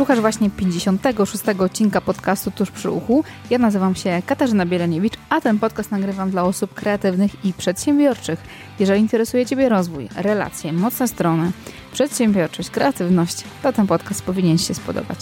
[0.00, 3.24] Słuchasz właśnie 56 odcinka podcastu Tuż przy uchu.
[3.50, 8.40] Ja nazywam się Katarzyna Bieleniewicz, a ten podcast nagrywam dla osób kreatywnych i przedsiębiorczych.
[8.78, 11.50] Jeżeli interesuje Ciebie rozwój, relacje, mocne strony,
[11.92, 15.18] przedsiębiorczość, kreatywność, to ten podcast powinien się spodobać.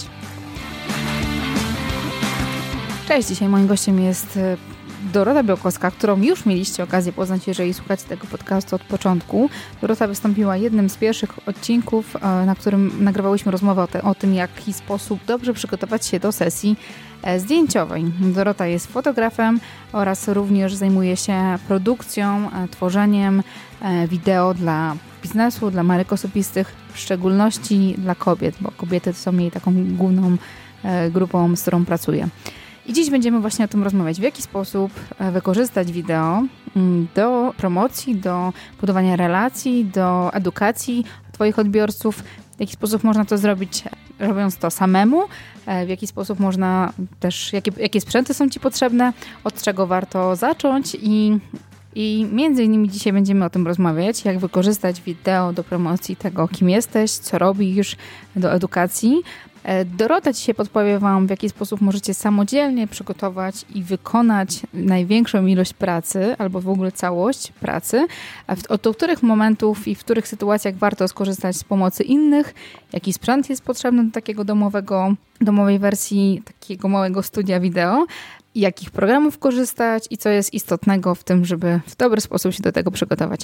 [3.08, 4.56] Cześć, dzisiaj moim gościem jest e,
[5.12, 9.50] Dorota Białkowska, którą już mieliście okazję poznać, jeżeli słuchacie tego podcastu od początku.
[9.80, 14.30] Dorota wystąpiła jednym z pierwszych odcinków, e, na którym nagrywałyśmy rozmowę o, te, o tym,
[14.30, 16.76] w jaki sposób dobrze przygotować się do sesji
[17.22, 18.04] e, zdjęciowej.
[18.20, 19.60] Dorota jest fotografem
[19.92, 23.42] oraz również zajmuje się produkcją, e, tworzeniem
[24.08, 29.74] wideo dla biznesu, dla marek osobistych, w szczególności dla kobiet, bo kobiety są jej taką
[29.96, 30.36] główną
[31.10, 32.28] grupą, z którą pracuje.
[32.88, 36.42] I dziś będziemy właśnie o tym rozmawiać, w jaki sposób e, wykorzystać wideo
[36.76, 42.22] mm, do promocji, do budowania relacji, do edukacji Twoich odbiorców,
[42.56, 43.84] w jaki sposób można to zrobić
[44.18, 45.22] robiąc to samemu,
[45.66, 49.12] e, w jaki sposób można też, jakie, jakie sprzęty są Ci potrzebne,
[49.44, 50.96] od czego warto zacząć?
[51.02, 51.38] I
[51.94, 56.70] i między innymi dzisiaj będziemy o tym rozmawiać, jak wykorzystać wideo do promocji tego, kim
[56.70, 57.96] jesteś, co robisz,
[58.36, 59.22] do edukacji,
[59.84, 66.36] Dorota dzisiaj podpowie Wam, w jaki sposób możecie samodzielnie przygotować i wykonać największą ilość pracy,
[66.38, 68.06] albo w ogóle całość pracy,
[68.68, 72.54] od których momentów i w których sytuacjach warto skorzystać z pomocy innych,
[72.92, 78.06] jaki sprzęt jest potrzebny do takiego domowego, domowej wersji, takiego małego studia wideo,
[78.54, 82.72] jakich programów korzystać i co jest istotnego w tym, żeby w dobry sposób się do
[82.72, 83.40] tego przygotować.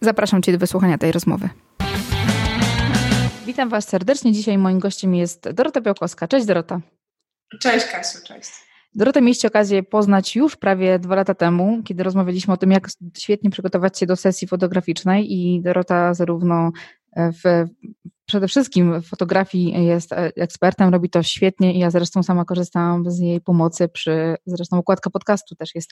[0.00, 1.48] Zapraszam Cię do wysłuchania tej rozmowy.
[3.48, 4.32] Witam Was serdecznie.
[4.32, 6.28] Dzisiaj moim gościem jest Dorota Białkowska.
[6.28, 6.80] Cześć Dorota.
[7.60, 8.50] Cześć Kasiu, cześć.
[8.94, 13.50] Dorotę mieliście okazję poznać już prawie dwa lata temu, kiedy rozmawialiśmy o tym, jak świetnie
[13.50, 16.70] przygotować się do sesji fotograficznej i Dorota zarówno
[17.16, 17.64] w,
[18.24, 23.18] przede wszystkim w fotografii jest ekspertem, robi to świetnie i ja zresztą sama korzystałam z
[23.18, 25.90] jej pomocy przy, zresztą okładka podcastu też jest,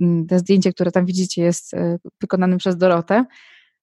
[0.00, 3.24] mm, te zdjęcie, które tam widzicie jest e, wykonane przez Dorotę.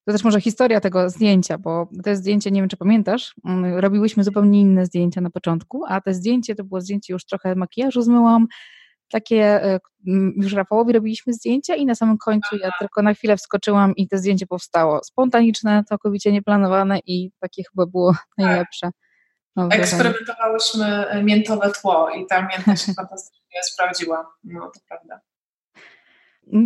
[0.09, 4.23] To też może historia tego zdjęcia, bo to zdjęcie, nie wiem czy pamiętasz, mm, robiłyśmy
[4.23, 8.47] zupełnie inne zdjęcia na początku, a to zdjęcie to było zdjęcie, już trochę makijażu zmyłam,
[9.11, 9.79] takie e,
[10.35, 14.17] już Rafałowi robiliśmy zdjęcia i na samym końcu ja tylko na chwilę wskoczyłam i to
[14.17, 15.03] zdjęcie powstało.
[15.03, 18.27] Spontaniczne, całkowicie nieplanowane i takie chyba było tak.
[18.37, 18.89] najlepsze.
[19.71, 24.35] Eksperymentowałyśmy e, miętowe tło i ta mięta się fantastycznie sprawdziła.
[24.43, 25.19] No, to prawda.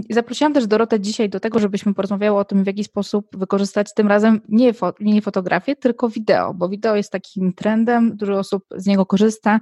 [0.10, 4.08] Zaprosiłam też Dorotę dzisiaj do tego, żebyśmy porozmawiały o tym, w jaki sposób wykorzystać tym
[4.08, 8.86] razem nie, fo nie fotografię, tylko wideo, bo wideo jest takim trendem, dużo osób z
[8.86, 9.60] niego korzysta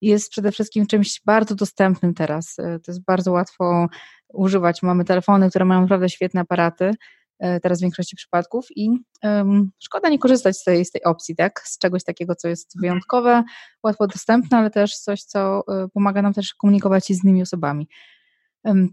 [0.00, 2.58] i jest przede wszystkim czymś bardzo dostępnym teraz.
[2.58, 3.88] E, to jest bardzo łatwo
[4.32, 4.82] używać.
[4.82, 6.94] Mamy telefony, które mają naprawdę świetne aparaty,
[7.38, 8.90] e, teraz w większości przypadków i
[9.22, 11.62] um, szkoda nie korzystać z tej, z tej opcji, tak?
[11.64, 13.44] Z czegoś takiego, co jest wyjątkowe,
[13.82, 17.88] łatwo dostępne, ale też coś, co e, pomaga nam też komunikować się z innymi osobami.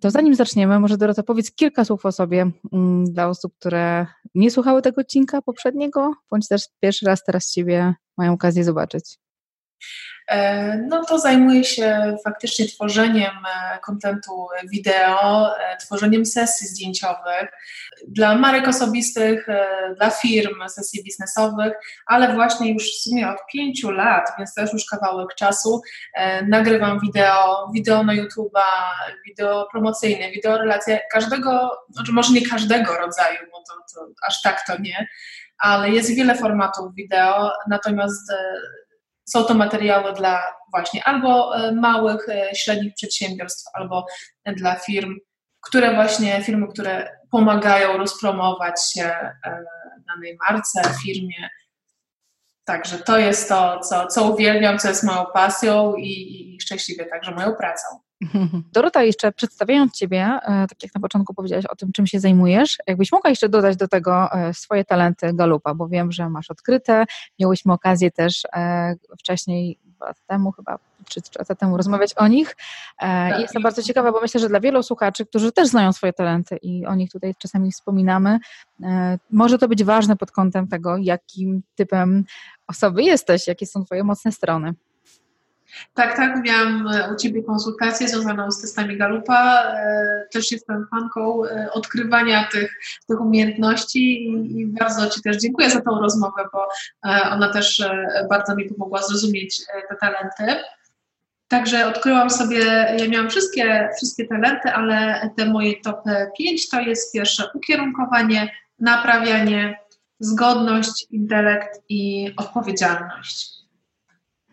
[0.02, 4.52] To zanim zaczniemy, może Dorota powiedz kilka słów o sobie mm, dla osób, które nie
[4.52, 9.18] słuchały tego odcinka poprzedniego, bądź też pierwszy raz teraz Ciebie mają okazję zobaczyć.
[10.30, 17.50] E, no to zajmuję się faktycznie tworzeniem e, kontentu wideo, e, tworzeniem sesji zdjęciowych
[18.08, 19.48] dla marek osobistych,
[19.98, 21.74] dla firm, sesji biznesowych,
[22.06, 25.82] ale właśnie już w sumie od pięciu lat, więc też już kawałek czasu,
[26.48, 28.64] nagrywam wideo, wideo na YouTube'a,
[29.28, 34.66] wideo promocyjne, wideo relacje każdego, znaczy może nie każdego rodzaju, bo to, to aż tak
[34.68, 35.08] to nie,
[35.58, 38.32] ale jest wiele formatów wideo, natomiast
[39.30, 44.06] są to materiały dla właśnie albo e, małych, e, średnich przedsiębiorstw, albo
[44.46, 45.16] dla firm,
[45.62, 49.64] które właśnie, firmy, które pomagają rozpromować się e,
[50.08, 51.50] danej marce, firmie.
[52.66, 57.32] Także to jest to, co, co uwielbiam, co jest moją pasją i, i szczęśliwie także
[57.32, 57.88] moją pracą.
[58.74, 63.12] Dorota, jeszcze przedstawiając Ciebie, tak jak na początku powiedziałaś o tym, czym się zajmujesz, jakbyś
[63.12, 67.06] mogła jeszcze dodać do tego swoje talenty Galupa, bo wiem, że masz odkryte,
[67.40, 68.44] miałyśmy okazję też
[69.20, 70.78] wcześniej, dwa lata temu chyba,
[71.10, 72.56] czy trzy lata temu rozmawiać o nich
[72.98, 73.40] tak.
[73.40, 76.58] i jestem bardzo ciekawa, bo myślę, że dla wielu słuchaczy, którzy też znają swoje talenty
[76.58, 78.40] i o nich tutaj czasami wspominamy,
[79.32, 82.26] może to być ważne pod kątem tego, jakim typem
[82.68, 84.74] osoby jesteś, jakie są Twoje mocne strony.
[85.94, 89.64] Tak, tak, miałam e, u Ciebie konsultację związaną z testami Galupa.
[89.64, 94.28] E, też jestem fanką e, odkrywania tych, tych umiejętności
[94.60, 96.68] i bardzo Ci też dziękuję za tą rozmowę, bo
[97.32, 97.84] ona też
[98.30, 100.64] bardzo mi pomogła zrozumieć te talenty.
[101.48, 102.60] Także odkryłam sobie,
[103.00, 106.04] ja miałam wszystkie, wszystkie talenty, ale te moje top
[106.38, 108.50] 5 to jest pierwsze ukierunkowanie,
[108.80, 109.80] naprawianie,
[110.20, 113.59] zgodność, intelekt i odpowiedzialność.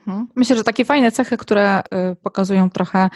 [0.07, 0.29] Mhm.
[0.37, 3.11] Myślę, że takie fajne cechy, które y, pokazują trochę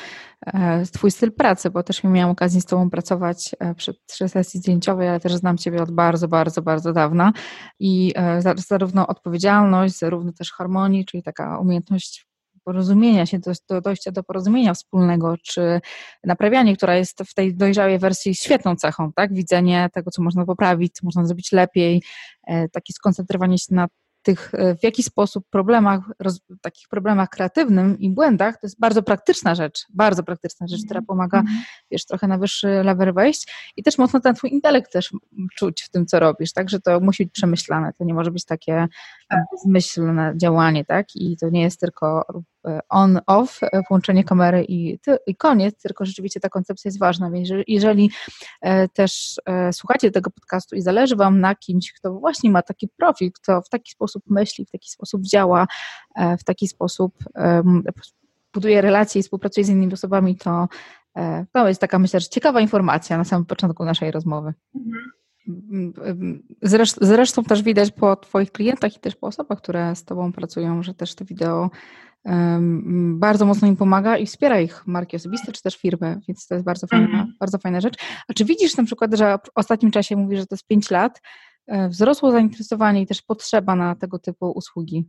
[0.47, 4.61] e, Twój styl pracy, bo też miałam okazję z Tobą pracować e, przy, przy sesji
[4.61, 7.33] zdjęciowej, ale też znam Ciebie od bardzo, bardzo, bardzo dawna
[7.79, 12.27] i e, zarówno odpowiedzialność, zarówno też harmonii, czyli taka umiejętność
[12.65, 15.81] porozumienia się, do, do dojścia do porozumienia wspólnego, czy
[16.25, 19.35] naprawianie, która jest w tej dojrzałej wersji świetną cechą, tak?
[19.35, 22.03] Widzenie tego, co można poprawić, co można zrobić lepiej,
[22.47, 23.89] takie skoncentrowanie się na
[24.23, 29.03] tych, e, w jaki sposób problemach, roz, takich problemach kreatywnym i błędach, to jest bardzo
[29.03, 31.53] praktyczna rzecz, bardzo praktyczna rzecz, która pomaga, mm.
[31.91, 35.11] wiesz, trochę na wyższy level wejść i też mocno ten twój intelekt też
[35.57, 38.45] czuć w tym, co robisz, tak, że to musi być przemyślane, to nie może być
[38.45, 38.87] takie
[39.29, 39.41] tak.
[39.53, 42.27] bezmyślne działanie, tak, i to nie jest tylko
[42.67, 47.31] E, on, off, e, włączenie kamery i, i koniec, tylko rzeczywiście ta koncepcja jest ważna,
[47.31, 48.11] więc jeżeli
[48.61, 49.41] e, też
[49.73, 53.69] słuchacie tego podcastu i zależy Wam na kimś, kto właśnie ma taki profil, kto w
[53.69, 55.67] taki sposób myśli, w taki sposób działa,
[56.41, 57.15] w taki sposób
[58.55, 60.69] buduje relacje i współpracuje z innymi osobami, to
[61.53, 64.55] to jest taka, myślę, że ciekawa informacja na samym początku naszej rozmowy.
[64.75, 66.43] Mhm.
[66.63, 70.83] Zresztą, zresztą też widać po Twoich klientach i też po osobach, które z Tobą pracują,
[70.83, 71.71] że też to wideo
[73.15, 76.65] bardzo mocno im pomaga i wspiera ich marki osobiste czy też firmy, więc to jest
[76.65, 77.35] bardzo fajna, mm.
[77.41, 77.95] bardzo fajna rzecz.
[78.29, 81.21] A czy widzisz na przykład, że w ostatnim czasie mówisz, że to jest 5 lat,
[81.67, 85.09] e, wzrosło zainteresowanie i też potrzeba na tego typu usługi?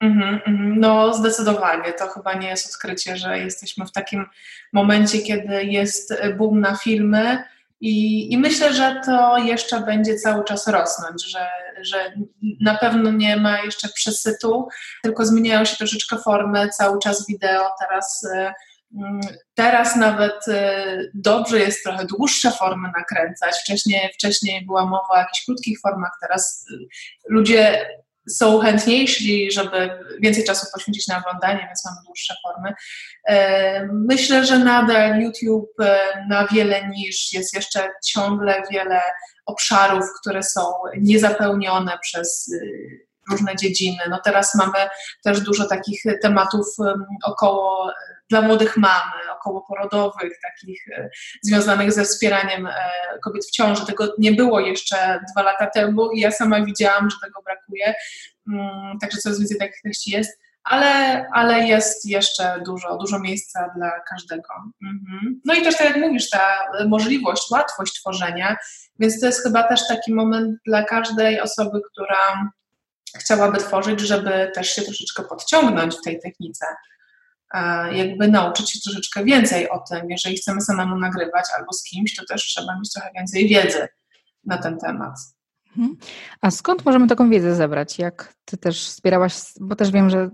[0.00, 0.40] Mm -hmm,
[0.76, 1.92] no, zdecydowanie.
[1.92, 4.24] To chyba nie jest odkrycie, że jesteśmy w takim
[4.72, 7.44] momencie, kiedy jest boom na filmy,
[7.84, 11.48] i, I, myślę, że to jeszcze będzie cały czas rosnąć, że,
[11.80, 12.12] że
[12.60, 14.68] na pewno nie ma jeszcze przesytu,
[15.02, 17.70] tylko zmieniają się troszeczkę formy, cały czas wideo.
[17.80, 18.52] Teraz, y,
[18.98, 19.20] mm,
[19.54, 23.54] teraz nawet y, dobrze jest trochę dłuższe formy nakręcać.
[23.56, 26.86] Wcześniej, wcześniej była mowa o jakichś krótkich formach, teraz y,
[27.28, 27.86] ludzie
[28.28, 29.90] są chętniejsi, żeby
[30.20, 32.74] więcej czasu poświęcić na oglądanie, więc mamy dłuższe formy.
[33.28, 35.98] E, myślę, że nadal YouTube e,
[36.28, 39.00] na wiele niż jest jeszcze ciągle wiele
[39.46, 40.60] obszarów, które są
[41.00, 43.98] niezapełnione przez y, różne dziedziny.
[44.10, 44.78] No teraz mamy
[45.24, 46.66] też dużo takich tematów
[47.24, 47.92] około
[48.32, 49.02] dla młodych mam,
[49.36, 51.10] okołoporodowych, takich e,
[51.42, 52.72] związanych ze wspieraniem e,
[53.24, 53.86] kobiet w ciąży.
[53.86, 57.94] Tego nie było jeszcze dwa lata temu i ja sama widziałam, że tego brakuje.
[58.48, 63.90] Mm, także coraz więcej takich treści jest ale, ale jest jeszcze dużo, dużo miejsca dla
[64.00, 64.54] każdego.
[64.82, 65.40] Mhm.
[65.44, 68.56] No i też tak jak mówisz, ta możliwość, łatwość tworzenia,
[68.98, 72.50] więc to jest chyba też taki moment dla każdej osoby, która
[73.18, 76.66] chciałaby tworzyć, żeby też się troszeczkę podciągnąć w tej technice,
[77.92, 80.10] jakby nauczyć się troszeczkę więcej o tym.
[80.10, 83.88] Jeżeli chcemy samemu nagrywać albo z kimś, to też trzeba mieć trochę więcej wiedzy
[84.44, 85.14] na ten temat.
[85.76, 85.96] Mhm.
[86.40, 87.98] A skąd możemy taką wiedzę zebrać?
[87.98, 90.30] Jak ty też zbierałaś, bo też wiem, że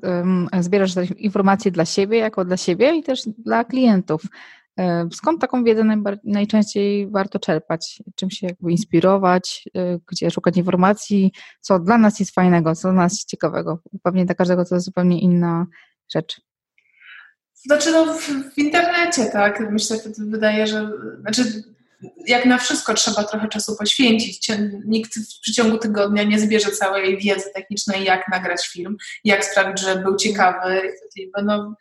[0.60, 4.22] zbierasz informacje dla siebie, jako dla siebie i też dla klientów.
[4.78, 5.84] E, skąd taką wiedzę
[6.24, 8.02] najczęściej warto czerpać?
[8.14, 9.68] Czym się jakby inspirować?
[9.76, 11.32] E, gdzie szukać informacji?
[11.60, 12.74] Co dla nas jest fajnego?
[12.74, 13.78] Co dla nas jest ciekawego?
[14.02, 15.66] Pewnie dla każdego to jest zupełnie inna
[16.14, 16.40] rzecz.
[17.66, 19.70] Znaczy no, w, w internecie, tak.
[19.70, 20.90] Myślę, że wydaje, że
[21.20, 21.62] znaczy
[22.26, 24.48] jak na wszystko trzeba trochę czasu poświęcić.
[24.84, 30.02] Nikt w przeciągu tygodnia nie zbierze całej wiedzy technicznej, jak nagrać film, jak sprawić, żeby
[30.02, 30.82] był ciekawy.
[31.44, 31.74] No,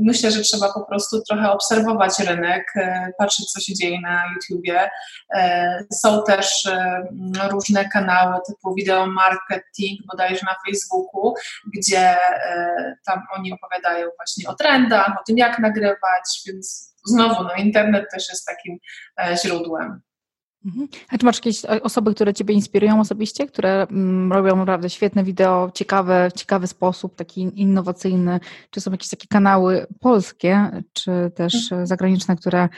[0.00, 4.90] myślę, że trzeba po prostu trochę obserwować rynek, e, patrzeć, co się dzieje na YouTubie.
[5.34, 7.02] E, są też e,
[7.50, 11.34] różne kanały typu video marketing, bodajże na Facebooku,
[11.74, 17.54] gdzie e, tam oni opowiadają właśnie o trendach, o tym, jak nagrywać, więc znowu, no,
[17.54, 18.78] internet też jest takim
[19.20, 20.00] e, źródłem.
[20.64, 20.88] Mhm.
[21.08, 25.70] A czy masz jakieś osoby, które Ciebie inspirują osobiście, które mm, robią naprawdę świetne wideo,
[25.74, 28.40] ciekawe, w ciekawy sposób, taki innowacyjny?
[28.70, 31.86] Czy są jakieś takie kanały polskie, czy też mhm.
[31.86, 32.68] zagraniczne, które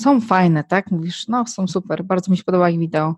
[0.00, 0.90] są fajne, tak?
[0.90, 3.14] Mówisz, no są super, bardzo mi się podoba ich wideo.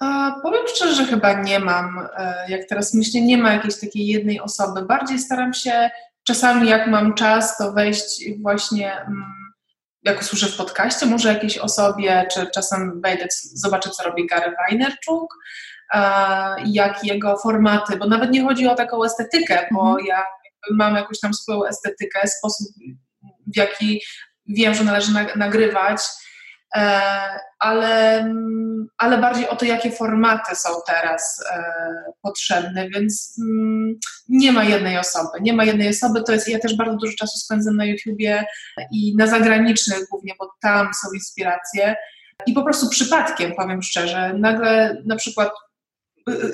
[0.00, 4.06] A, powiem szczerze, że chyba nie mam, e, jak teraz myślę, nie ma jakiejś takiej
[4.06, 4.82] jednej osoby.
[4.82, 5.90] Bardziej staram się
[6.26, 9.24] Czasami jak mam czas, to wejść właśnie, mm,
[10.06, 15.34] jak usłyszę w podcaście, może jakiejś osobie, czy czasem wejdę, zobaczę, co robi Gary Vaynerchuk,
[16.64, 20.06] jak jego formaty, bo nawet nie chodzi o taką estetykę, bo mhm.
[20.06, 20.22] ja
[20.70, 22.66] mam jakąś tam swoją estetykę, sposób,
[23.46, 24.02] w jaki
[24.46, 26.25] wiem, że należy nagrywać, E,
[27.58, 28.26] ale,
[28.98, 31.62] ale bardziej o to, jakie formaty są teraz e,
[32.22, 33.94] potrzebne, więc mm,
[34.28, 35.40] nie ma jednej osoby.
[35.40, 38.44] Nie ma jednej osoby, to jest, ja też bardzo dużo czasu spędzam na YouTubie
[38.92, 41.96] i na zagranicznych głównie, bo tam są inspiracje.
[42.46, 45.50] I po prostu przypadkiem, powiem szczerze, nagle na przykład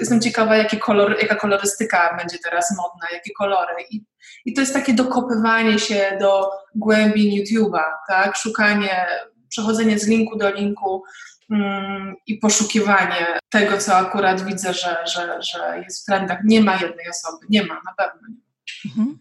[0.01, 3.75] jestem ciekawa, jakie kolor, jaka kolorystyka będzie teraz modna, jakie kolory.
[3.91, 4.05] I,
[4.45, 8.37] I to jest takie dokopywanie się do głębi YouTube'a, tak?
[8.37, 9.07] Szukanie,
[9.53, 11.03] przechodzenie z linku do linku
[11.51, 16.39] mm, i poszukiwanie tego, co akurat widzę, że, że, że jest w trendach.
[16.45, 18.43] Nie ma jednej osoby, nie ma, na pewno nie.
[18.91, 19.19] Mhm.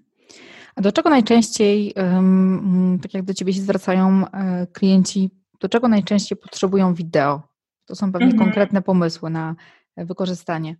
[0.75, 1.93] A do czego najczęściej,
[3.01, 7.41] tak jak do Ciebie się zwracają e, klienci, do czego najczęściej potrzebują wideo?
[7.85, 8.45] To są pewnie mhm.
[8.45, 9.55] konkretne pomysły na
[9.97, 10.75] wykorzystanie.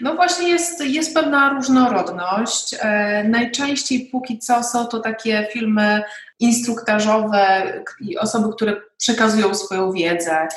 [0.00, 2.76] No właśnie jest, jest pewna różnorodność.
[2.78, 6.02] E, najczęściej póki co są to takie filmy
[6.40, 10.48] instruktażowe i osoby, które przekazują swoją wiedzę.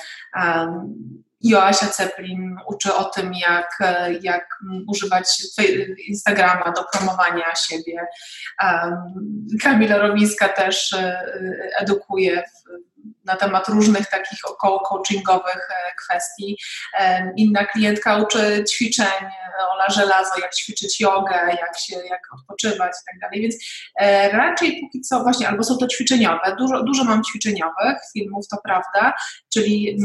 [1.44, 3.78] Joasia Ceplin uczy o tym, jak,
[4.22, 5.42] jak używać
[6.08, 8.08] Instagrama do promowania siebie.
[9.64, 11.22] Kamila Romińska też e,
[11.80, 12.44] edukuje
[13.24, 16.58] na temat różnych takich około coachingowych e, kwestii.
[17.38, 19.28] Inna klientka uczy ćwiczeń,
[19.74, 23.56] Ola Żelazo, jak ćwiczyć jogę, jak się, jak odpoczywać i tak dalej, więc
[24.00, 28.58] e, raczej póki co właśnie, albo są to ćwiczeniowe, dużo, dużo mam ćwiczeniowych filmów, to
[28.64, 29.14] prawda,
[29.54, 29.98] czyli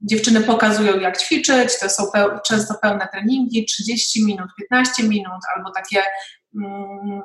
[0.00, 5.70] dziewczyny pokazują, jak ćwiczyć, to są peł, często pełne treningi, 30 minut, 15 minut, albo
[5.70, 6.02] takie
[6.56, 7.22] mm,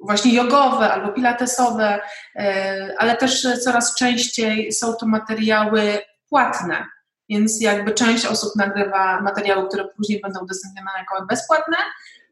[0.00, 2.00] właśnie jogowe albo pilatesowe,
[2.36, 6.86] e, ale też coraz częściej są to materiały płatne.
[7.28, 11.76] Więc jakby część osób nagrywa materiały, które później będą udostępnione jako bezpłatne,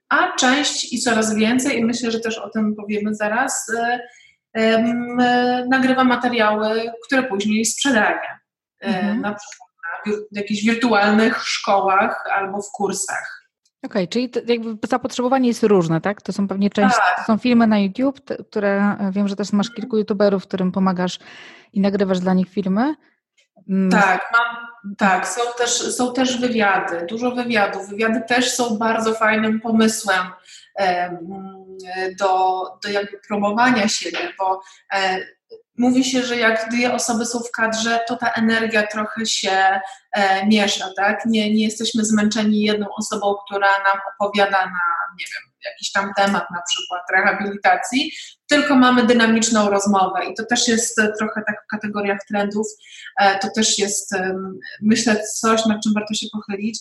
[0.09, 3.67] a część i coraz więcej, i myślę, że też o tym powiemy zaraz,
[4.55, 4.83] e,
[5.69, 8.39] nagrywa materiały, które później sprzedaje.
[8.81, 9.21] E, mhm.
[9.21, 9.69] na przykład
[10.07, 13.38] na w jakichś wirtualnych szkołach albo w kursach.
[13.83, 16.23] Okej, okay, czyli jakby zapotrzebowanie jest różne, tak?
[16.23, 17.19] To są pewnie część, tak.
[17.19, 20.73] to są filmy na YouTube, te, które e, wiem, że też masz kilku youtuberów, którym
[20.73, 21.19] pomagasz
[21.73, 22.95] i nagrywasz dla nich filmy.
[23.69, 23.91] Mm.
[23.91, 24.67] Tak, mam,
[24.97, 27.89] tak, są też, są też wywiady, dużo wywiadów.
[27.89, 30.27] Wywiady też są bardzo fajnym pomysłem
[32.19, 34.61] do, do jakby promowania siebie, bo
[34.93, 35.19] e,
[35.79, 39.81] mówi się, że jak dwie osoby są w kadrze, to ta energia trochę się
[40.13, 41.27] e, miesza, tak?
[41.27, 44.81] Nie, nie jesteśmy zmęczeni jedną osobą, która nam opowiada na,
[45.19, 48.13] nie wiem, jakiś tam temat, na przykład rehabilitacji,
[48.47, 52.67] tylko mamy dynamiczną rozmowę i to też jest trochę tak w kategoriach trendów,
[53.21, 54.35] e, to też jest, e,
[54.83, 56.79] myślę, coś, nad czym warto się pochylić,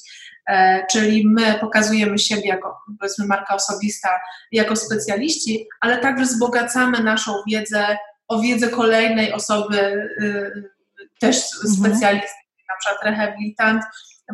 [0.47, 4.09] e, czyli my pokazujemy siebie jako, powiedzmy, marka osobista,
[4.51, 7.97] jako specjaliści, ale także wzbogacamy naszą wiedzę
[8.27, 9.77] o wiedzę kolejnej osoby,
[10.22, 10.69] y,
[11.19, 11.74] też mhm.
[11.74, 12.38] specjalisty,
[12.69, 13.84] na przykład rehabilitant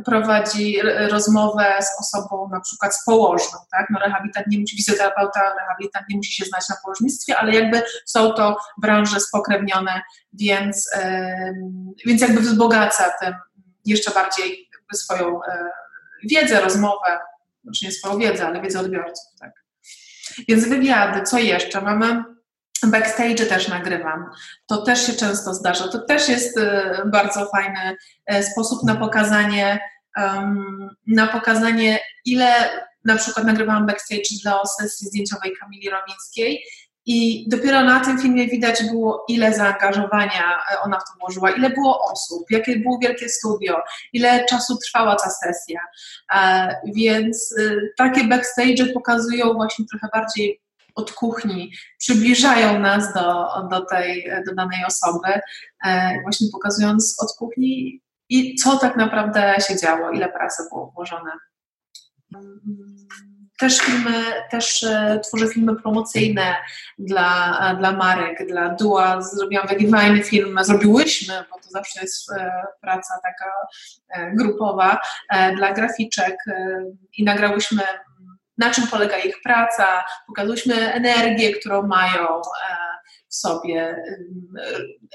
[0.06, 0.82] prowadzi
[1.12, 3.88] rozmowę z osobą na przykład z położną, tak?
[3.90, 8.32] No rehabilitant nie musi, fizjoterapeuta, rehabilitant nie musi się znać na położnictwie, ale jakby są
[8.32, 10.02] to branże spokrewnione,
[10.34, 10.90] więc,
[12.06, 13.34] więc jakby wzbogaca tym
[13.86, 15.70] jeszcze bardziej swoją e,
[16.24, 17.20] wiedzę, rozmowę,
[17.64, 19.52] znaczy nie swoją wiedzę, ale wiedzę odbiorców, tak?
[20.48, 21.82] Więc wywiady, co jeszcze?
[21.82, 22.24] Mamy
[22.88, 24.25] Backstage też nagrywam.
[24.68, 25.88] To też się często zdarza.
[25.88, 26.72] To też jest y,
[27.06, 27.98] bardzo fajny
[28.34, 29.80] y, sposób na pokazanie,
[31.08, 32.54] na pokazanie, ile
[33.06, 36.63] na przykład nagrywałam backstage dla sesji zdjęciowej Kamili Romińskiej
[37.06, 41.70] i dopiero na tym filmie widać było, ile zaangażowania y, ona w to włożyła, ile
[41.70, 43.78] było osób, jakie było wielkie studio,
[44.13, 45.80] ile czasu trwała ta sesja.
[46.36, 47.56] E, więc
[47.98, 50.62] takie backstage pokazują właśnie trochę bardziej
[50.96, 55.40] od kuchni przybliżają nas do, do tej, do danej osoby,
[55.86, 61.32] e, właśnie pokazując od kuchni i co tak naprawdę się działo, ile pracy było włożone.
[63.60, 66.56] Też filmy, też e, tworzę filmy promocyjne
[66.98, 69.22] dla, dla marek, dla Dua.
[69.22, 73.52] Zrobiłam taki fajny film, zrobiłyśmy, bo to zawsze jest e, praca taka
[74.34, 75.00] grupowa,
[75.58, 76.36] dla graficzek
[77.18, 77.84] i nagrałyśmy
[78.58, 82.42] na czym polega ich praca, pokazaliśmy energię, którą mają e,
[83.30, 84.04] w sobie,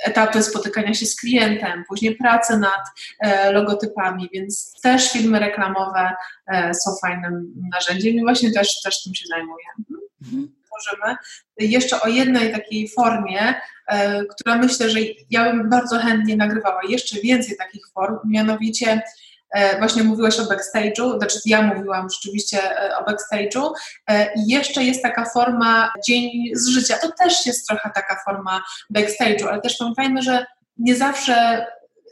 [0.05, 2.81] etapy spotykania się z klientem, później pracę nad
[3.21, 6.13] e, logotypami, więc też filmy reklamowe
[6.47, 9.65] e, są fajnym narzędziem i właśnie też, też tym się zajmuję.
[10.23, 10.59] Mhm.
[10.67, 11.17] Tworzymy.
[11.59, 13.55] Jeszcze o jednej takiej formie,
[14.31, 14.99] która myślę, że
[15.31, 19.03] ja bym bardzo chętnie nagrywała jeszcze więcej takich form, mianowicie E,
[19.79, 23.71] właśnie mówiłaś o backstage'u, znaczy ja mówiłam rzeczywiście e, o backstage'u
[24.07, 26.99] e, i jeszcze jest taka forma dzień z życia.
[27.03, 28.63] To też jest trochę taka forma
[28.95, 31.67] backstage'u, ale też pamiętajmy, że nie zawsze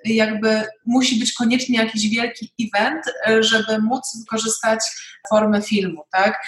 [0.05, 3.05] jakby musi być koniecznie jakiś wielki event,
[3.41, 4.81] żeby móc wykorzystać
[5.29, 6.47] formę filmu, tak?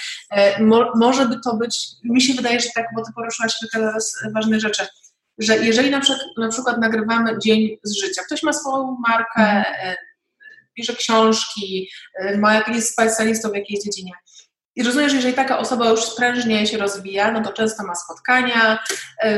[0.61, 3.95] Mo, może by to być, mi się wydaje, że tak, bo ty poruszyłaś kilka
[4.35, 4.87] ważnych rzeczy,
[5.38, 9.64] że jeżeli na przykład, na przykład nagrywamy dzień z życia, ktoś ma swoją markę,
[10.79, 11.91] pisze książki,
[12.39, 14.13] ma jakiś specjalistów w jakiejś dziedzinie.
[14.77, 18.79] I rozumiem, że jeżeli taka osoba już sprężnie się rozwija, no to często ma spotkania,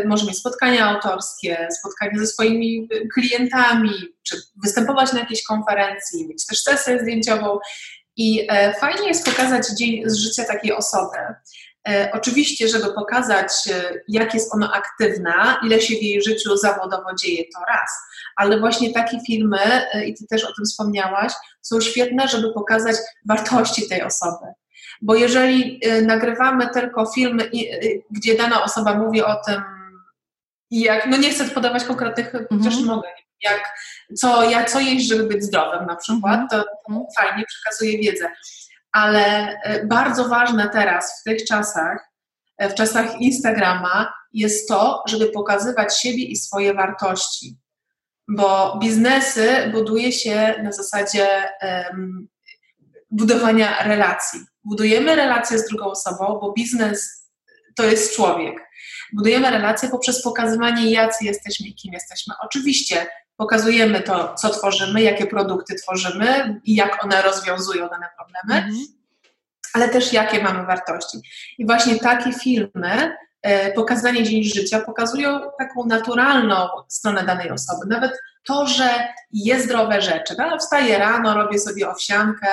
[0.04, 3.92] może mieć spotkania autorskie, spotkania ze swoimi klientami,
[4.22, 7.58] czy występować na jakiejś konferencji, mieć też sesję zdjęciową.
[8.16, 8.48] I
[8.80, 11.18] fajnie jest pokazać dzień z życia takiej osoby.
[11.88, 17.14] E, oczywiście, żeby pokazać, e, jak jest ona aktywna, ile się w jej życiu zawodowo
[17.14, 17.90] dzieje, to raz.
[18.36, 19.58] Ale właśnie takie filmy,
[19.92, 21.32] e, i Ty też o tym wspomniałaś,
[21.62, 22.96] są świetne, żeby pokazać
[23.28, 24.46] wartości tej osoby.
[25.02, 27.50] Bo jeżeli nagrywamy tylko filmy,
[28.10, 29.62] gdzie dana osoba mówi o tym,
[30.70, 32.60] jak, no nie chcę podawać konkretnych, mhm.
[32.62, 33.08] chociaż mogę,
[33.42, 33.72] jak,
[34.18, 36.48] co, jak, co jeść, żeby być zdrowym na przykład, mhm.
[36.48, 38.30] to, to fajnie przekazuje wiedzę
[38.92, 42.10] ale e, bardzo ważne teraz w tych czasach,
[42.58, 47.56] e, w czasach Instagrama, jest to, żeby pokazywać siebie i swoje wartości.
[48.28, 51.28] Bo biznesy buduje się na zasadzie
[51.62, 52.28] um,
[53.10, 54.40] budowania relacji.
[54.64, 57.28] Budujemy relacje z drugą osobą, bo biznes
[57.76, 58.54] to jest człowiek.
[59.12, 62.34] Budujemy relacje poprzez pokazywanie, jacy jesteśmy i kim jesteśmy.
[62.42, 63.06] Oczywiście
[63.40, 68.86] pokazujemy to, co tworzymy, jakie produkty tworzymy i jak one rozwiązują dane problemy, mhm.
[69.74, 71.18] ale też jakie mamy wartości.
[71.58, 77.86] I właśnie takie filmy, e, pokazanie dzień życia, pokazują taką naturalną stronę danej osoby.
[77.86, 78.12] Nawet
[78.44, 80.34] to, że je zdrowe rzeczy.
[80.38, 82.48] No, wstaję rano, robię sobie owsiankę,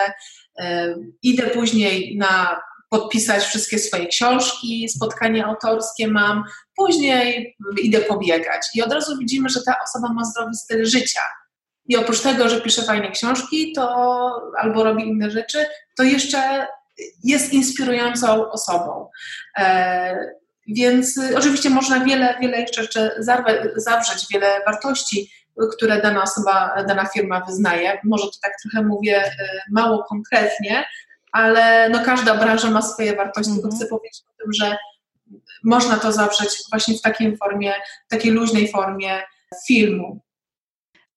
[0.60, 6.44] e, idę później na podpisać wszystkie swoje książki, spotkania autorskie mam,
[6.75, 8.67] później idę pobiegać.
[8.75, 11.22] I od razu widzimy, że ta osoba ma zdrowy styl życia.
[11.86, 13.86] I oprócz tego, że pisze fajne książki, to
[14.58, 15.65] albo robi inne rzeczy,
[15.98, 16.67] to jeszcze
[17.24, 19.10] jest inspirującą osobą.
[19.58, 23.12] E, więc oczywiście można wiele, wiele jeszcze
[23.75, 25.32] zawrzeć, wiele wartości,
[25.75, 28.00] które dana osoba, dana firma wyznaje.
[28.03, 29.32] Może to tak trochę mówię e,
[29.72, 30.86] mało konkretnie,
[31.31, 33.61] ale no każda branża ma swoje wartości, mm -hmm.
[33.61, 34.77] tylko chcę powiedzieć o tym, że
[35.63, 37.73] można to zawrzeć właśnie w takiej formie,
[38.07, 39.21] w takiej luźnej formie
[39.67, 40.19] filmu.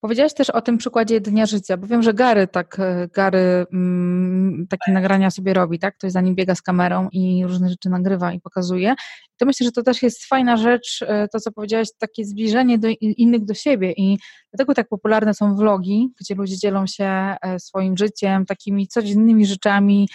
[0.00, 4.66] Powiedziałaś też o tym przykładzie Dnia Życia, bo wiem, że Gary tak, e, Gary mm,
[4.70, 5.96] takie nagrania sobie robi, tak?
[5.96, 8.94] Ktoś za nim biega z kamerą i różne rzeczy nagrywa i pokazuje.
[9.36, 12.88] To myślę, że to też jest fajna rzecz, e, to co powiedziałaś, takie zbliżenie do
[13.00, 14.18] innych do siebie i
[14.52, 20.08] dlatego tak popularne są vlogi, gdzie ludzie dzielą się e, swoim życiem, takimi codziennymi rzeczami,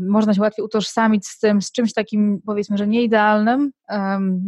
[0.00, 3.70] można się łatwiej utożsamić z tym, z czymś takim powiedzmy, że nieidealnym,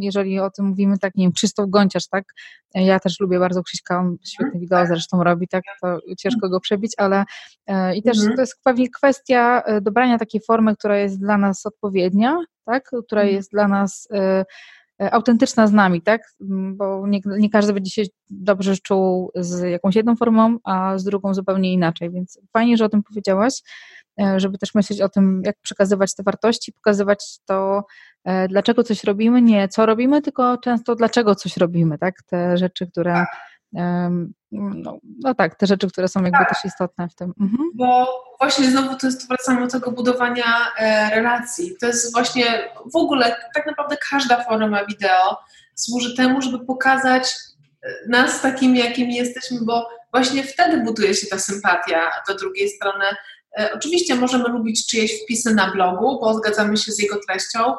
[0.01, 2.25] jeżeli o tym mówimy tak, nie wiem, Krzysztof Gonciarz, tak,
[2.75, 6.93] ja też lubię bardzo Krzyśka, on świetne wideo zresztą robi, tak, to ciężko go przebić,
[6.97, 7.25] ale
[7.67, 8.37] e, i też mhm.
[8.37, 13.23] to jest pewnie kwestia e, dobrania takiej formy, która jest dla nas odpowiednia, tak, która
[13.23, 13.37] mhm.
[13.37, 14.09] jest dla nas
[14.99, 16.23] autentyczna z nami, tak?
[16.75, 21.35] Bo nie, nie, każdy będzie się dobrze czuł z jakąś jedną formą, a z drugą
[21.35, 23.55] zupełnie inaczej, więc fajnie, że o tym powiedziałaś.
[24.21, 27.85] E, żeby też myśleć o tym, jak przekazywać te wartości, pokazywać to,
[28.25, 32.15] e, dlaczego coś robimy, nie co robimy, tylko często dlaczego coś robimy, tak?
[32.27, 33.25] Te rzeczy, które
[34.53, 36.49] no, no, tak, te rzeczy, które są jakby tak.
[36.49, 37.33] też istotne w tym.
[37.41, 37.71] Mhm.
[37.75, 38.07] Bo
[38.41, 40.45] właśnie znowu to jest, wracamy do tego budowania
[40.79, 41.77] e, relacji.
[41.81, 42.45] To jest właśnie
[42.93, 45.39] w ogóle, tak naprawdę każda forma wideo
[45.75, 47.37] służy temu, żeby pokazać
[48.09, 53.38] nas takimi, jakimi jesteśmy, bo właśnie wtedy buduje się ta sympatia do drugiej strony, E,
[53.75, 57.75] oczywiście możemy lubić czyjeś wpisy na blogu, bo zgadzamy się z jego treścią,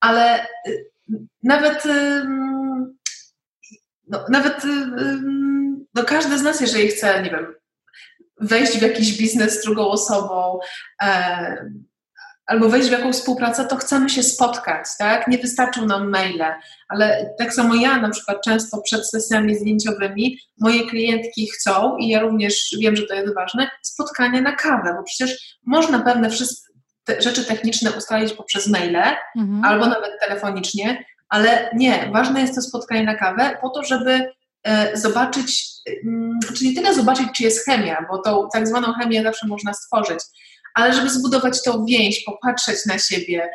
[0.00, 0.86] ale y,
[1.42, 1.84] nawet,
[4.08, 4.62] no, nawet
[5.94, 7.54] no, każdy z nas, jeżeli chce, nie wiem,
[8.40, 10.58] wejść w jakiś biznes z drugą osobą,
[11.02, 11.70] e,
[12.52, 15.28] albo wejść w jakąś współpracę, to chcemy się spotkać, tak?
[15.28, 16.44] Nie wystarczą nam maile,
[16.88, 22.20] ale tak samo ja na przykład często przed sesjami zdjęciowymi moje klientki chcą i ja
[22.20, 26.72] również wiem, że to jest ważne, spotkania na kawę, bo przecież można pewne wszystkie
[27.04, 29.02] te rzeczy techniczne ustalić poprzez maile
[29.36, 29.64] mhm.
[29.64, 34.32] albo nawet telefonicznie, ale nie, ważne jest to spotkanie na kawę po to, żeby
[34.64, 35.66] e, zobaczyć,
[36.04, 39.72] mm, czy nie tyle zobaczyć, czy jest chemia, bo tą tak zwaną chemię zawsze można
[39.74, 40.18] stworzyć,
[40.74, 43.50] ale żeby zbudować tą więź, popatrzeć na siebie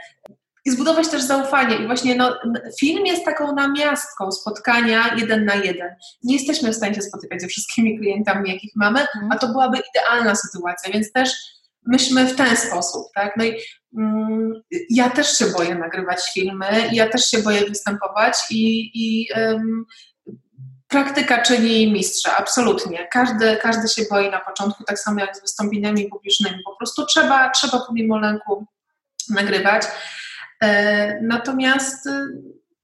[0.66, 1.76] i zbudować też zaufanie.
[1.76, 2.36] I właśnie no,
[2.80, 5.90] film jest taką namiastką spotkania jeden na jeden.
[6.24, 10.36] Nie jesteśmy w stanie się spotykać ze wszystkimi klientami, jakich mamy, a to byłaby idealna
[10.36, 11.32] sytuacja, więc też
[11.86, 13.34] myślmy w ten sposób, tak?
[13.38, 13.58] No i
[13.98, 14.54] mm,
[14.90, 19.86] ja też się boję nagrywać filmy, ja też się boję występować i, i um,
[20.88, 23.08] Praktyka czyni mistrza, absolutnie.
[23.12, 26.58] Każdy, każdy się boi na początku, tak samo jak z wystąpieniami publicznymi.
[26.65, 28.65] Po prostu trzeba, trzeba pomimo lęku
[29.30, 29.84] nagrywać.
[30.62, 32.28] E, natomiast e,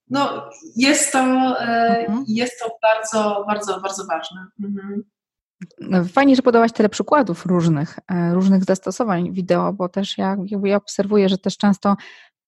[0.10, 2.24] no, jest, to, e, mhm.
[2.28, 4.46] jest to bardzo, bardzo, bardzo ważne.
[4.64, 5.04] Mhm.
[6.14, 8.00] Fajnie, że podałaś tyle przykładów różnych,
[8.32, 11.96] różnych zastosowań wideo, bo też ja, ja obserwuję, że też często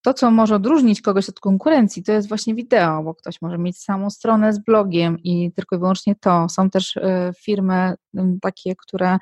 [0.06, 3.78] to, co może odróżnić kogoś od konkurencji, to jest właśnie wideo, bo ktoś może mieć
[3.78, 6.48] samą stronę z blogiem i tylko i wyłącznie to.
[6.48, 7.94] Są też e, firmy
[8.42, 9.18] takie, które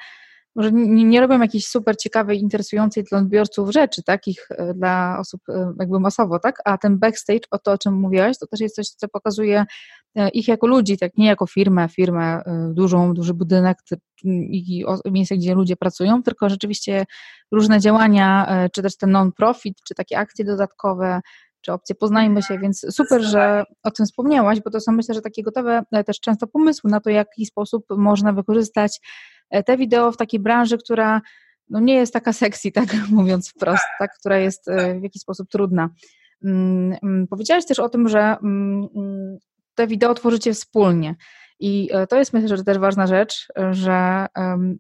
[0.57, 5.41] może nie, robią jakiejś super ciekawej, interesującej dla odbiorców rzeczy, takich e, dla osób
[5.81, 6.59] jakby masowo, tak?
[6.65, 9.65] A ten backstage, o to, o czym mówiłaś, to też jest coś, co pokazuje
[10.33, 13.79] ich jako ludzi, tak nie jako firmę, firmę e, dużą, duży budynek
[14.25, 17.05] i miejsce, gdzie ludzie pracują, tylko rzeczywiście
[17.53, 21.21] różne działania, e, czy też ten non-profit, czy takie akcje dodatkowe,
[21.61, 25.21] czy opcje poznajmy się, więc super, że o tym wspomniałaś, bo to są myślę, że
[25.21, 29.01] takie gotowe też często pomysły na to, w jaki sposób można wykorzystać
[29.67, 31.21] te wideo w takiej branży, która
[31.71, 35.91] no nie jest taka sexy, tak mówiąc wprost, tak, która jest w jakiś sposób trudna.
[36.45, 38.89] Mm, mm, powiedziałaś też o tym, że mm,
[39.75, 41.15] te wideo tworzycie wspólnie.
[41.61, 44.27] I e, to jest myślę, że też ważna rzecz, że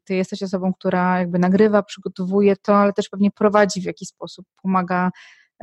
[0.05, 4.47] ty jesteś osobą, która jakby nagrywa, przygotowuje to, ale też pewnie prowadzi w jakiś sposób,
[4.63, 5.11] pomaga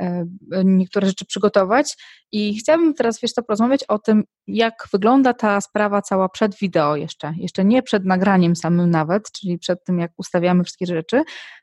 [0.00, 0.24] e,
[0.64, 1.96] niektóre rzeczy przygotować.
[2.32, 6.96] I chciałabym teraz, wiesz co, porozmawiać o tym, jak wygląda ta sprawa cała przed wideo
[6.96, 7.34] jeszcze.
[7.36, 11.22] Jeszcze nie przed nagraniem samym nawet, czyli przed tym, jak ustawiamy wszystkie rzeczy,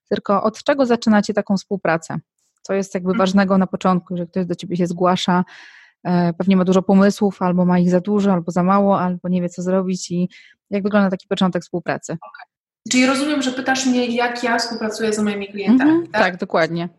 [0.10, 2.18] tylko od czego zaczynacie taką współpracę?
[2.62, 3.20] Co jest jakby mhm.
[3.20, 5.79] ważnego na początku, że ktoś do ciebie się zgłasza, E,
[6.38, 9.50] pewnie ma dużo pomysłów, albo ma ich za dużo, albo za mało, albo nie wie,
[9.50, 10.30] co zrobić i
[10.70, 12.14] jak wygląda taki początek współpracy.
[12.14, 12.46] Okay.
[12.92, 15.92] Czyli rozumiem, że pytasz mnie, jak ja współpracuję z moimi klientami.
[15.92, 16.22] Mm -hmm, tak?
[16.22, 16.90] tak, dokładnie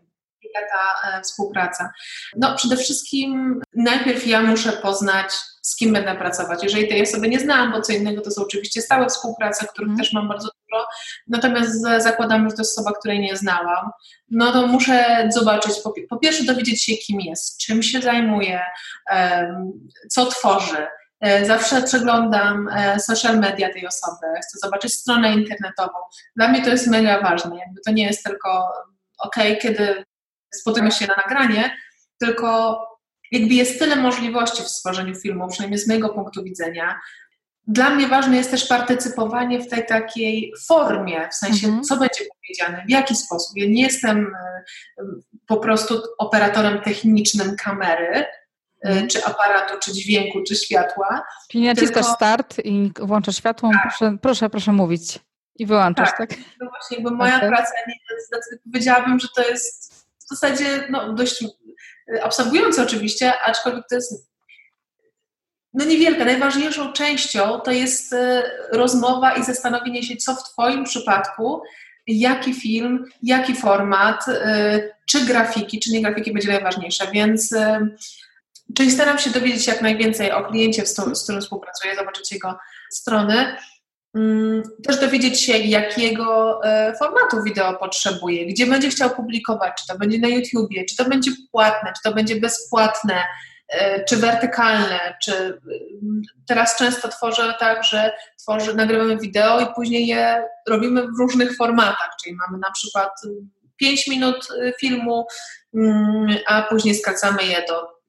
[0.53, 1.91] ta e, współpraca?
[2.37, 6.63] No, przede wszystkim najpierw ja muszę poznać, z kim będę pracować.
[6.63, 9.97] Jeżeli tej osoby nie znam, bo co innego to są oczywiście stałe współprace, których mm.
[9.97, 10.85] też mam bardzo dużo,
[11.27, 13.91] natomiast zakładam, że to jest osoba, której nie znałam,
[14.31, 18.61] no to muszę zobaczyć, po, po pierwsze dowiedzieć się, kim jest, czym się zajmuje,
[20.09, 20.87] co tworzy,
[21.19, 25.99] e, Zawsze przeglądam e, social media tej osoby, chcę zobaczyć stronę internetową.
[26.35, 27.57] Dla mnie to jest mega ważne.
[27.57, 28.73] Jakby to nie jest tylko
[29.19, 30.05] ok, kiedy
[30.53, 31.77] spotykamy się na nagranie,
[32.19, 32.79] tylko
[33.31, 36.99] jakby jest tyle możliwości w stworzeniu filmu, przynajmniej z mojego punktu widzenia.
[37.67, 41.83] Dla mnie ważne jest też partycypowanie w tej takiej formie, w sensie mhm.
[41.83, 43.57] co będzie powiedziane, w jaki sposób.
[43.57, 44.33] Ja nie jestem
[44.97, 45.03] e,
[45.47, 48.25] po prostu operatorem technicznym kamery, e,
[48.81, 49.07] mhm.
[49.07, 51.23] czy aparatu, czy dźwięku, czy światła.
[51.51, 52.15] Czyli naciskasz tylko...
[52.15, 53.81] start i włączasz światło, tak.
[53.81, 55.19] proszę, proszę, proszę mówić.
[55.55, 56.29] I wyłączasz, tak?
[56.29, 56.39] tak?
[56.61, 57.49] No właśnie, jakby moja okay.
[57.49, 57.95] praca, nie,
[58.63, 61.45] powiedziałabym, że to jest w zasadzie no, dość
[62.09, 64.31] y, abstrahujące oczywiście, aczkolwiek to jest
[65.73, 66.25] no niewielka.
[66.25, 71.61] Najważniejszą częścią to jest y, rozmowa i zastanowienie się, co w Twoim przypadku,
[72.07, 77.07] jaki film, jaki format, y, czy grafiki, czy nie grafiki będzie najważniejsze.
[77.13, 77.53] Więc
[78.75, 82.57] czyli staram się dowiedzieć jak najwięcej o kliencie, z którym współpracuję, zobaczyć jego
[82.91, 83.55] strony.
[84.15, 89.97] Mm, też dowiedzieć się, jakiego e, formatu wideo potrzebuje, gdzie będzie chciał publikować, czy to
[89.97, 93.23] będzie na YouTubie, czy to będzie płatne, czy to będzie bezpłatne,
[93.69, 100.07] e, czy wertykalne, czy mm, teraz często tworzę tak, że tworzy, nagrywamy wideo i później
[100.07, 103.11] je robimy w różnych formatach, czyli mamy na przykład
[103.77, 105.27] 5 minut e, filmu,
[105.75, 108.00] mm, a później skracamy je do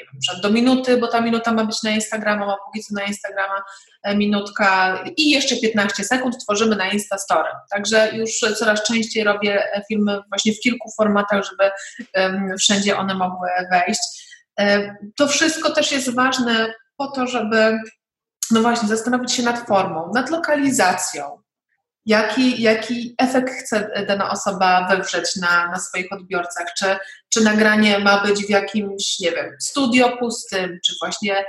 [0.00, 3.04] nie wiem, do minuty, bo ta minuta ma być na Instagrama, ma póki co na
[3.04, 3.62] Instagrama
[4.02, 7.48] e, minutka i jeszcze 15 sekund tworzymy na Instastory.
[7.70, 11.70] Także już coraz częściej robię e, filmy właśnie w kilku formatach, żeby
[12.58, 14.00] wszędzie one mogły wejść.
[14.60, 17.78] E, to wszystko też jest ważne po to, żeby
[18.50, 21.39] no właśnie zastanowić się nad formą, nad lokalizacją,
[22.10, 26.66] jaki, jaki efekt chce dana osoba wywrzeć na, na swoich odbiorcach.
[26.78, 26.96] Czy,
[27.28, 31.44] czy nagranie ma być w jakimś, nie wiem, studio pustym, czy właśnie.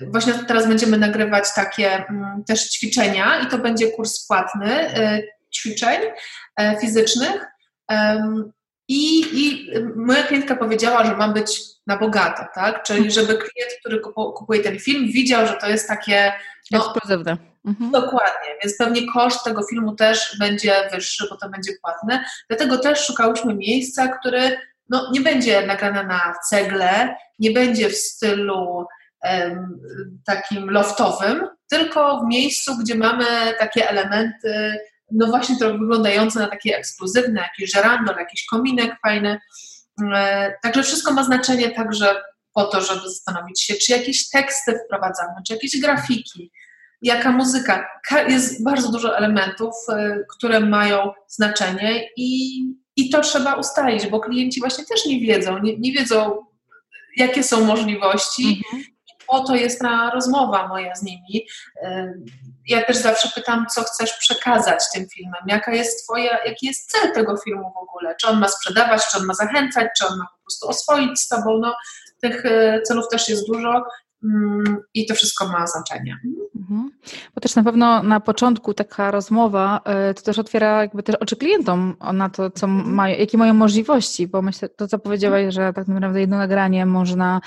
[0.00, 6.00] Właśnie teraz będziemy nagrywać takie mm, też ćwiczenia i to będzie kurs płatny y, ćwiczeń
[6.60, 7.46] y, fizycznych.
[8.88, 12.82] I, I moja klientka powiedziała, że ma być na bogato, tak?
[12.82, 14.00] Czyli żeby klient, który
[14.36, 16.32] kupuje ten film, widział, że to jest takie.
[16.70, 17.36] No, Ekskluzywne.
[17.68, 17.90] Mhm.
[17.90, 22.24] Dokładnie, więc pewnie koszt tego filmu też będzie wyższy, bo to będzie płatne.
[22.48, 24.50] Dlatego też szukałyśmy miejsca, które
[24.88, 28.86] no, nie będzie nagrane na cegle, nie będzie w stylu
[30.24, 33.24] takim loftowym, tylko w miejscu, gdzie mamy
[33.58, 34.78] takie elementy,
[35.10, 39.40] no właśnie to wyglądające na takie ekskluzywne, jakiś żerandol, jakiś kominek fajny.
[40.14, 42.22] E, także wszystko ma znaczenie także
[42.54, 46.52] po to, żeby zastanowić się, czy jakieś teksty wprowadzamy, czy jakieś grafiki,
[47.02, 47.88] jaka muzyka.
[48.28, 52.60] Jest bardzo dużo elementów, e, które mają znaczenie i,
[52.96, 56.46] i to trzeba ustalić, bo klienci właśnie też nie wiedzą, nie, nie wiedzą,
[57.16, 58.62] jakie są możliwości.
[58.66, 58.84] Mhm.
[59.26, 61.46] po to jest ta rozmowa moja z nimi.
[62.68, 67.12] Ja też zawsze pytam, co chcesz przekazać tym filmem, jaka jest twoja, jaki jest cel
[67.12, 70.24] tego filmu w ogóle, czy on ma sprzedawać, czy on ma zachęcać, czy on ma
[70.24, 71.76] po prostu oswoić z tobą, no
[72.20, 73.84] tych e, celów też jest dużo
[74.24, 76.18] mm, i to wszystko ma znaczenie.
[76.58, 76.90] Mhm.
[77.34, 81.36] Bo też na pewno na początku taka rozmowa e, to też otwiera jakby też oczy
[81.36, 82.94] klientom na to, co mhm.
[82.94, 87.40] mają, jakie mają możliwości, bo myślę, to co powiedziałaś, że tak naprawdę jedno nagranie można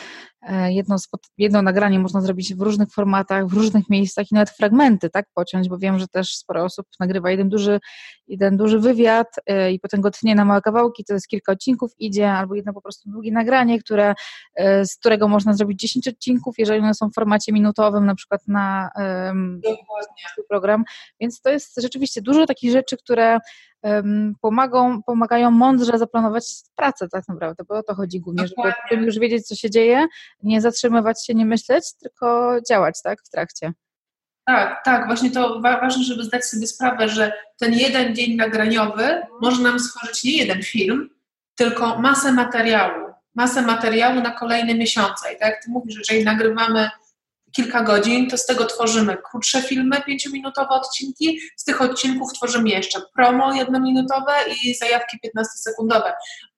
[0.69, 0.95] jedno,
[1.37, 5.69] jedno nagranie można zrobić w różnych formatach, w różnych miejscach i nawet fragmenty, tak, pociąć,
[5.69, 7.79] bo wiem, że też sporo osób nagrywa jeden duży,
[8.27, 11.91] jeden duży wywiad e, i potem go tnie na małe kawałki, to jest kilka odcinków
[11.99, 14.13] idzie, albo jedno po prostu długie nagranie, które,
[14.55, 18.41] e, z którego można zrobić 10 odcinków, jeżeli one są w formacie minutowym, na przykład
[18.47, 19.61] na um,
[20.49, 20.83] program,
[21.19, 23.39] więc to jest rzeczywiście dużo takich rzeczy, które
[24.41, 28.73] pomagą, pomagają mądrze zaplanować pracę tak naprawdę, bo o to chodzi głównie, Dokładnie.
[28.91, 30.07] żeby już wiedzieć, co się dzieje,
[30.43, 33.73] nie zatrzymywać się, nie myśleć, tylko działać tak w trakcie.
[34.45, 39.61] Tak, tak, właśnie to ważne, żeby zdać sobie sprawę, że ten jeden dzień nagraniowy może
[39.61, 41.09] nam stworzyć nie jeden film,
[41.55, 45.33] tylko masę materiału, masę materiału na kolejne miesiące.
[45.33, 46.89] I tak jak ty mówisz, jeżeli nagrywamy
[47.55, 53.01] kilka godzin, to z tego tworzymy krótsze filmy, pięciominutowe odcinki, z tych odcinków tworzymy jeszcze
[53.15, 54.33] promo jednominutowe
[54.63, 56.11] i zajawki 15-sekundowe.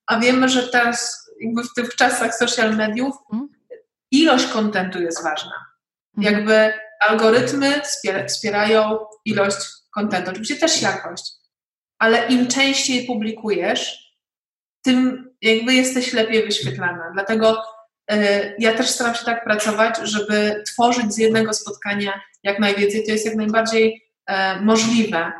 [0.07, 3.49] A wiemy, że teraz jakby w tych czasach social mediów mhm.
[4.11, 5.65] ilość kontentu jest ważna.
[6.17, 6.35] Mhm.
[6.35, 6.73] Jakby
[7.07, 7.81] algorytmy
[8.27, 9.57] wspierają ilość
[9.93, 11.31] kontentu, oczywiście też jakość,
[11.99, 14.13] ale im częściej publikujesz,
[14.81, 17.11] tym jakby jesteś lepiej wyświetlana.
[17.13, 17.63] Dlatego
[18.59, 23.05] ja też staram się tak pracować, żeby tworzyć z jednego spotkania jak najwięcej.
[23.05, 25.31] To jest jak najbardziej e, możliwe.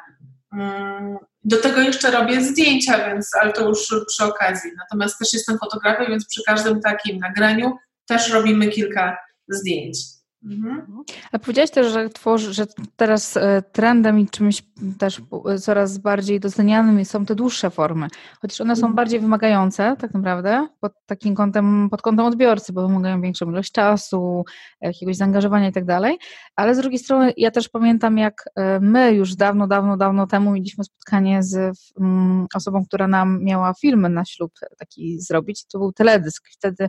[0.54, 4.72] Mm, do tego jeszcze robię zdjęcia, więc, ale to już przy okazji.
[4.78, 9.98] Natomiast też jestem fotografem, więc przy każdym takim nagraniu też robimy kilka zdjęć.
[10.46, 11.04] Mhm.
[11.32, 14.64] A powiedziałaś też, że, tworzy, że teraz e, trendem i czymś
[14.98, 18.08] też e, coraz bardziej docenianym są te dłuższe formy,
[18.42, 18.96] chociaż one są mhm.
[18.96, 24.46] bardziej wymagające tak naprawdę pod takim kątem, pod kątem odbiorcy, bo wymagają większą ilość czasu,
[24.82, 26.18] jakiegoś zaangażowania i tak dalej,
[26.56, 30.52] ale z drugiej strony ja też pamiętam, jak e, my już dawno, dawno, dawno temu
[30.52, 35.92] mieliśmy spotkanie z mm, osobą, która nam miała filmy na ślub taki zrobić, to był
[35.92, 36.88] teledysk, wtedy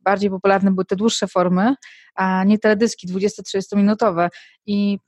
[0.00, 1.74] bardziej popularne były te dłuższe formy,
[2.14, 4.28] a nie teledyski 20-30 minutowe.
[4.66, 4.98] I,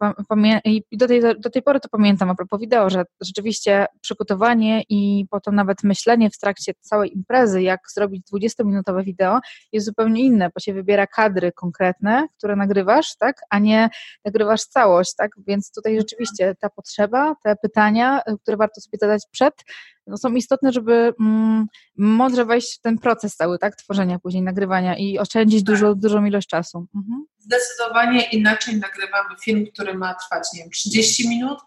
[0.65, 5.27] I, do, tej, do tej pory to pamiętam a propos wideo, że rzeczywiście przygotowanie i
[5.31, 9.39] potem nawet myślenie w trakcie całej imprezy, jak zrobić 20-minutowe wideo,
[9.73, 13.89] jest zupełnie inne, bo się wybiera kadry konkretne, które nagrywasz, tak, a nie
[14.25, 19.55] nagrywasz całość, tak, więc tutaj rzeczywiście ta potrzeba, te pytania, które warto sobie zadać przed,
[20.07, 21.67] no są istotne, żeby mm,
[21.97, 25.67] mądrze wejść w ten proces cały, tak, tworzenia później, nagrywania i oszczędzić tak.
[25.67, 26.87] dużo, dużą ilość czasu.
[26.95, 27.27] Mhm.
[27.39, 31.59] Zdecydowanie inaczej nagrywamy film, który ma trwać, nie wiem, 30 minut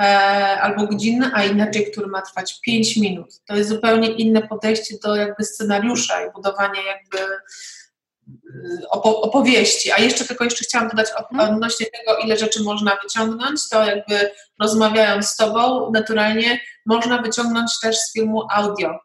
[0.00, 0.04] e,
[0.60, 3.40] albo godzinę, a inaczej, który ma trwać 5 minut.
[3.46, 7.18] To jest zupełnie inne podejście do jakby scenariusza i budowania jakby
[9.02, 9.92] opowieści.
[9.92, 11.54] A jeszcze tylko jeszcze chciałam dodać mhm.
[11.54, 17.96] odnośnie tego, ile rzeczy można wyciągnąć, to jakby rozmawiając z Tobą, naturalnie można wyciągnąć też
[17.96, 18.98] z filmu audio.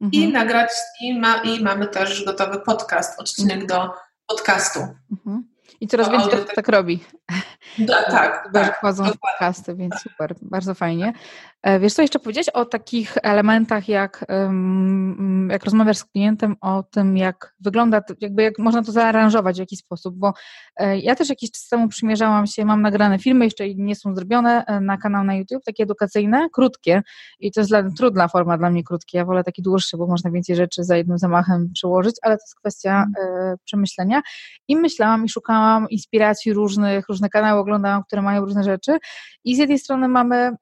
[0.00, 0.24] Mhm.
[0.24, 3.66] I nagrać, i, ma, i mamy też gotowy podcast, odcinek mhm.
[3.66, 3.94] do
[4.26, 4.80] podcastu.
[5.10, 5.56] Mhm.
[5.80, 7.04] I coraz więcej osób tak robi.
[7.78, 8.76] Da, tak, tak.
[8.76, 11.12] Wchodzą w podcasty, więc super, bardzo fajnie.
[11.66, 14.24] E, wiesz co, jeszcze powiedzieć o takich elementach, jak,
[15.48, 19.78] jak rozmawiasz z klientem o tym, jak wygląda, jakby jak można to zaaranżować w jakiś
[19.78, 20.32] sposób, bo
[20.76, 24.64] e, ja też jakiś czas temu przymierzałam się, mam nagrane filmy, jeszcze nie są zrobione
[24.66, 27.02] e, na kanał na YouTube, takie edukacyjne, krótkie.
[27.40, 30.30] I to jest dla, trudna forma dla mnie krótkie, ja wolę taki dłuższy, bo można
[30.30, 33.56] więcej rzeczy za jednym zamachem przełożyć, ale to jest kwestia mm.
[33.64, 34.22] przemyślenia.
[34.68, 38.98] I myślałam i szukałam inspiracji różnych, różne kanały oglądałam, które mają różne rzeczy.
[39.44, 40.56] I z jednej strony mamy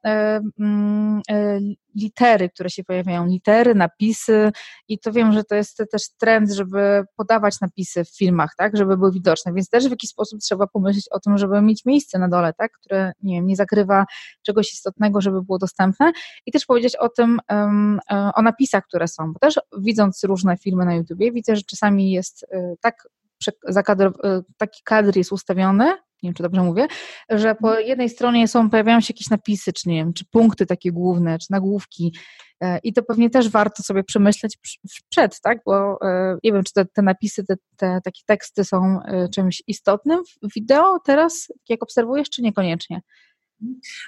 [1.97, 4.53] litery, które się pojawiają, litery, napisy.
[4.89, 8.97] I to wiem, że to jest też trend, żeby podawać napisy w filmach, tak, żeby
[8.97, 12.29] były widoczne, więc też w jakiś sposób trzeba pomyśleć o tym, żeby mieć miejsce na
[12.29, 14.05] dole, tak, które, nie wiem, nie zakrywa
[14.43, 16.13] czegoś istotnego, żeby było dostępne.
[16.47, 20.85] I też powiedzieć o tym, e, o napisach, które są, bo też widząc różne filmy
[20.85, 23.09] na YouTubie, widzę, że czasami jest e, tak
[24.57, 26.87] taki kadr jest ustawiony, nie wiem czy dobrze mówię,
[27.31, 27.87] że po mhm.
[27.87, 31.47] jednej stronie są, pojawiają się jakieś napisy, czy nie wiem, czy punkty takie główne, czy
[31.51, 32.17] nagłówki
[32.61, 34.59] e, i to pewnie też warto sobie przemyśleć
[35.11, 39.01] przed, tak, bo e, nie wiem, czy te, te napisy, te, te, takie teksty są
[39.05, 43.01] e, czymś istotnym w wideo teraz, jak obserwujesz, czy niekoniecznie?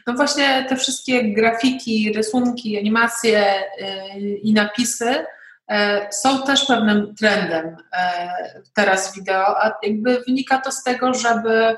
[0.07, 3.55] No właśnie te wszystkie grafiki, rysunki, animacje
[4.42, 5.24] i napisy
[6.11, 7.76] są też pewnym trendem
[8.74, 11.76] teraz wideo, a jakby wynika to z tego, żeby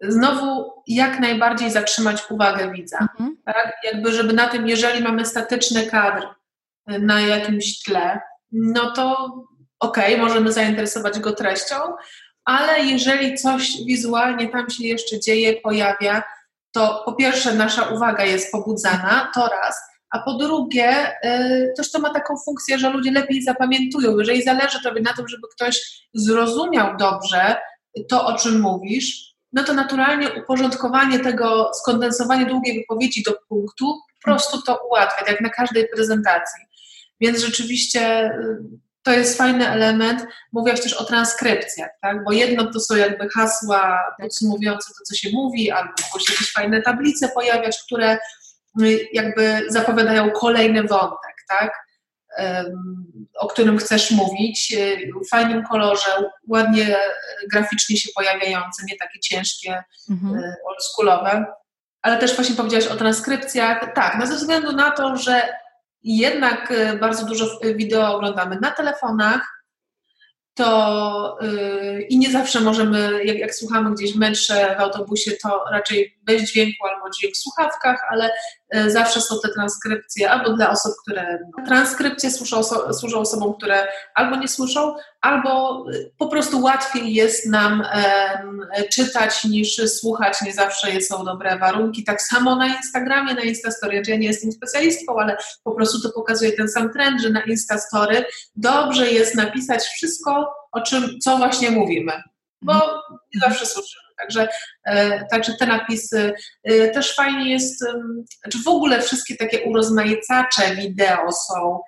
[0.00, 2.98] znowu jak najbardziej zatrzymać uwagę widza.
[2.98, 3.36] Mhm.
[3.44, 3.72] Tak?
[3.84, 6.26] Jakby, żeby na tym, jeżeli mamy statyczny kadr
[6.86, 8.20] na jakimś tle,
[8.52, 9.34] no to
[9.80, 11.76] okej, okay, możemy zainteresować go treścią,
[12.44, 16.22] ale jeżeli coś wizualnie tam się jeszcze dzieje, pojawia,
[16.72, 19.80] to po pierwsze nasza uwaga jest pobudzana, to raz,
[20.10, 24.18] a po drugie yy, też to ma taką funkcję, że ludzie lepiej zapamiętują.
[24.18, 25.80] Jeżeli zależy Tobie na tym, żeby ktoś
[26.14, 27.56] zrozumiał dobrze
[28.08, 34.30] to, o czym mówisz, no to naturalnie uporządkowanie tego, skondensowanie długiej wypowiedzi do punktu po
[34.30, 36.64] prostu to ułatwia, tak jak na każdej prezentacji.
[37.20, 38.58] Więc rzeczywiście y,
[39.02, 40.26] to jest fajny element.
[40.52, 42.24] Mówiłaś też o transkrypcjach, tak?
[42.24, 46.82] bo jedno to są jakby hasła podsumowujące to, co się mówi, albo mogą jakieś fajne
[46.82, 48.18] tablice pojawiać, które
[48.82, 51.85] y, jakby zapowiadają kolejny wątek, tak?
[53.38, 56.10] O którym chcesz mówić, y, w fajnym kolorze,
[56.48, 56.96] ładnie
[57.52, 60.54] graficznie się pojawiające, nie takie ciężkie, mhm.
[60.66, 61.46] oldschoolowe.
[62.02, 63.94] Ale też właśnie powiedziałaś o transkrypcjach.
[63.94, 65.48] Tak, no ze względu na to, że
[66.02, 69.56] jednak y, bardzo dużo wideo oglądamy na telefonach,
[70.56, 76.18] to yy, i nie zawsze możemy, jak, jak słuchamy gdzieś męcze w autobusie, to raczej
[76.22, 78.30] bez dźwięku albo dźwięk w słuchawkach, ale
[78.86, 81.38] zawsze są te transkrypcje albo dla osób, które.
[81.58, 82.60] No, transkrypcje służą,
[82.92, 87.82] służą osobom, które albo nie słyszą, albo yy, po prostu łatwiej jest nam
[88.92, 90.42] czytać niż słuchać.
[90.42, 92.04] Nie zawsze są dobre warunki.
[92.04, 94.02] Tak samo na Instagramie, na Instastory.
[94.06, 98.24] Ja nie jestem specjalistką, ale po prostu to pokazuje ten sam trend, że na Instastory
[98.56, 102.12] dobrze jest napisać wszystko, o czym, co właśnie mówimy,
[102.62, 102.74] bo
[103.34, 104.05] nie zawsze słyszymy.
[104.18, 104.48] Także,
[104.84, 106.32] e, także te napisy
[106.64, 107.84] e, też fajnie jest,
[108.42, 111.80] znaczy w ogóle wszystkie takie urozmaicacze wideo są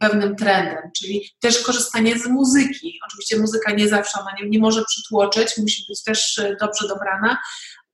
[0.00, 2.98] pewnym trendem, czyli też korzystanie z muzyki.
[3.06, 7.38] Oczywiście muzyka nie zawsze, ona nie, nie może przytłoczyć, musi być też e, dobrze dobrana,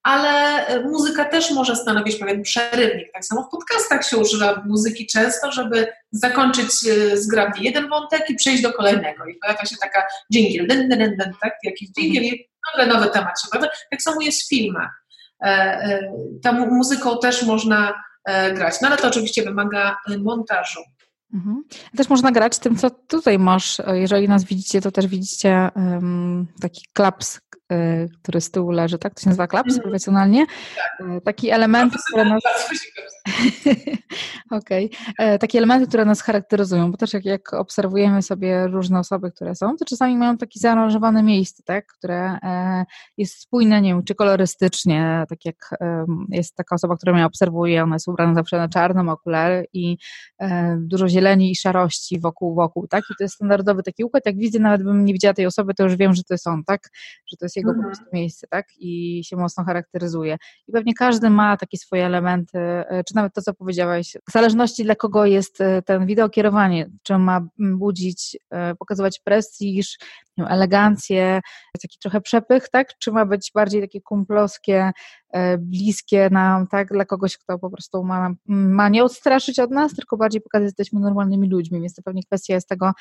[0.02, 3.12] ale e, muzyka też może stanowić pewien przerywnik.
[3.12, 8.34] Tak samo w podcastach się używa muzyki często, żeby zakończyć e, zgrabnie jeden wątek i
[8.34, 9.26] przejść do kolejnego.
[9.26, 11.52] I pojawia się taka dżingiel, den, den, den, tak?
[11.64, 13.70] Jakiś dżingiel i nagle nowy temat się pojawia.
[13.90, 15.04] Tak samo jest w filmach.
[15.42, 16.12] E,
[16.42, 18.02] tą muzyką też można
[18.54, 20.80] grać, no ale to oczywiście wymaga montażu.
[21.34, 21.64] Mhm.
[21.96, 23.78] Też można grać tym, co tutaj masz.
[23.92, 27.40] Jeżeli nas widzicie, to też widzicie um, taki klaps
[28.22, 29.14] który z tyłu leży, tak?
[29.14, 29.82] To się nazywa klaps mhm.
[29.82, 30.46] profesjonalnie.
[30.76, 31.08] Tak.
[31.08, 32.42] Y, taki element, które nas...
[34.50, 34.86] Okej.
[34.86, 35.26] Okay.
[35.26, 39.54] E, takie elementy, które nas charakteryzują, bo też jak, jak, obserwujemy sobie różne osoby, które
[39.54, 41.86] są, to czasami mają takie zaaranżowane miejsce, tak?
[41.86, 42.84] które e,
[43.16, 45.70] jest spójne, nie wiem, czy kolorystycznie, tak jak
[46.28, 49.96] jest taka osoba, która mnie obserwuje, ona jest ubrana zawsze na czarno, ma okulary i
[50.38, 53.04] e, dużo zieleni i szarości wokół, wokół, tak?
[53.10, 55.84] I to jest standardowy taki układ, jak widzę, nawet bym nie widziała tej osoby, to
[55.84, 56.88] już wiem, że to jest on, tak?
[57.26, 57.84] Że to jest jego mhm.
[57.84, 58.66] po prostu miejsce, tak?
[58.78, 60.36] I się mocno charakteryzuje.
[60.68, 62.58] I pewnie każdy ma takie swoje elementy,
[63.08, 67.46] czy nawet to, co powiedziałeś, w zależności dla kogo jest e, ten wideokierowanie, czy ma
[67.58, 69.98] budzić, e, pokazywać prestiż,
[70.48, 71.40] elegancję,
[71.82, 72.98] taki trochę przepych, tak?
[72.98, 74.90] Czy ma być bardziej takie kumplowskie,
[75.32, 76.88] e, bliskie nam, tak?
[76.88, 80.68] Dla kogoś, kto po prostu ma, ma nie odstraszyć od nas, tylko bardziej pokazać, że
[80.68, 82.92] jesteśmy normalnymi ludźmi, więc to pewnie kwestia jest tego,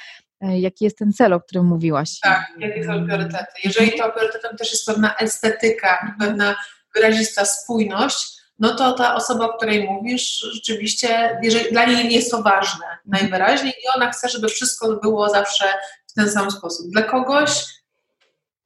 [0.42, 2.20] jaki jest ten cel, o którym mówiłaś.
[2.20, 3.52] Tak, jakie są priorytety.
[3.64, 6.56] Jeżeli to priorytetem też jest pewna estetyka, pewna
[6.96, 12.42] wyrazista spójność, no to ta osoba, o której mówisz, rzeczywiście, jeżeli dla niej jest to
[12.42, 15.66] ważne najwyraźniej i ona chce, żeby wszystko było zawsze
[16.08, 16.92] w ten sam sposób.
[16.92, 17.66] Dla kogoś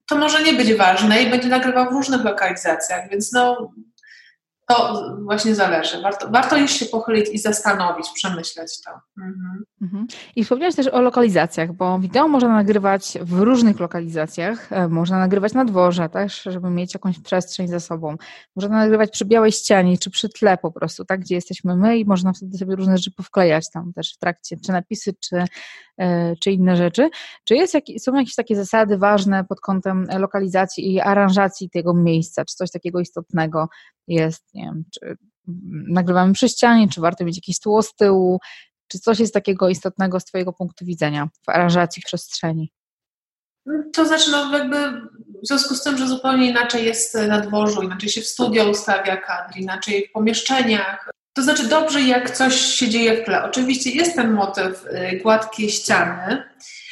[0.08, 3.72] to może nie być ważne i będzie nagrywał w różnych lokalizacjach, więc no
[4.68, 6.02] to właśnie zależy.
[6.02, 8.92] Warto, warto już się pochylić i zastanowić, przemyśleć to.
[9.18, 9.64] Mhm.
[9.82, 10.08] Mhm.
[10.36, 14.72] I wspomniałeś też o lokalizacjach, bo wideo można nagrywać w różnych lokalizacjach.
[14.72, 18.16] E, można nagrywać na dworze też, żeby mieć jakąś przestrzeń za sobą.
[18.56, 22.06] Można nagrywać przy białej ścianie, czy przy tle po prostu, tak, gdzie jesteśmy my i
[22.06, 25.44] można wtedy sobie różne rzeczy powklejać tam też w trakcie, czy napisy, czy,
[25.98, 27.10] e, czy inne rzeczy.
[27.44, 32.56] Czy jest, są jakieś takie zasady ważne pod kątem lokalizacji i aranżacji tego miejsca, czy
[32.56, 33.68] coś takiego istotnego
[34.08, 35.16] jest, nie wiem, czy
[35.88, 38.40] nagrywamy przy ścianie, czy warto mieć jakiś tło z tyłu,
[38.88, 42.72] czy coś jest takiego istotnego z Twojego punktu widzenia w aranżacji przestrzeni?
[43.94, 44.92] To znaczy, no jakby
[45.44, 49.18] w związku z tym, że zupełnie inaczej jest na dworzu, inaczej się w studio ustawia
[49.18, 51.10] kadr, inaczej w pomieszczeniach.
[51.34, 53.44] To znaczy dobrze, jak coś się dzieje w tle.
[53.44, 56.44] Oczywiście jest ten motyw y, gładkie ściany.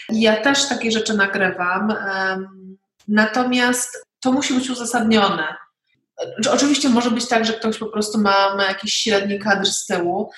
[0.10, 1.94] Ja też takie rzeczy nagrywam.
[3.08, 5.56] Natomiast to musi być uzasadnione.
[6.52, 10.32] Oczywiście może być tak, że ktoś po prostu ma, ma jakiś średni kadr z tyłu,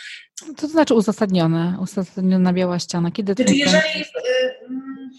[0.57, 3.11] to znaczy uzasadnione, uzasadniona biała ściana?
[3.11, 5.09] Kiedy znaczy, jeżeli, y, mm,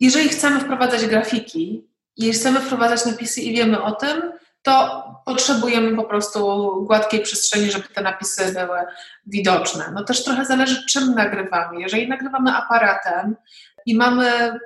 [0.00, 6.04] jeżeli chcemy wprowadzać grafiki i chcemy wprowadzać napisy i wiemy o tym, to potrzebujemy po
[6.04, 8.78] prostu gładkiej przestrzeni, żeby te napisy były
[9.26, 9.90] widoczne.
[9.94, 11.80] No też trochę zależy, czym nagrywamy.
[11.80, 13.36] Jeżeli nagrywamy aparatem
[13.86, 14.58] i mamy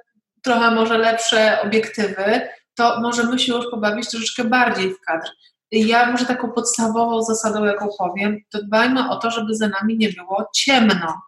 [0.42, 2.48] trochę może lepsze obiektywy,
[2.80, 5.28] to możemy się już pobawić troszeczkę bardziej w kadr.
[5.72, 10.08] Ja może taką podstawową zasadą, jaką powiem, to dbajmy o to, żeby za nami nie
[10.08, 11.22] było ciemno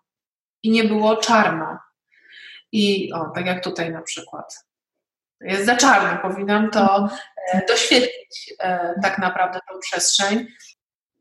[0.62, 1.78] i nie było czarno.
[2.72, 4.66] I o, tak jak tutaj na przykład.
[5.40, 7.08] Jest za czarno, powinnam to
[7.52, 10.46] e, doświetlić e, tak naprawdę tą przestrzeń.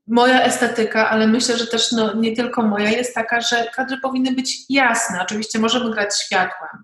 [0.07, 4.31] Moja estetyka, ale myślę, że też no, nie tylko moja, jest taka, że kadry powinny
[4.31, 5.21] być jasne.
[5.21, 6.83] Oczywiście możemy grać światłem,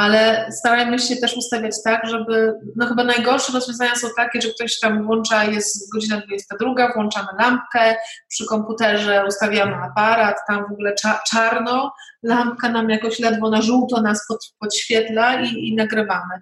[0.00, 4.78] ale starajmy się też ustawiać tak, żeby, no chyba najgorsze rozwiązania są takie, że ktoś
[4.78, 7.96] tam włącza, jest godzina 22, włączamy lampkę,
[8.28, 10.94] przy komputerze ustawiamy aparat, tam w ogóle
[11.30, 11.92] czarno,
[12.22, 16.34] lampka nam jakoś ledwo na żółto nas pod, podświetla i, i nagrywamy.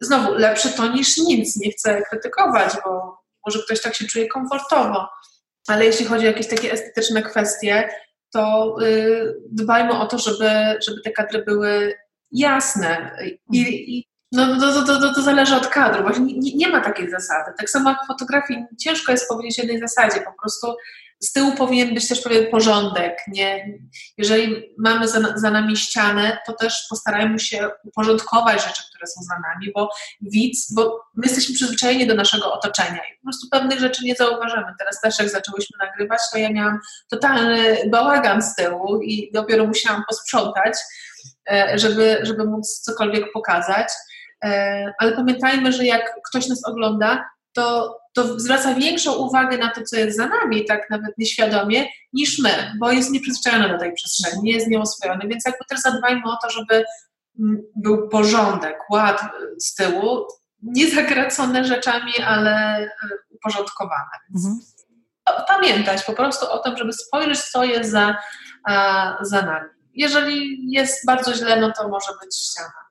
[0.00, 5.08] Znowu, lepsze to niż nic, nie chcę krytykować, bo może ktoś tak się czuje komfortowo,
[5.68, 7.88] ale jeśli chodzi o jakieś takie estetyczne kwestie,
[8.34, 10.50] to yy, dbajmy o to, żeby,
[10.86, 11.94] żeby te kadry były
[12.32, 13.16] jasne.
[13.52, 13.74] I, mhm.
[13.74, 17.52] i no, to, to, to, to, zależy od kadru, właśnie nie, nie, ma takiej zasady.
[17.58, 20.76] Tak samo jak w fotografii ciężko jest powiedzieć jednej zasadzie, po prostu
[21.22, 23.18] z tyłu powinien być też pewien porządek.
[23.28, 23.78] Nie?
[24.18, 29.34] Jeżeli mamy za, za nami ścianę, to też postarajmy się uporządkować rzeczy, które są za
[29.34, 29.88] nami, bo
[30.20, 34.66] widz, bo my jesteśmy przyzwyczajeni do naszego otoczenia i po prostu pewnych rzeczy nie zauważamy.
[34.78, 36.78] Teraz też jak zaczęłyśmy nagrywać, to ja miałam
[37.10, 40.74] totalny bałagan z tyłu i dopiero musiałam posprzątać,
[41.74, 43.88] żeby, żeby móc cokolwiek pokazać.
[44.44, 49.82] E, ale pamiętajmy, że jak ktoś nas ogląda, to, to zwraca większą uwagę na to,
[49.82, 54.42] co jest za nami, tak nawet nieświadomie, niż my, bo jest nieprzyzwyczajony do tej przestrzeni,
[54.42, 56.84] nie jest nią oswojony, więc jakby też zadbajmy o to, żeby
[57.40, 59.22] mm, był porządek, ład
[59.58, 60.26] z tyłu,
[60.62, 62.88] nie zagracone rzeczami, ale e,
[63.30, 64.18] uporządkowane.
[64.36, 64.58] Mhm.
[65.48, 68.16] Pamiętać po prostu o tym, żeby spojrzeć, co jest za,
[69.20, 72.82] za nami jeżeli jest bardzo źle, no to może być ściana.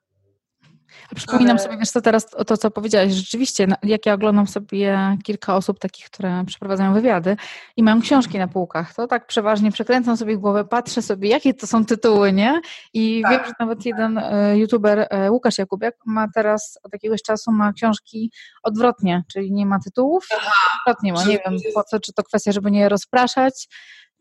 [1.14, 5.56] Przypominam sobie, wiesz co, teraz o to, co powiedziałaś, rzeczywiście, jak ja oglądam sobie kilka
[5.56, 7.36] osób takich, które przeprowadzają wywiady
[7.76, 11.66] i mają książki na półkach, to tak przeważnie przekręcam sobie głowę, patrzę sobie, jakie to
[11.66, 12.60] są tytuły, nie?
[12.92, 13.32] I tak.
[13.32, 17.72] wiem, że nawet jeden e, youtuber, e, Łukasz Jakubiak, ma teraz od jakiegoś czasu ma
[17.72, 18.32] książki
[18.62, 22.52] odwrotnie, czyli nie ma tytułów, Aha, odwrotnie ma, nie wiem po co, czy to kwestia,
[22.52, 23.68] żeby nie rozpraszać,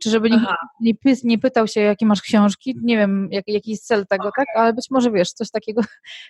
[0.02, 0.46] czy żeby nie,
[0.82, 0.94] nie,
[1.24, 4.46] nie, pytał się, jakie masz książki, nie wiem, jak, jaki jest cel tego, okay.
[4.46, 4.56] tak?
[4.56, 5.82] Ale być może wiesz, coś takiego.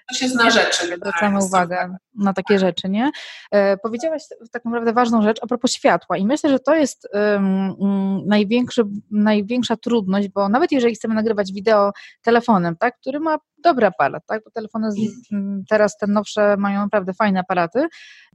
[0.10, 0.96] To się zna rzeczy.
[0.98, 3.12] Zwracamy uwagę na takie rzeczy, nie?
[3.52, 8.28] E, powiedziałaś tak naprawdę ważną rzecz a propos światła i myślę, że to jest um,
[8.28, 11.92] największy, największa trudność, bo nawet jeżeli chcemy nagrywać wideo
[12.22, 14.98] telefonem, tak, który ma dobry aparat, tak, bo telefony z,
[15.32, 15.64] mm.
[15.70, 17.88] teraz te nowsze mają naprawdę fajne aparaty,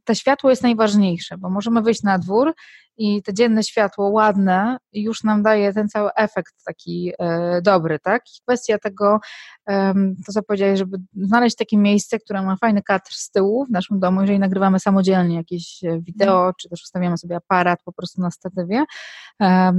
[0.04, 2.54] to światło jest najważniejsze, bo możemy wyjść na dwór
[2.98, 8.22] i to dzienne światło ładne już nam daje ten cały efekt taki e, dobry, tak?
[8.38, 9.20] I kwestia tego,
[9.68, 9.94] e,
[10.26, 14.00] to co powiedziałeś, żeby znaleźć takie miejsce, które ma fajny kadr z tyłu w naszym
[14.00, 16.52] domu, jeżeli nagrywamy samodzielnie jakieś e, wideo, mm.
[16.60, 18.84] czy też ustawiamy sobie aparat po prostu na statywie.
[19.42, 19.72] E,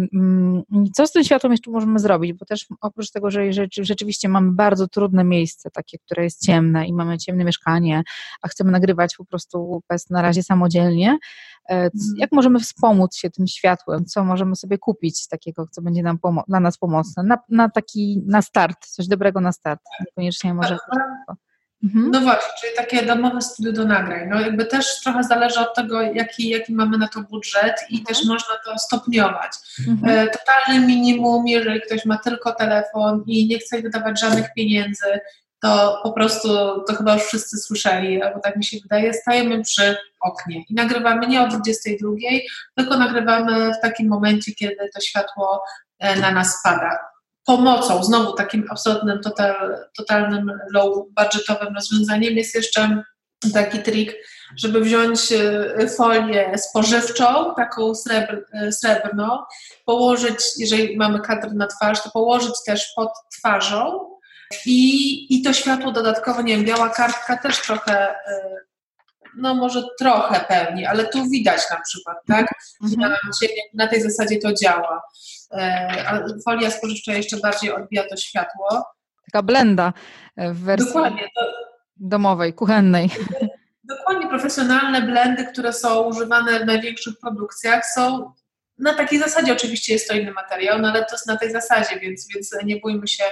[0.93, 2.33] co z tym światłem jeszcze możemy zrobić?
[2.33, 3.41] Bo też oprócz tego, że
[3.71, 5.36] rzeczywiście mamy bardzo trudne miejsce,
[5.73, 8.03] takie, które jest ciemne i mamy ciemne mieszkanie,
[8.41, 11.17] a chcemy nagrywać po prostu bez na razie samodzielnie,
[11.69, 11.91] e, mhm.
[12.17, 14.05] jak możemy wspomóc się tym światłem?
[14.05, 17.23] Co możemy sobie kupić takiego, co będzie nam dla nas pomocne?
[17.23, 20.77] Na, na taki, na start, coś dobrego na start, niekoniecznie może...
[21.83, 22.11] Mhm.
[22.11, 24.29] No właśnie, czyli takie domowe studio do nagrań.
[24.29, 28.05] No jakby też trochę zależy od tego, jaki, jaki mamy na to budżet i mhm.
[28.05, 29.51] też można to stopniować.
[29.87, 30.19] Mhm.
[30.19, 35.19] E, totalny minimum, jeżeli ktoś ma tylko telefon i nie chce wydawać żadnych pieniędzy,
[35.61, 36.47] to po prostu,
[36.87, 41.27] to chyba już wszyscy słyszeli, bo tak mi się wydaje, stajemy przy oknie i nagrywamy
[41.27, 42.11] nie o 22,
[42.75, 45.63] tylko nagrywamy w takim momencie, kiedy to światło
[45.99, 46.99] e, na nas spada.
[47.47, 53.03] Pomocą, znowu takim absolutnym, total, totalnym low budgetowym rozwiązaniem jest jeszcze
[53.53, 54.15] taki trik,
[54.57, 59.39] żeby wziąć e, folię spożywczą, taką srebr, e, srebrną,
[59.85, 64.09] położyć, jeżeli mamy kadr na twarz, to położyć też pod twarzą
[64.65, 68.57] i, I to światło dodatkowo, nie wiem, biała kartka też trochę, e,
[69.37, 72.53] no może trochę pełni, ale tu widać na przykład, tak?
[72.83, 73.11] Mhm.
[73.11, 73.17] Na,
[73.73, 75.01] na tej zasadzie to działa.
[75.51, 78.85] E, a folia spożywcza jeszcze bardziej odbija to światło.
[79.31, 79.93] Taka blenda
[80.37, 81.41] w wersji Dokładnie, to,
[81.97, 83.09] domowej, kuchennej.
[83.83, 88.31] Dokładnie, profesjonalne blendy, które są używane w największych produkcjach, są
[88.79, 91.99] na takiej zasadzie oczywiście jest to inny materiał, no ale to jest na tej zasadzie,
[91.99, 93.23] więc, więc nie bójmy się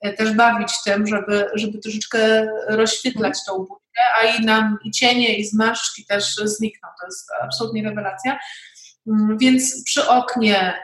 [0.00, 5.36] e, też bawić tym, żeby, żeby troszeczkę rozświetlać tą budkę, a i nam i cienie,
[5.36, 6.88] i zmarszczki też znikną.
[7.00, 8.38] To jest absolutnie rewelacja.
[9.06, 10.74] Mm, więc przy oknie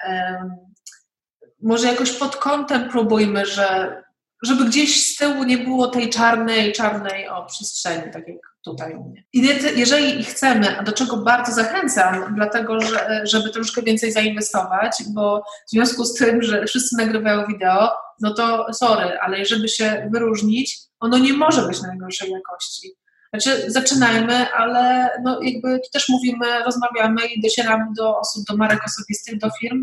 [1.65, 3.97] może jakoś pod kątem próbujmy, że
[4.43, 9.05] żeby gdzieś z tyłu nie było tej czarnej, czarnej o przestrzeni, tak jak tutaj u
[9.05, 9.25] mnie.
[9.33, 15.43] I jeżeli chcemy, a do czego bardzo zachęcam, dlatego, że, żeby troszkę więcej zainwestować, bo
[15.67, 20.79] w związku z tym, że wszyscy nagrywają wideo, no to sorry, ale żeby się wyróżnić,
[21.01, 22.95] ono nie może być najgorszej jakości.
[23.35, 28.81] Znaczy, zaczynajmy, ale no jakby tu też mówimy, rozmawiamy i docieramy do osób, do marek
[28.85, 29.83] osobistych, do firm,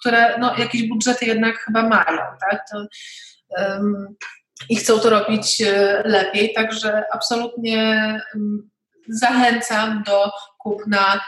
[0.00, 2.18] które no, jakieś budżety jednak chyba mają,
[2.50, 2.64] tak?
[2.72, 2.86] To,
[3.58, 4.16] um,
[4.68, 8.20] I chcą to robić e, lepiej, także absolutnie
[9.08, 11.20] zachęcam do kupna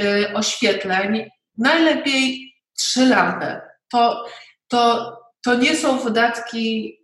[0.00, 1.30] e, oświetleń.
[1.58, 3.60] Najlepiej trzy lampy.
[3.92, 4.24] To,
[4.68, 5.12] to,
[5.44, 6.96] to nie są wydatki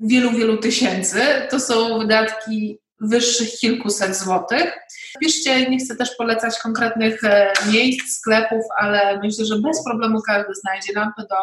[0.00, 1.20] wielu, wielu tysięcy.
[1.50, 4.74] To są wydatki wyższych kilkuset złotych.
[5.20, 10.54] Piszcie, nie chcę też polecać konkretnych e, miejsc, sklepów, ale myślę, że bez problemu każdy
[10.54, 11.36] znajdzie lampy do,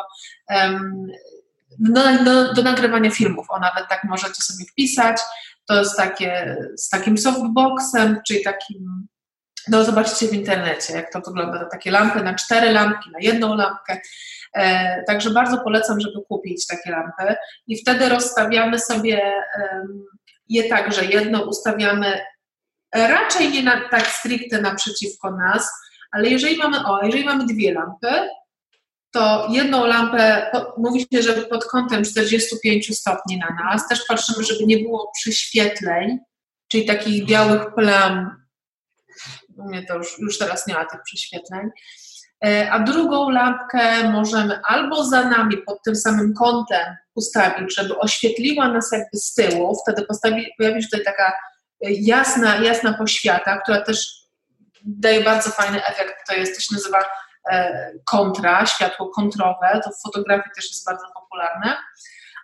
[1.79, 3.45] do, do, do nagrywania filmów.
[3.49, 5.17] O, nawet tak możecie sobie wpisać.
[5.67, 9.07] To jest takie z takim softboxem, czyli takim
[9.68, 11.66] no zobaczycie w internecie, jak to wygląda.
[11.66, 14.01] Takie lampy na cztery lampki, na jedną lampkę.
[14.53, 17.36] E, także bardzo polecam, żeby kupić takie lampy
[17.68, 19.22] i wtedy rozstawiamy sobie
[20.49, 22.22] je tak, że jedno ustawiamy
[22.93, 25.72] raczej nie na, tak stricte naprzeciwko nas,
[26.11, 28.30] ale jeżeli mamy, o, jeżeli mamy dwie lampy,
[29.11, 34.66] to jedną lampę, mówi się, że pod kątem 45 stopni na nas, też patrzymy, żeby
[34.66, 36.20] nie było przyświetleń,
[36.68, 38.44] czyli takich białych plam,
[39.57, 41.69] u mnie to już, już teraz nie ma tych przyświetleń,
[42.45, 48.67] E, a drugą lampkę możemy albo za nami pod tym samym kątem ustawić, żeby oświetliła
[48.67, 51.33] nas jakby z tyłu, wtedy postawi, pojawi się tutaj taka
[51.85, 54.25] e, jasna, jasna poświata, która też
[54.85, 57.05] daje bardzo fajny efekt, to jest, to się nazywa
[57.51, 61.77] e, kontra, światło kontrowe, to w fotografii też jest bardzo popularne,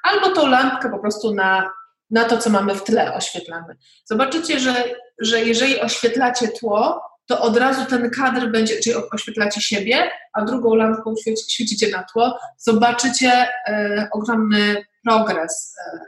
[0.04, 1.70] albo tą lampkę po prostu na,
[2.12, 3.76] na to, co mamy w tle oświetlamy.
[4.06, 4.84] Zobaczycie, że,
[5.20, 10.76] że jeżeli oświetlacie tło, to od razu ten kadr będzie, czyli oświetlacie siebie, a drugą
[10.76, 11.14] lampką
[11.50, 16.00] świecicie na tło, zobaczycie e, ogromny progres e,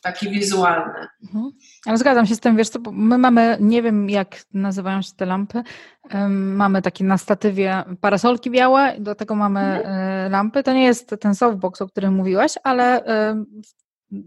[0.00, 1.06] taki wizualny.
[1.22, 1.50] Mhm.
[1.86, 5.26] Ale zgadzam się z tym, wiesz co, my mamy, nie wiem jak nazywają się te
[5.26, 5.62] lampy,
[6.14, 10.32] um, mamy takie na statywie parasolki białe, do tego mamy mhm.
[10.32, 13.04] lampy, to nie jest ten softbox, o którym mówiłaś, ale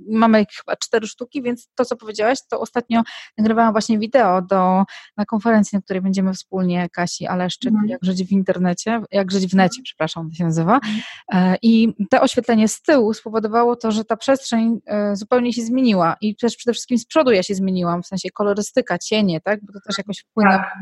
[0.10, 3.02] mamy ich chyba cztery sztuki, więc to, co powiedziałaś, to ostatnio
[3.38, 4.84] nagrywałam właśnie wideo do,
[5.18, 7.90] na konferencji, na której będziemy wspólnie, Kasi Aleszczyk, mhm.
[7.90, 10.76] jak żyć w internecie, jak żyć w necie, przepraszam, to się nazywa.
[10.76, 11.02] Mhm.
[11.34, 16.16] E, I te oświetlenie z tyłu spowodowało to, że ta przestrzeń e, zupełnie się zmieniła
[16.22, 19.74] i też przede wszystkim z przodu ja się zmieniłam, w sensie kolorystyka, cienie, tak, bo
[19.74, 20.74] to też jakoś wpływa tak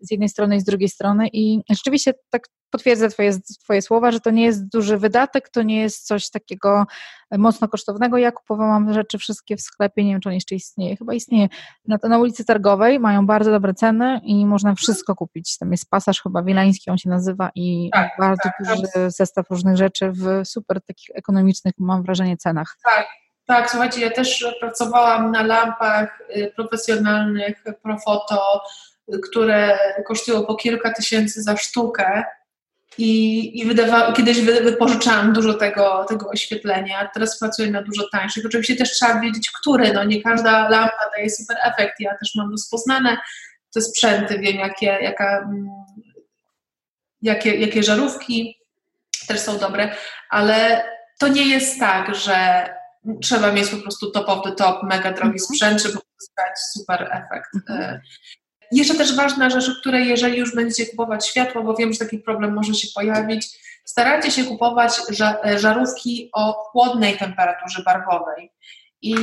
[0.00, 3.32] z jednej strony i z drugiej strony i rzeczywiście tak potwierdzę twoje,
[3.64, 6.86] twoje słowa, że to nie jest duży wydatek, to nie jest coś takiego
[7.30, 8.18] mocno kosztownego.
[8.18, 11.48] Ja kupowałam rzeczy wszystkie w sklepie, nie wiem czy on jeszcze istnieje, chyba istnieje,
[11.88, 15.58] na, na ulicy Targowej, mają bardzo dobre ceny i można wszystko kupić.
[15.58, 19.10] Tam jest pasaż chyba wilański, on się nazywa i tak, bardzo tak, duży tak.
[19.12, 22.76] zestaw różnych rzeczy w super takich ekonomicznych, mam wrażenie, cenach.
[22.84, 23.06] Tak,
[23.46, 28.62] tak, słuchajcie, ja też pracowałam na lampach y, profesjonalnych Profoto,
[29.24, 32.24] które kosztują po kilka tysięcy za sztukę.
[32.98, 38.46] I, i wydawa- kiedyś wypożyczałam dużo tego, tego oświetlenia, teraz pracuję na dużo tańszych.
[38.46, 39.92] Oczywiście też trzeba wiedzieć, który.
[39.92, 42.00] No nie każda lampa daje super efekt.
[42.00, 43.16] Ja też mam rozpoznane
[43.74, 45.66] te sprzęty, wiem jakie, jaka, mm,
[47.22, 48.58] jakie, jakie żarówki
[49.28, 49.94] też są dobre,
[50.30, 50.84] ale
[51.18, 52.68] to nie jest tak, że
[53.22, 55.38] trzeba mieć po prostu top of the top, mega drogi mhm.
[55.38, 57.50] sprzęt, żeby uzyskać super efekt.
[57.70, 58.00] Mhm.
[58.72, 62.18] Jeszcze też ważna rzecz, o której jeżeli już będziecie kupować światło, bo wiem, że taki
[62.18, 63.46] problem może się pojawić,
[63.84, 65.00] starajcie się kupować
[65.56, 68.52] żarówki o chłodnej temperaturze barwowej.
[69.02, 69.14] I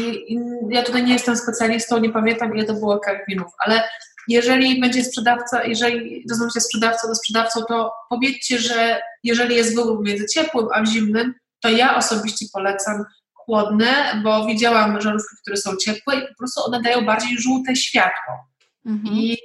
[0.70, 3.84] ja tutaj nie jestem specjalistą, nie pamiętam ile to było kelwinów, ale
[4.28, 10.26] jeżeli będzie sprzedawca, jeżeli rozmawiacie sprzedawcą do sprzedawcą, to powiedzcie, że jeżeli jest wybór między
[10.26, 16.28] ciepłym a zimnym, to ja osobiście polecam chłodne, bo widziałam żarówki, które są ciepłe i
[16.28, 18.50] po prostu one dają bardziej żółte światło.
[18.90, 19.16] Mhm.
[19.16, 19.38] I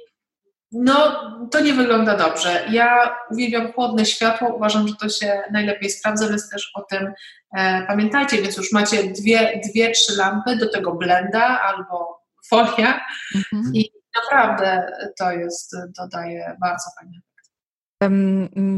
[0.71, 1.21] no,
[1.51, 2.65] to nie wygląda dobrze.
[2.69, 7.13] Ja uwielbiam chłodne światło, uważam, że to się najlepiej sprawdza, więc też o tym
[7.57, 13.75] e, pamiętajcie, więc już macie dwie, dwie, trzy lampy, do tego blenda albo folia mhm.
[13.75, 17.19] i naprawdę to jest, dodaje bardzo fajnie.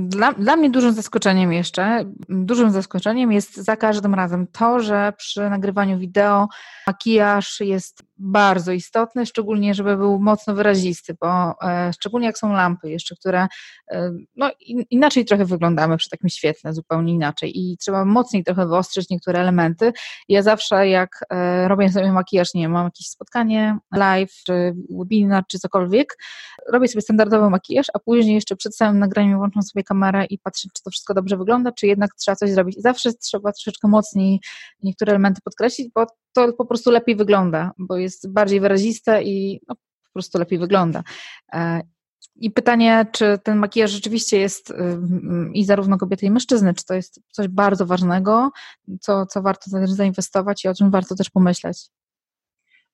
[0.08, 5.50] Dla, dla mnie dużym zaskoczeniem jeszcze, dużym zaskoczeniem jest za każdym razem to, że przy
[5.50, 6.48] nagrywaniu wideo
[6.88, 11.28] makijaż jest bardzo istotny, szczególnie żeby był mocno wyrazisty, bo
[11.62, 13.48] e, szczególnie jak są lampy jeszcze, które
[13.92, 14.52] e, no,
[14.90, 19.94] inaczej trochę wyglądamy przy takim świetle, zupełnie inaczej i trzeba mocniej trochę wyostrzyć niektóre elementy.
[20.30, 25.44] Ja zawsze jak e, robię sobie makijaż, nie wiem, mam jakieś spotkanie live, czy webinar,
[25.48, 26.18] czy cokolwiek,
[26.72, 30.70] robię sobie standardowy makijaż, a później jeszcze przed samym nagraniem włączam sobie kamerę i patrzę,
[30.76, 32.82] czy to wszystko dobrze wygląda, czy jednak trzeba coś zrobić.
[32.82, 34.40] Zawsze trzeba troszeczkę mocniej
[34.84, 36.06] niektóre elementy podkreślić, bo
[36.38, 41.04] to po prostu lepiej wygląda, bo jest bardziej wyraziste i no, po prostu lepiej wygląda.
[41.54, 41.82] E,
[42.36, 44.74] I pytanie, czy ten makijaż rzeczywiście jest
[45.54, 48.52] i zarówno kobiety i mężczyzny, czy to jest coś bardzo ważnego,
[49.02, 51.78] co, co warto zainwestować i o czym warto też pomyśleć?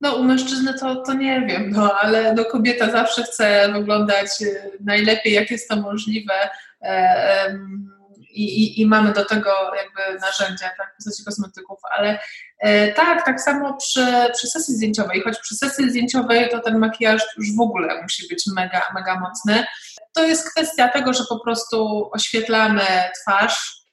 [0.01, 4.71] No u mężczyzny to, to nie wiem, no ale no, kobieta zawsze chce wyglądać y,
[4.79, 6.33] najlepiej, jak jest to możliwe.
[6.81, 7.92] E, i,
[8.35, 12.19] i, i, mamy do tego jakby narzędzia tak, w postaci kosmetyków, ale
[12.59, 17.21] e, tak, tak samo przy, przy sesji zdjęciowej, choć przy sesji zdjęciowej to ten makijaż
[17.37, 19.65] już w ogóle musi być mega, mega mocny.
[20.13, 22.85] To jest kwestia tego, że po prostu oświetlamy
[23.21, 23.83] twarz,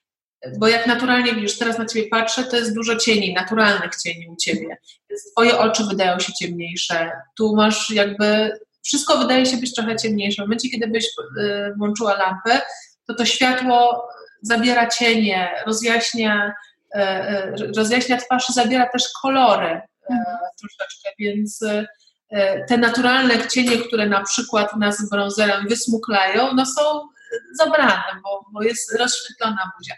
[0.58, 4.36] bo jak naturalnie widzisz, teraz na ciebie patrzę, to jest dużo cieni, naturalnych cieni u
[4.36, 4.76] ciebie.
[5.10, 7.10] Więc twoje oczy wydają się ciemniejsze.
[7.36, 10.42] Tu masz jakby, wszystko wydaje się być trochę ciemniejsze.
[10.42, 12.60] W momencie, kiedy byś y, włączyła lampę,
[13.06, 14.08] to to światło
[14.42, 16.54] zabiera cienie, rozjaśnia,
[16.94, 20.38] e, e, rozjaśnia twarz i zabiera też kolory e, mhm.
[20.60, 21.64] troszeczkę, więc
[22.68, 27.08] te naturalne cienie, które na przykład nas bronzerem wysmuklają, no są
[27.58, 29.94] zabrane, bo, bo jest rozświetlona buzia.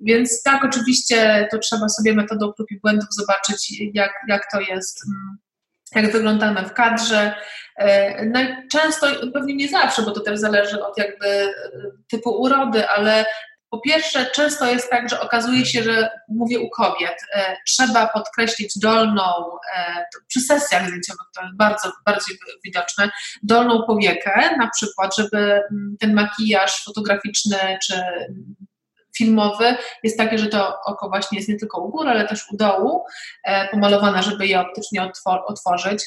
[0.00, 5.02] Więc tak, oczywiście to trzeba sobie metodą prób i błędów zobaczyć, jak, jak to jest,
[5.06, 5.38] mm,
[5.94, 7.34] jak wyglądamy w kadrze.
[8.72, 11.54] Często, pewnie nie zawsze, bo to też zależy od jakby
[12.10, 13.24] typu urody, ale
[13.72, 18.78] po pierwsze, często jest tak, że okazuje się, że mówię u kobiet, e, trzeba podkreślić
[18.78, 19.22] dolną,
[19.76, 23.10] e, przy sesjach zdjęciowych to jest bardzo, bardziej widoczne,
[23.42, 28.02] dolną powiekę, na przykład, żeby mm, ten makijaż fotograficzny czy
[29.16, 32.56] filmowy jest taki, że to oko właśnie jest nie tylko u góry, ale też u
[32.56, 33.04] dołu
[33.44, 35.10] e, pomalowane, żeby je optycznie
[35.46, 36.04] otworzyć.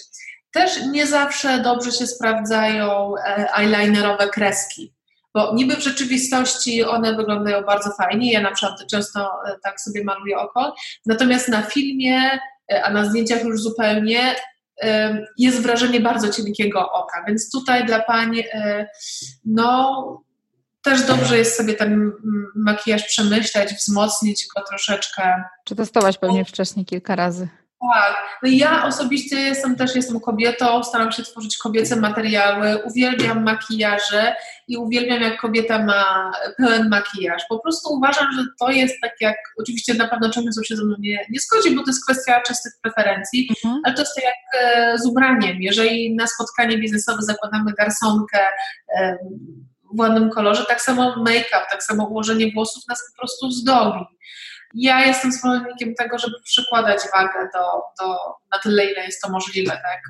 [0.52, 3.14] Też nie zawsze dobrze się sprawdzają
[3.58, 4.95] eyelinerowe kreski
[5.36, 10.04] bo niby w rzeczywistości one wyglądają bardzo fajnie, ja na przykład często e, tak sobie
[10.04, 10.76] maluję oko,
[11.06, 12.40] natomiast na filmie,
[12.72, 14.36] e, a na zdjęciach już zupełnie
[14.82, 18.44] e, jest wrażenie bardzo cienkiego oka, więc tutaj dla Pań
[19.46, 20.26] no
[20.84, 22.12] też dobrze jest sobie ten
[22.56, 25.44] makijaż przemyśleć, wzmocnić go troszeczkę.
[25.66, 27.48] Czy testować pewnie wcześniej kilka razy.
[27.94, 28.16] Tak.
[28.44, 34.36] No ja osobiście jestem też jestem kobietą, staram się tworzyć kobiece materiały, uwielbiam makijaże
[34.68, 37.44] i uwielbiam jak kobieta ma pełen makijaż.
[37.50, 40.96] Po prostu uważam, że to jest tak jak, oczywiście na pewno często się ze mną
[41.00, 43.82] nie, nie zgodzi, bo to jest kwestia czystych preferencji, mhm.
[43.86, 45.62] ale to jest tak jak e, z ubraniem.
[45.62, 48.40] Jeżeli na spotkanie biznesowe zakładamy garsonkę,
[49.94, 54.06] w ładnym kolorze, tak samo make-up, tak samo ułożenie włosów nas po prostu zdobi
[54.74, 58.16] ja jestem zwolennikiem tego, żeby przykładać wagę do, do,
[58.52, 60.02] na tyle, ile jest to możliwe, tak?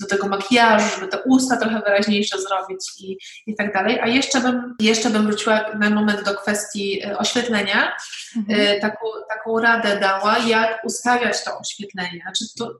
[0.00, 4.00] do tego makijażu, żeby te usta trochę wyraźniejsze zrobić i, i tak dalej.
[4.00, 7.96] A jeszcze bym, jeszcze bym wróciła na moment do kwestii e, oświetlenia.
[8.36, 8.60] Mhm.
[8.60, 12.20] E, taką, taką radę dała, jak ustawiać to oświetlenie.
[12.22, 12.72] Znaczy to,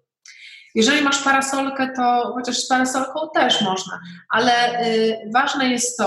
[0.75, 4.01] jeżeli masz parasolkę, to chociaż z parasolką też można,
[4.31, 6.05] ale y, ważne jest to,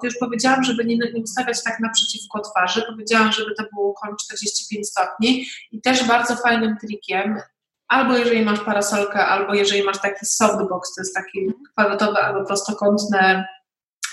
[0.00, 4.16] to już powiedziałam, żeby nie, nie ustawiać tak naprzeciwko twarzy, powiedziałam, żeby to było około
[4.16, 5.46] 45 stopni.
[5.72, 7.40] I też bardzo fajnym trikiem,
[7.88, 13.44] albo jeżeli masz parasolkę, albo jeżeli masz taki softbox, to jest taki kwadratowy albo prostokątny,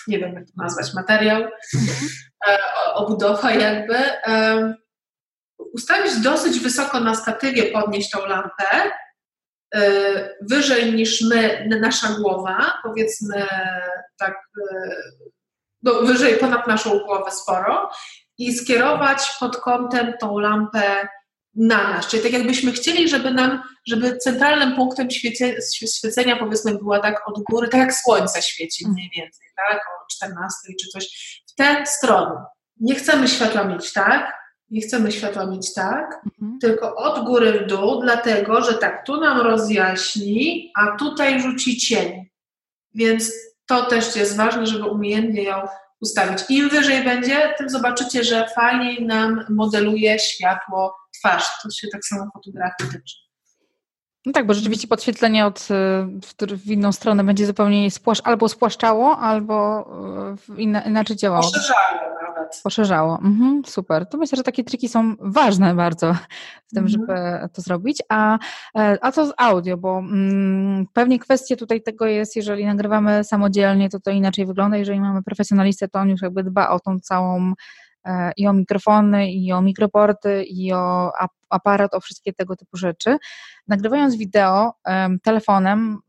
[0.07, 2.09] nie wiem jak to nazwać, materiał, mhm.
[2.47, 2.59] e,
[2.93, 4.73] obudowa jakby, e,
[5.73, 8.91] ustawić dosyć wysoko na statywie, podnieść tą lampę
[10.41, 13.47] wyżej niż my, nasza głowa, powiedzmy
[14.17, 14.35] tak,
[14.73, 14.95] e,
[15.83, 17.91] no, wyżej ponad naszą głowę sporo
[18.37, 21.07] i skierować pod kątem tą lampę
[21.55, 22.07] na nas.
[22.07, 25.55] Czyli tak jakbyśmy chcieli, żeby nam, żeby centralnym punktem świecie,
[25.97, 30.57] świecenia powiedzmy była tak od góry, tak jak słońce świeci mniej więcej, tak, o 14
[30.81, 31.05] czy coś,
[31.47, 32.45] w tę stronę.
[32.79, 34.40] Nie chcemy światła mieć tak,
[34.71, 36.59] nie chcemy światła mieć tak, mhm.
[36.59, 42.25] tylko od góry w dół, dlatego że tak, tu nam rozjaśni, a tutaj rzuci cień.
[42.95, 43.31] Więc
[43.65, 45.67] to też jest ważne, żeby umiejętnie ją
[46.01, 46.39] ustawić.
[46.49, 51.45] Im wyżej będzie, tym zobaczycie, że fajniej nam modeluje światło twarz.
[51.63, 53.30] To się tak samo fotografii tyczy.
[54.25, 55.67] No tak, bo rzeczywiście podświetlenie od,
[56.41, 59.85] y, w inną stronę będzie zupełnie spłasz, albo spłaszczało, albo
[60.57, 61.43] y, inna, inaczej działało.
[61.43, 62.61] Poszerzało nawet.
[62.63, 63.19] Poszerzało.
[63.23, 64.05] Mhm, super.
[64.05, 66.13] To myślę, że takie triki są ważne bardzo
[66.67, 66.87] w tym, mhm.
[66.87, 67.13] żeby
[67.53, 68.01] to zrobić.
[68.09, 68.39] A,
[68.77, 69.77] e, a co z audio?
[69.77, 74.77] Bo mm, pewnie kwestia tutaj tego jest, jeżeli nagrywamy samodzielnie, to to inaczej wygląda.
[74.77, 77.53] Jeżeli mamy profesjonalistę, to on już jakby dba o tą całą
[78.37, 81.11] i o mikrofony, i o mikroporty, i o
[81.49, 83.17] aparat, o wszystkie tego typu rzeczy.
[83.67, 84.73] Nagrywając wideo
[85.23, 85.99] telefonem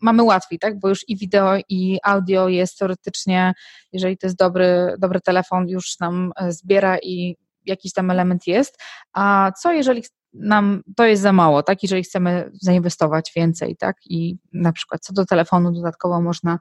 [0.00, 0.80] mamy łatwiej, tak?
[0.80, 3.54] Bo już i wideo, i audio jest teoretycznie,
[3.92, 7.36] jeżeli to jest dobry, dobry telefon, już nam e, zbiera i
[7.66, 8.82] jakiś tam element jest.
[9.12, 10.02] A co jeżeli
[10.34, 11.82] nam to jest za mało, tak?
[11.82, 13.96] Jeżeli chcemy zainwestować więcej, tak?
[14.06, 16.58] I na przykład co do telefonu dodatkowo można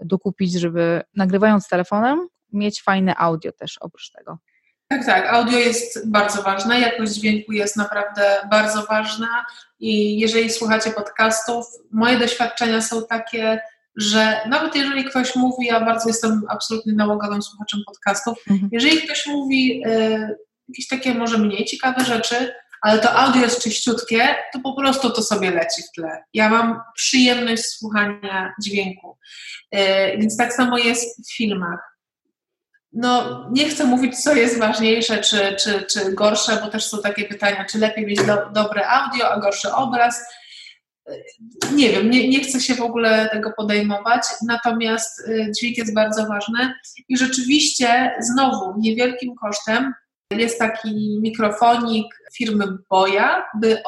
[0.00, 4.38] dokupić, żeby nagrywając telefonem mieć fajne audio też oprócz tego.
[4.88, 5.26] Tak, tak.
[5.26, 9.46] Audio jest bardzo ważne, jakość dźwięku jest naprawdę bardzo ważna
[9.80, 13.60] i jeżeli słuchacie podcastów, moje doświadczenia są takie,
[13.96, 18.68] że nawet jeżeli ktoś mówi, ja bardzo jestem absolutnie nałogowym słuchaczem podcastów, mhm.
[18.72, 20.36] jeżeli ktoś mówi y,
[20.68, 25.22] jakieś takie może mniej ciekawe rzeczy, ale to audio jest czyściutkie, to po prostu to
[25.22, 26.24] sobie leci w tle.
[26.34, 29.18] Ja mam przyjemność słuchania dźwięku.
[29.74, 29.78] Y,
[30.18, 31.93] więc tak samo jest w filmach
[32.94, 37.24] no, nie chcę mówić, co jest ważniejsze, czy, czy, czy gorsze, bo też są takie
[37.24, 40.24] pytania, czy lepiej mieć do, dobre audio, a gorszy obraz.
[41.72, 46.26] Nie wiem, nie, nie chcę się w ogóle tego podejmować, natomiast y, dźwięk jest bardzo
[46.26, 46.74] ważny
[47.08, 49.94] i rzeczywiście znowu niewielkim kosztem
[50.30, 53.82] jest taki mikrofonik firmy Boya, y,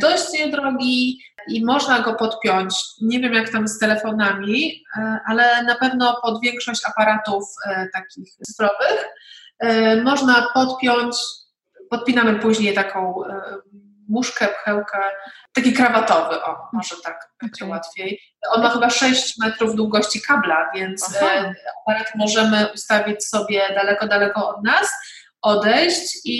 [0.00, 1.18] dość niedrogi,
[1.48, 2.74] i można go podpiąć.
[3.00, 8.34] Nie wiem, jak tam z telefonami, e, ale na pewno pod większość aparatów e, takich
[8.46, 9.08] cyfrowych
[9.58, 11.16] e, można podpiąć.
[11.90, 13.14] Podpinamy później taką
[14.08, 14.98] muszkę, pchełkę,
[15.54, 17.76] taki krawatowy, o, może tak będzie okay.
[17.76, 18.20] łatwiej.
[18.50, 21.52] On ma chyba 6 metrów długości kabla, więc Aha.
[21.86, 24.90] aparat możemy ustawić sobie daleko, daleko od nas
[25.42, 26.38] odejść i,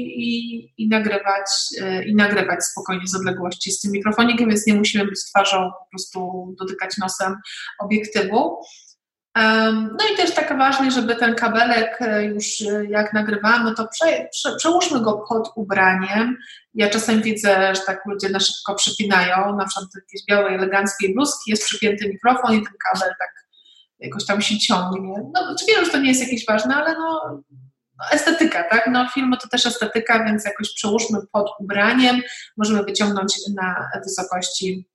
[0.00, 5.04] i, i, nagrywać, e, i nagrywać spokojnie z odległości z tym mikrofonikiem, więc nie musimy
[5.04, 7.36] być twarzą, po prostu dotykać nosem
[7.78, 8.60] obiektywu.
[9.72, 14.28] No i też tak ważne, żeby ten kabelek e, już e, jak nagrywamy, to prze,
[14.32, 16.36] prze, przełóżmy go pod ubraniem.
[16.74, 21.50] Ja czasem widzę, że tak ludzie na szybko przypinają, na przykład jakiejś białej, eleganckiej bluzki,
[21.50, 23.48] jest przypięty mikrofon i ten kabel tak
[23.98, 25.14] jakoś tam się ciągnie.
[25.34, 27.42] No, wiem, że to nie jest jakieś ważne, ale no,
[28.12, 28.90] estetyka, tak?
[28.92, 32.20] No, filmy to też estetyka, więc jakoś przełóżmy pod ubraniem,
[32.56, 34.88] możemy wyciągnąć na wysokości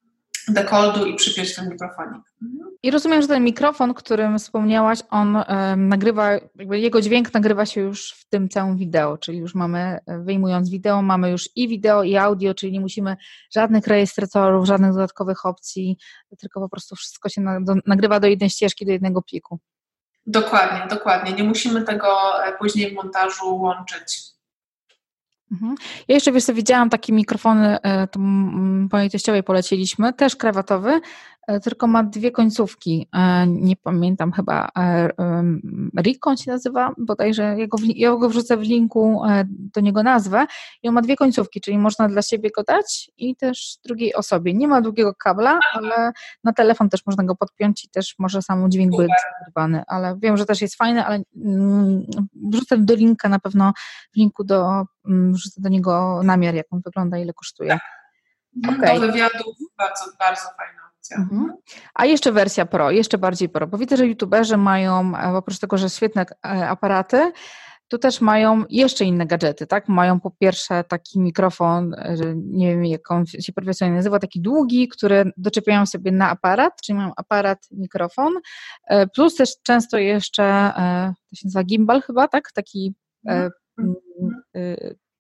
[0.48, 2.22] dekoldu i przypiąć ten mikrofonik.
[2.84, 6.30] I rozumiem, że ten mikrofon, którym wspomniałaś, on um, nagrywa,
[6.72, 11.32] jego dźwięk nagrywa się już w tym całym wideo, czyli już mamy, wyjmując wideo, mamy
[11.32, 13.16] już i wideo, i audio, czyli nie musimy
[13.54, 15.98] żadnych rejestratorów, żadnych dodatkowych opcji,
[16.40, 19.60] tylko po prostu wszystko się na, do, nagrywa do jednej ścieżki, do jednego pliku.
[20.28, 21.34] Dokładnie, dokładnie.
[21.34, 22.08] Nie musimy tego
[22.46, 24.34] e, później w montażu łączyć.
[25.52, 25.76] Mhm.
[26.08, 28.20] Ja jeszcze wiesz, widziałam takie mikrofony, e, to
[28.92, 31.02] mojej teściowej poleciliśmy, też krawatowy,
[31.64, 33.08] tylko ma dwie końcówki.
[33.16, 35.10] E, nie pamiętam chyba, e,
[36.02, 40.46] Rico się nazywa, bodajże ja go, ja go wrzucę w linku do niego nazwę
[40.84, 44.54] i on ma dwie końcówki, czyli można dla siebie go dać i też drugiej osobie.
[44.54, 46.12] Nie ma długiego kabla, ale
[46.44, 50.38] na telefon też można go podpiąć i też może sam dźwięk być nagrywany, ale wiem,
[50.38, 52.06] że też jest fajny, ale mm,
[52.52, 53.74] wrzucę do linka na pewno,
[54.14, 57.70] w linku do, mm, wrzucę do niego namiar, jak on wygląda, ile kosztuje.
[57.70, 57.82] Tak.
[58.76, 59.00] Okay.
[59.00, 61.54] Do wywiadów bardzo, bardzo fajna Mhm.
[61.94, 65.78] A jeszcze wersja Pro, jeszcze bardziej Pro, bo widzę, że youtuberzy mają, e, oprócz tego,
[65.78, 67.32] że świetne e, aparaty,
[67.88, 69.90] tu też mają jeszcze inne gadżety, tak?
[69.90, 74.88] Mają po pierwsze taki mikrofon, e, nie wiem jak on się profesjonalnie nazywa, taki długi,
[74.88, 78.34] który doczepiają sobie na aparat, czyli mają aparat, mikrofon,
[79.16, 80.72] plus też często jeszcze,
[81.30, 82.52] to się nazywa gimbal chyba, tak?
[82.52, 82.94] Taki
[83.26, 83.52] mhm.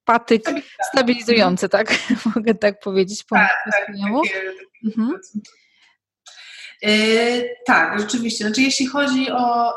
[0.05, 0.43] patyk
[0.91, 1.95] stabilizujący, tak?
[2.35, 4.03] Mogę tak powiedzieć po tak, tak, takie,
[4.85, 5.19] mhm.
[6.83, 8.45] Yy, tak, rzeczywiście.
[8.45, 9.73] Znaczy, jeśli chodzi o.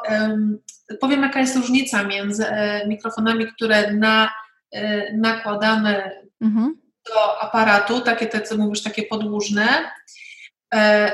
[1.00, 4.30] Powiem, jaka jest różnica między e, mikrofonami, które na,
[4.72, 6.76] e, nakładamy mhm.
[7.06, 9.68] do aparatu, takie te, co mówisz, takie podłużne,
[10.74, 11.10] e,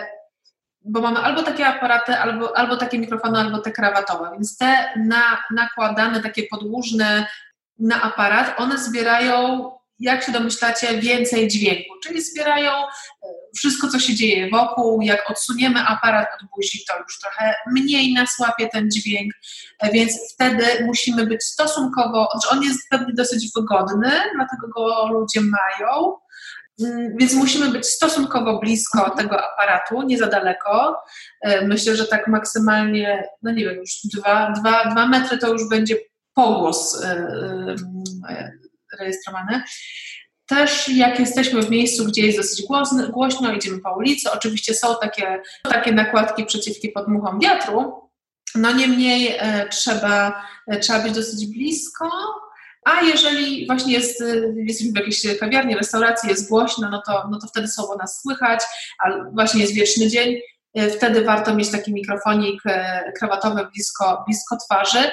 [0.84, 4.30] bo mamy albo takie aparaty, albo, albo takie mikrofony, albo te krawatowe.
[4.32, 7.26] Więc te na, nakładane, takie podłużne
[7.78, 9.70] na aparat, one zbierają
[10.02, 12.86] jak się domyślacie, więcej dźwięku, czyli zbierają e,
[13.56, 15.02] wszystko, co się dzieje wokół.
[15.02, 19.32] Jak odsuniemy aparat od buzi, to już trochę mniej nas łapie ten dźwięk,
[19.78, 25.40] e, więc wtedy musimy być stosunkowo, znaczy on jest pewnie dosyć wygodny, dlatego go ludzie
[25.40, 26.16] mają,
[26.80, 29.18] mm, więc musimy być stosunkowo blisko mhm.
[29.18, 31.02] tego aparatu, nie za daleko.
[31.40, 35.68] E, myślę, że tak maksymalnie, no nie wiem, już dwa, dwa, dwa metry to już
[35.68, 35.96] będzie
[36.34, 37.02] pogłos
[39.00, 39.62] rejestrowany.
[40.46, 44.94] Też jak jesteśmy w miejscu, gdzie jest dosyć głośno, głośno idziemy po ulicy, oczywiście są
[45.00, 48.02] takie, takie nakładki przeciwki podmuchom wiatru,
[48.54, 52.10] no niemniej e, trzeba, e, trzeba być dosyć blisko,
[52.84, 54.24] a jeżeli właśnie jest, e,
[54.56, 58.60] jesteśmy w jakiejś kawiarni, restauracji, jest głośno, no to, no to wtedy słowo nas słychać,
[59.04, 60.36] a właśnie jest wieczny dzień,
[60.96, 62.62] wtedy warto mieć taki mikrofonik
[63.18, 65.10] krawatowy blisko, blisko twarzy.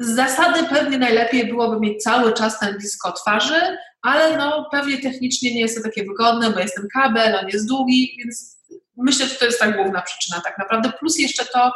[0.00, 5.54] Z zasady pewnie najlepiej byłoby mieć cały czas ten blisko twarzy, ale no pewnie technicznie
[5.54, 8.60] nie jest to takie wygodne, bo jest ten kabel, on jest długi, więc
[8.96, 10.92] myślę, że to jest ta główna przyczyna tak naprawdę.
[10.98, 11.72] Plus jeszcze to,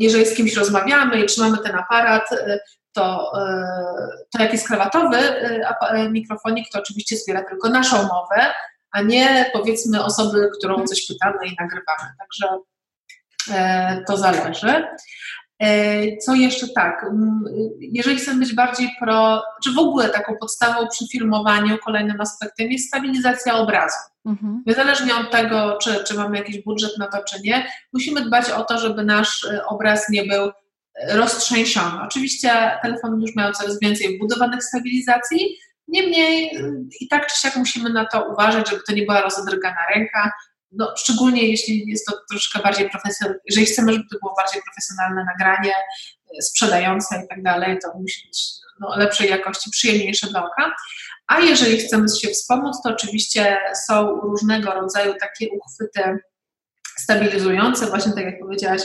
[0.00, 2.60] jeżeli z kimś rozmawiamy i trzymamy ten aparat, y,
[2.92, 8.54] to, y, to jak jest krawatowy y, mikrofonik, to oczywiście zbiera tylko naszą mowę,
[8.90, 12.12] a nie powiedzmy osoby, którą coś pytamy i nagrywamy.
[12.18, 12.58] Także
[14.06, 14.84] to zależy.
[15.58, 17.06] E, co jeszcze tak?
[17.80, 22.86] Jeżeli chcemy być bardziej pro, czy w ogóle taką podstawą przy filmowaniu, kolejnym aspektem jest
[22.86, 23.96] stabilizacja obrazu.
[24.26, 24.62] Mhm.
[24.66, 28.64] Niezależnie od tego, czy, czy mamy jakiś budżet na to, czy nie, musimy dbać o
[28.64, 32.02] to, żeby nasz e, obraz nie był e, roztrzęsiony.
[32.02, 35.56] Oczywiście telefon już miał coraz więcej wbudowanych stabilizacji,
[35.88, 36.58] niemniej
[37.00, 40.32] i tak czy siak musimy na to uważać, żeby to nie była rozodrgana ręka,
[40.72, 45.24] no, szczególnie jeśli jest to troszkę bardziej profesjonalne, jeżeli chcemy, żeby to było bardziej profesjonalne
[45.24, 45.72] nagranie,
[46.38, 48.42] e, sprzedające i tak dalej, to musi być
[48.80, 50.74] no, lepszej jakości, przyjemniejsze dla oka.
[51.26, 56.18] A jeżeli chcemy się wspomóc, to oczywiście są różnego rodzaju takie uchwyty
[56.98, 58.82] stabilizujące, właśnie tak jak powiedziałaś,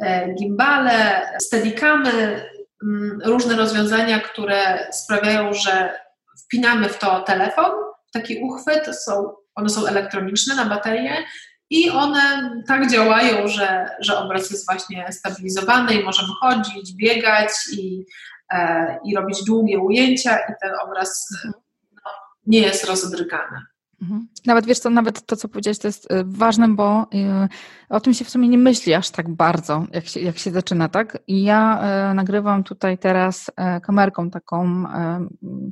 [0.00, 2.44] e, gimbale, steadicamy,
[2.82, 6.00] mm, różne rozwiązania, które sprawiają, że
[6.44, 7.70] wpinamy w to telefon,
[8.12, 11.24] taki uchwyt, są one są elektroniczne na baterię
[11.70, 18.04] i one tak działają, że, że obraz jest właśnie stabilizowany i możemy chodzić, biegać i,
[18.52, 22.10] e, i robić długie ujęcia i ten obraz no,
[22.46, 23.60] nie jest rozodrygany.
[24.02, 24.28] Mhm.
[24.46, 27.48] Nawet wiesz co, nawet to, co powiedziałeś, to jest y, ważne, bo y,
[27.88, 30.88] o tym się w sumie nie myśli aż tak bardzo, jak się, jak się zaczyna,
[30.88, 31.18] tak?
[31.26, 35.26] I ja e, nagrywam tutaj teraz e, kamerką taką, e,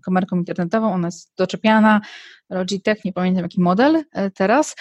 [0.04, 2.00] kamerką internetową, ona jest doczepiana,
[2.50, 4.02] Logitech, nie pamiętam jaki model
[4.34, 4.76] teraz.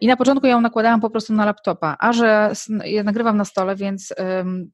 [0.00, 2.52] I na początku ja ją nakładałam po prostu na laptopa, a że
[2.84, 4.14] ja nagrywam na stole, więc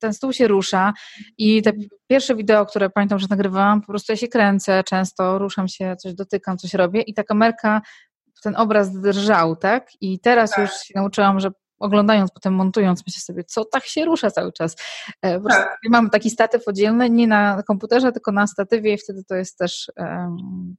[0.00, 0.92] ten stół się rusza
[1.38, 1.72] i te
[2.06, 6.14] pierwsze wideo, które pamiętam, że nagrywałam, po prostu ja się kręcę często, ruszam się, coś
[6.14, 7.82] dotykam, coś robię i ta kamerka
[8.44, 9.88] ten obraz drżał, tak?
[10.00, 10.58] I teraz tak.
[10.58, 11.50] już się nauczyłam, że
[11.84, 14.76] oglądając, potem montując, myślę sobie, co tak się rusza cały czas.
[15.22, 15.78] E, po tak.
[15.90, 19.92] Mam taki statyw oddzielny, nie na komputerze, tylko na statywie i wtedy to jest też
[19.96, 20.76] um,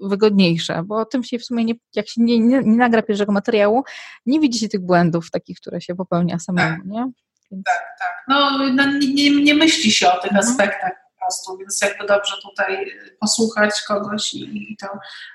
[0.00, 3.84] wygodniejsze, bo tym się w sumie, nie, jak się nie, nie, nie, nagra pierwszego materiału,
[4.26, 6.86] nie widzi się tych błędów takich, które się popełnia samemu, tak.
[6.86, 7.10] nie?
[7.50, 7.64] Więc...
[7.64, 8.24] Tak, tak.
[8.28, 8.84] No, no
[9.14, 10.48] nie, nie, myśli się o tych mhm.
[10.48, 14.86] aspektach po prostu, więc jakby dobrze tutaj posłuchać kogoś i, i to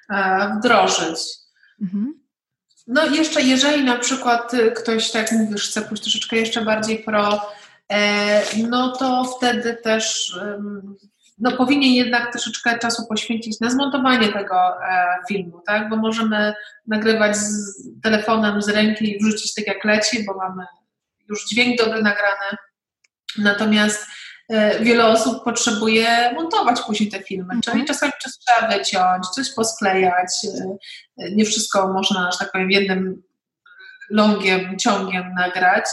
[0.10, 1.20] e, wdrożyć.
[1.82, 2.23] Mhm.
[2.88, 7.04] No jeszcze jeżeli na przykład y, ktoś, tak jak mówisz, chce pójść troszeczkę jeszcze bardziej
[7.04, 7.42] pro,
[7.92, 10.36] e, no to wtedy też
[11.40, 15.90] no, powinien jednak troszeczkę czasu poświęcić na zmontowanie tego e, filmu, tak?
[15.90, 16.54] Bo możemy
[16.88, 20.66] nagrywać z telefonem z ręki i wrzucić tak jak leci, bo mamy
[21.30, 22.58] już dźwięk dobry nagrany.
[23.38, 24.08] Natomiast
[24.82, 27.62] wiele osób potrzebuje montować później te filmy, mhm.
[27.62, 30.30] czyli czasami coś trzeba wyciąć, coś posklejać.
[31.18, 33.24] E, nie wszystko można, że tak powiem, jednym
[34.10, 35.86] longiem, ciągiem nagrać.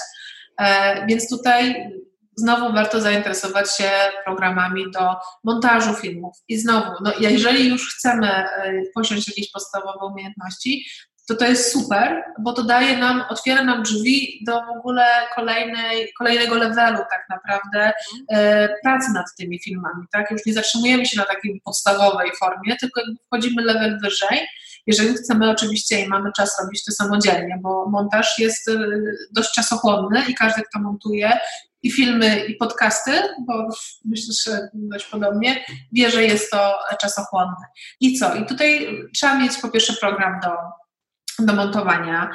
[0.61, 1.90] E, więc tutaj
[2.36, 3.90] znowu warto zainteresować się
[4.24, 6.36] programami do montażu filmów.
[6.48, 8.44] I znowu, no jeżeli już chcemy
[8.94, 10.86] posiąść jakieś podstawowe umiejętności,
[11.31, 15.05] to to jest super, bo to daje nam, otwiera nam drzwi do w ogóle
[15.35, 17.93] kolejnej, kolejnego levelu tak naprawdę
[18.28, 20.31] e, pracy nad tymi filmami, tak?
[20.31, 24.47] Już nie zatrzymujemy się na takiej podstawowej formie, tylko wchodzimy level wyżej,
[24.87, 28.78] jeżeli chcemy oczywiście i mamy czas robić to samodzielnie, bo montaż jest e,
[29.33, 31.39] dość czasochłonny i każdy, kto montuje
[31.83, 33.11] i filmy, i podcasty,
[33.47, 33.68] bo
[34.05, 37.64] myślę, że dość podobnie, wie, że jest to czasochłonne.
[38.01, 38.35] I co?
[38.35, 40.51] I tutaj trzeba mieć po pierwsze program do
[41.47, 42.30] do montowania.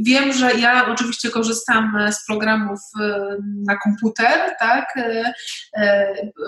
[0.00, 2.80] Wiem, że ja oczywiście korzystam z programów
[3.66, 4.94] na komputer, tak?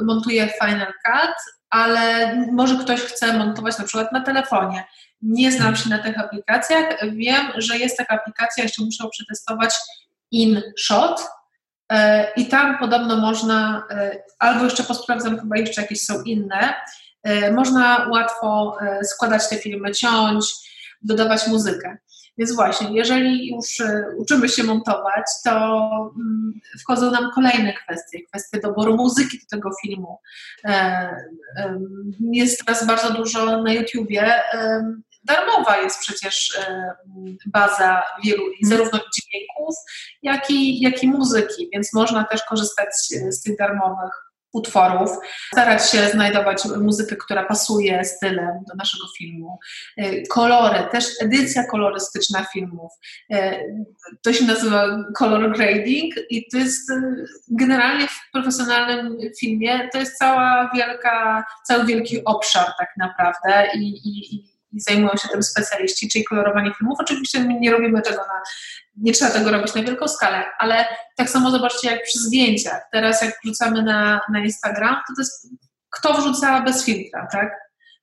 [0.02, 1.34] Montuję Final Cut,
[1.70, 4.84] ale może ktoś chce montować na przykład na telefonie.
[5.22, 6.84] Nie znam się na tych aplikacjach.
[7.12, 9.74] Wiem, że jest taka aplikacja, jeszcze muszę przetestować
[10.30, 11.28] InShot
[12.36, 13.86] i tam podobno można,
[14.38, 16.74] albo jeszcze posprawdzam, chyba jeszcze jakieś są inne,
[17.52, 20.44] można łatwo składać te filmy, ciąć,
[21.06, 21.96] dodawać muzykę.
[22.38, 23.66] Więc właśnie, jeżeli już
[24.16, 25.50] uczymy się montować, to
[26.16, 30.18] mm, wchodzą nam kolejne kwestie, kwestie doboru muzyki do tego filmu.
[32.32, 34.42] Jest teraz bardzo dużo na YouTubie
[35.26, 36.94] darmowa jest przecież e,
[37.46, 38.56] baza wielu mhm.
[38.62, 39.74] zarówno dźwięków,
[40.22, 42.88] jak i, jak i muzyki, więc można też korzystać
[43.28, 45.10] z tych darmowych utworów,
[45.52, 49.58] starać się znajdować muzykę, która pasuje stylem do naszego filmu.
[49.96, 52.92] E, kolory, też edycja kolorystyczna filmów.
[53.32, 53.60] E,
[54.22, 54.86] to się nazywa
[55.18, 56.92] color grading i to jest
[57.48, 64.56] generalnie w profesjonalnym filmie to jest cała wielka, cały wielki obszar tak naprawdę i, i
[64.76, 66.98] i zajmują się tym specjaliści, czyli kolorowanie filmów.
[67.00, 68.42] Oczywiście nie robimy tego na,
[68.96, 70.86] nie trzeba tego robić na wielką skalę, ale
[71.16, 72.82] tak samo zobaczcie jak przy zdjęciach.
[72.92, 75.48] Teraz jak wrzucamy na, na Instagram, to, to jest
[75.90, 77.50] kto wrzuca bez filtra, tak?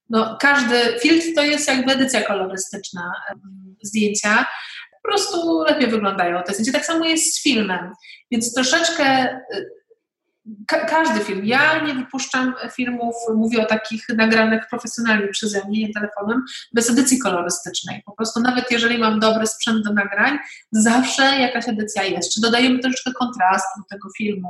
[0.09, 3.11] No, każdy filtr to jest jakby edycja kolorystyczna
[3.83, 4.45] zdjęcia.
[5.03, 6.71] Po prostu lepiej wyglądają te zdjęcia.
[6.71, 7.91] Tak samo jest z filmem.
[8.31, 9.37] Więc troszeczkę
[10.67, 11.45] Ka każdy film.
[11.45, 17.19] Ja nie wypuszczam filmów, mówię o takich nagranych profesjonalnie przeze mnie, nie telefonem, bez edycji
[17.19, 18.01] kolorystycznej.
[18.05, 20.37] Po prostu nawet jeżeli mam dobry sprzęt do nagrań,
[20.71, 22.33] zawsze jakaś edycja jest.
[22.33, 24.49] Czy dodajemy troszeczkę kontrastu do tego filmu,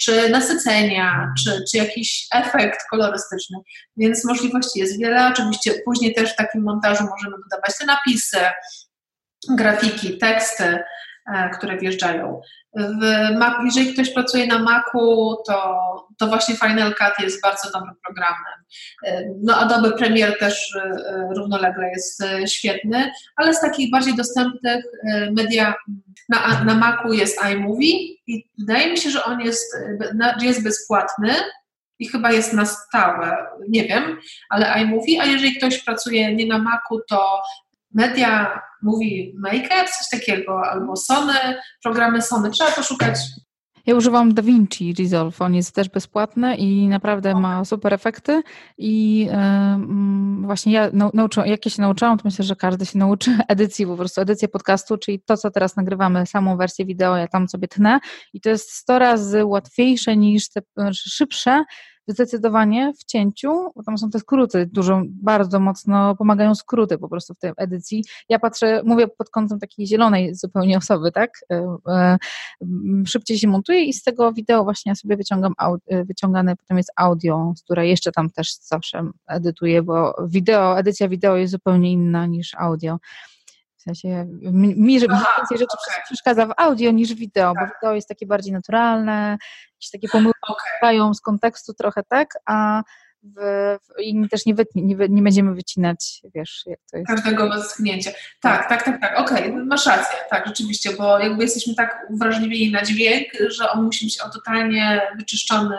[0.00, 3.58] czy nasycenia, czy, czy jakiś efekt kolorystyczny.
[3.96, 5.28] Więc możliwości jest wiele.
[5.28, 8.38] Oczywiście później też w takim montażu możemy dodawać te napisy,
[9.50, 10.78] grafiki, teksty,
[11.34, 12.40] e, które wjeżdżają.
[13.38, 15.80] Mac, jeżeli ktoś pracuje na Macu, to,
[16.18, 18.64] to właśnie Final Cut jest bardzo dobrym programem.
[19.42, 25.30] No Adobe Premiere też e, równolegle jest e, świetny, ale z takich bardziej dostępnych e,
[25.30, 25.74] media
[26.28, 27.92] na, na Macu jest iMovie
[28.26, 29.76] i wydaje mi się, że on jest,
[30.40, 31.34] jest bezpłatny
[31.98, 33.36] i chyba jest na stałe,
[33.68, 34.18] nie wiem,
[34.50, 37.42] ale iMovie, a jeżeli ktoś pracuje nie na Macu, to
[37.94, 41.34] media mówi Maker, coś takiego, albo Sony,
[41.82, 42.50] programy Sony.
[42.50, 43.18] Trzeba poszukać.
[43.86, 48.42] Ja używam DaVinci Resolve, on jest też bezpłatny i naprawdę ma super efekty
[48.78, 53.38] i yy, właśnie ja nauczyłam, jak ja się nauczyłam, to myślę, że każdy się nauczy
[53.48, 57.48] edycji, po prostu edycję podcastu, czyli to, co teraz nagrywamy, samą wersję wideo, ja tam
[57.48, 58.00] sobie tnę
[58.32, 60.60] i to jest 100 razy łatwiejsze niż te,
[60.92, 61.64] szybsze
[62.06, 67.34] zdecydowanie w cięciu, bo tam są te skróty, dużo, bardzo mocno pomagają skróty po prostu
[67.34, 68.04] w tej edycji.
[68.28, 71.30] Ja patrzę, mówię pod kątem takiej zielonej zupełnie osoby, tak?
[71.50, 72.18] E, e,
[73.06, 75.54] szybciej się montuje i z tego wideo właśnie ja sobie wyciągam,
[75.86, 81.08] e, wyciągane potem jest audio, z której jeszcze tam też zawsze edytuję, bo wideo, edycja
[81.08, 82.98] wideo jest zupełnie inna niż audio.
[83.82, 84.26] W sensie
[84.76, 86.04] mi, że więcej rzeczy okay.
[86.04, 87.68] przeszkadza w audio niż wideo, tak.
[87.68, 89.36] bo wideo jest takie bardziej naturalne,
[89.74, 90.38] jakieś takie pomyłki
[90.82, 91.14] okay.
[91.14, 92.82] z kontekstu trochę, tak, a
[93.22, 93.38] w,
[93.82, 97.08] w, i też nie, nie, nie, będziemy wycinać, wiesz, jak to jest.
[97.08, 98.10] Każdego westchnięcia.
[98.40, 102.72] Tak, tak, tak, tak, okej, okay, masz rację, tak, rzeczywiście, bo jakby jesteśmy tak wrażliwi
[102.72, 105.78] na dźwięk, że on musi być totalnie wyczyszczony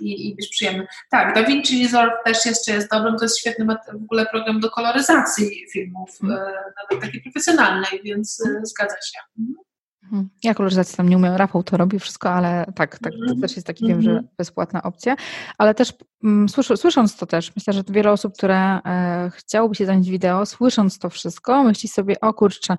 [0.00, 0.86] i, i być przyjemny.
[1.10, 5.50] Tak, DaVinci Resolve też jeszcze jest dobrym, to jest świetny w ogóle program do koloryzacji
[5.72, 6.38] filmów, mm.
[6.82, 9.18] nawet takiej profesjonalnej, więc e, zgadza się.
[9.38, 9.56] Mhm.
[10.02, 10.28] mhm.
[10.42, 13.40] Ja koloryzacji tam nie umiem, Rafał to robi wszystko, ale tak, tak to mhm.
[13.40, 14.28] też jest taki, wiem, że mhm.
[14.38, 15.16] bezpłatna opcja.
[15.58, 15.92] Ale też
[16.24, 20.98] mm, słysząc to też, myślę, że wiele osób, które e, chciałoby się zająć wideo, słysząc
[20.98, 22.76] to wszystko, myśli sobie, o kurczę,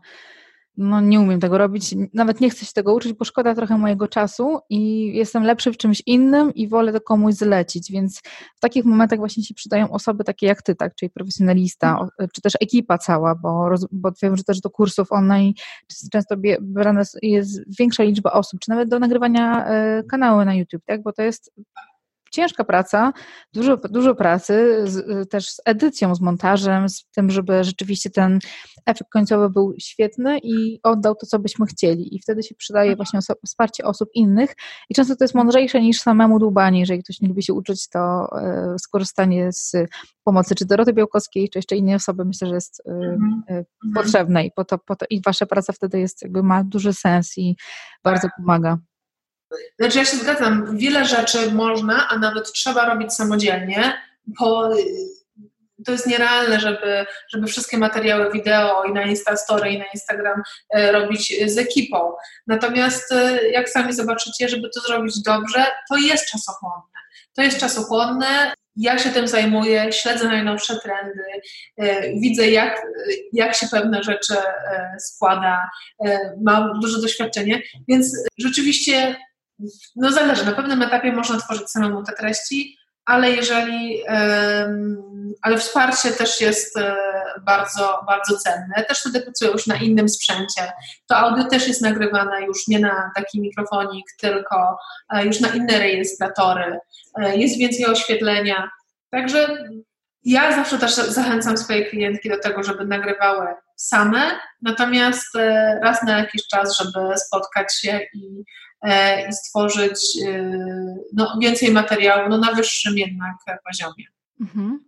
[0.79, 4.07] no nie umiem tego robić, nawet nie chcę się tego uczyć, bo szkoda trochę mojego
[4.07, 8.21] czasu i jestem lepszy w czymś innym i wolę to komuś zlecić, więc
[8.55, 12.29] w takich momentach właśnie się przydają osoby takie jak ty, tak, czyli profesjonalista, mhm.
[12.33, 15.53] czy też ekipa cała, bo, bo wiem, że też do kursów online
[16.11, 21.03] często brana jest większa liczba osób, czy nawet do nagrywania e, kanału na YouTube, tak,
[21.03, 21.51] bo to jest
[22.31, 23.13] ciężka praca,
[23.53, 28.39] dużo, dużo pracy, z, też z edycją, z montażem, z tym, żeby rzeczywiście ten
[28.85, 32.15] efekt końcowy był świetny i oddał to, co byśmy chcieli.
[32.15, 34.55] I wtedy się przydaje właśnie oso wsparcie osób innych
[34.89, 36.79] i często to jest mądrzejsze niż samemu dłubanie.
[36.79, 39.73] Jeżeli ktoś nie lubi się uczyć, to e, skorzystanie z
[40.23, 43.43] pomocy czy Doroty Białkowskiej, czy jeszcze innej osoby, myślę, że jest mhm.
[43.49, 43.63] e,
[43.95, 47.37] potrzebne i, po to, po to, i wasza praca wtedy jest, jakby ma duży sens
[47.37, 47.55] i
[48.03, 48.31] bardzo tak.
[48.37, 48.77] pomaga.
[49.79, 54.69] Znaczy ja się zgadzam, wiele rzeczy można, a nawet trzeba robić samodzielnie, bo
[55.85, 60.91] to jest nierealne, żeby, żeby wszystkie materiały wideo i na Instastory i na Instagram e,
[60.91, 62.13] robić z ekipą.
[62.47, 66.99] Natomiast e, jak sami zobaczycie, żeby to zrobić dobrze, to jest czasochłonne.
[67.35, 68.53] To jest czasochłonne.
[68.75, 71.23] Ja się tym zajmuję, śledzę najnowsze trendy,
[72.21, 72.81] widzę jak,
[73.33, 74.33] jak się pewne rzeczy
[74.99, 75.69] składa,
[76.41, 79.15] mam duże doświadczenie, więc rzeczywiście
[79.95, 84.03] no zależy, na pewnym etapie można tworzyć samemu te treści, ale jeżeli,
[85.41, 86.95] ale wsparcie też jest e,
[87.41, 88.85] bardzo, bardzo cenne.
[88.87, 90.71] Też wtedy pracuję już na innym sprzęcie.
[91.07, 94.77] To audio też jest nagrywane już nie na taki mikrofonik, tylko
[95.13, 96.79] e, już na inne rejestratory.
[97.15, 98.69] E, jest więcej oświetlenia.
[99.11, 99.65] Także
[100.23, 105.35] ja zawsze też zachęcam swoje klientki do tego, żeby nagrywały same, natomiast
[105.81, 108.43] raz na jakiś czas, żeby spotkać się i
[109.29, 110.53] i stworzyć e,
[111.13, 113.35] no, więcej materiału no, na wyższym jednak
[113.67, 114.05] poziomie.
[114.41, 114.79] Mhm.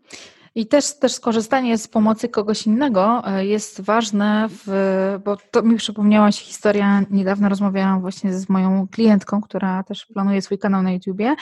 [0.55, 5.75] I też, też skorzystanie z pomocy kogoś innego e, jest ważne, w, bo to mi
[5.75, 10.91] przypomniała się historia, niedawno rozmawiałam właśnie z moją klientką, która też planuje swój kanał na
[10.91, 11.35] YouTubie,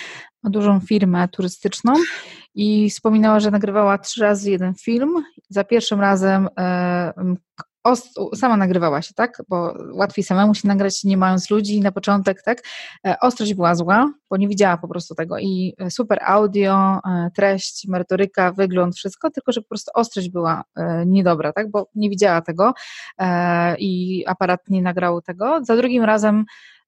[0.44, 1.94] ma dużą firmę turystyczną
[2.56, 5.24] i wspominała, że nagrywała trzy razy jeden film.
[5.50, 6.50] Za pierwszym razem
[8.36, 9.42] sama nagrywała się, tak?
[9.50, 12.64] Bo łatwiej samemu się nagrać, nie mając ludzi na początek, tak?
[13.08, 17.30] E, ostrość była zła, bo nie widziała po prostu tego i e, super audio, e,
[17.36, 20.64] treść, merytoryka, wygląd, wszystko, tylko że po prostu ostrość była
[21.06, 21.72] niedobra, tak?
[21.72, 22.74] Bo nie widziała tego
[23.80, 25.60] i aparat nie nagrał tego.
[25.64, 26.46] Za drugim razem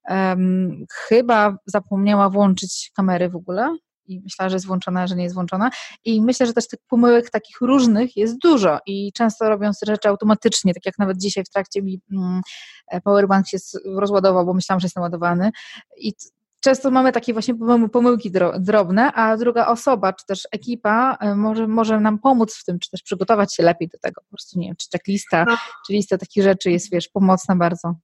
[0.08, 3.76] um, chyba zapomniała włączyć kamery w ogóle,
[4.06, 5.70] i myślała, że jest włączona, że nie jest włączona.
[6.04, 10.74] I myślę, że też tych pomyłek takich różnych jest dużo i często robią rzeczy automatycznie,
[10.74, 12.40] tak jak nawet dzisiaj w trakcie mi mm,
[12.88, 15.50] e, powerbank się rozładował, bo myślałam, że jest naładowany
[15.96, 16.12] i
[16.60, 17.54] często mamy takie właśnie
[17.92, 22.78] pomyłki drobne, a druga osoba, czy też ekipa e, może, może nam pomóc w tym,
[22.78, 24.20] czy też przygotować się lepiej do tego.
[24.20, 25.56] Po prostu nie wiem, czy checklista, no.
[25.86, 27.94] czy lista takich rzeczy jest, wiesz, pomocna bardzo.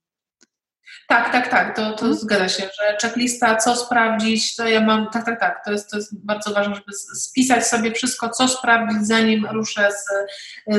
[1.07, 2.17] Tak, tak, tak, to, to hmm.
[2.17, 5.97] zgadza się, że checklista, co sprawdzić, to ja mam, tak, tak, tak, to jest, to
[5.97, 10.05] jest bardzo ważne, żeby spisać sobie wszystko, co sprawdzić, zanim ruszę z,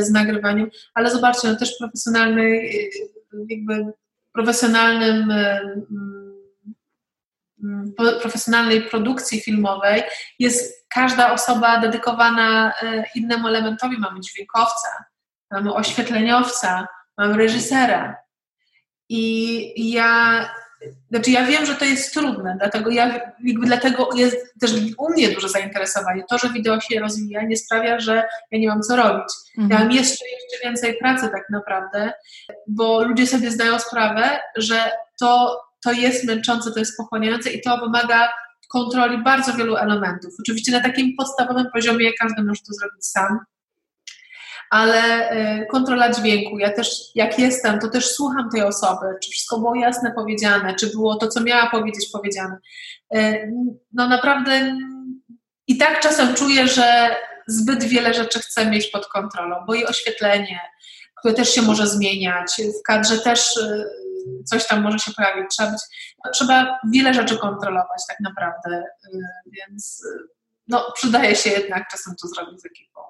[0.07, 2.61] z nagrywaniem, ale zobaczcie, no też profesjonalny,
[3.49, 3.93] jakby
[4.33, 5.31] profesjonalnym
[7.63, 10.03] mm, profesjonalnej produkcji filmowej
[10.39, 13.99] jest każda osoba dedykowana e, innemu elementowi.
[13.99, 15.05] Mamy dźwiękowca,
[15.51, 16.89] mamy oświetleniowca,
[17.19, 18.17] mamy reżysera,
[19.11, 20.45] i ja,
[21.11, 25.29] znaczy ja wiem, że to jest trudne, dlatego ja, jakby dlatego jest też u mnie
[25.29, 26.25] duże zainteresowanie.
[26.31, 29.29] To, że wideo się rozwija, nie sprawia, że ja nie mam co robić.
[29.59, 29.71] Mhm.
[29.71, 32.13] Ja mam jeszcze, jeszcze więcej pracy tak naprawdę,
[32.67, 34.91] bo ludzie sobie zdają sprawę, że
[35.21, 38.29] to, to jest męczące, to jest pochłaniające i to wymaga
[38.69, 40.35] kontroli bardzo wielu elementów.
[40.41, 43.39] Oczywiście na takim podstawowym poziomie każdy może to zrobić sam,
[44.71, 46.59] ale y, kontrola dźwięku.
[46.59, 50.87] Ja też, jak jestem, to też słucham tej osoby, czy wszystko było jasne powiedziane, czy
[50.87, 52.57] było to, co miała powiedzieć, powiedziane.
[53.15, 53.53] Y,
[53.93, 54.77] no naprawdę
[55.67, 57.17] i tak czasem czuję, że
[57.47, 60.61] zbyt wiele rzeczy chcę mieć pod kontrolą, bo i oświetlenie,
[61.15, 63.85] które też się może zmieniać, w kadrze też y,
[64.45, 65.45] coś tam może się pojawić.
[65.51, 65.81] Trzeba, być,
[66.25, 68.85] no, trzeba wiele rzeczy kontrolować tak naprawdę,
[69.47, 70.03] więc
[70.69, 73.01] no, przydaje się jednak czasem to zrobić z ekipą.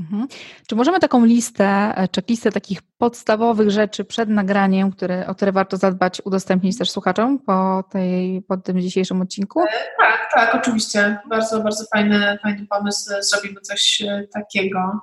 [0.00, 0.28] Mhm.
[0.68, 1.64] Czy możemy taką listę,
[1.96, 7.38] e, checklistę takich podstawowych rzeczy przed nagraniem, które, o które warto zadbać, udostępnić też słuchaczom
[7.38, 9.60] po, tej, po tym dzisiejszym odcinku?
[9.60, 9.66] E,
[9.98, 11.18] tak, tak, oczywiście.
[11.28, 13.10] Bardzo, bardzo fajny, fajny pomysł.
[13.20, 15.00] Zrobimy coś e, takiego.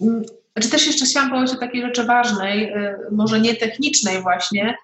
[0.00, 0.22] Mm,
[0.52, 2.74] znaczy też jeszcze chciałam powiedzieć o takiej rzeczy ważnej,
[3.10, 4.74] może nie technicznej właśnie,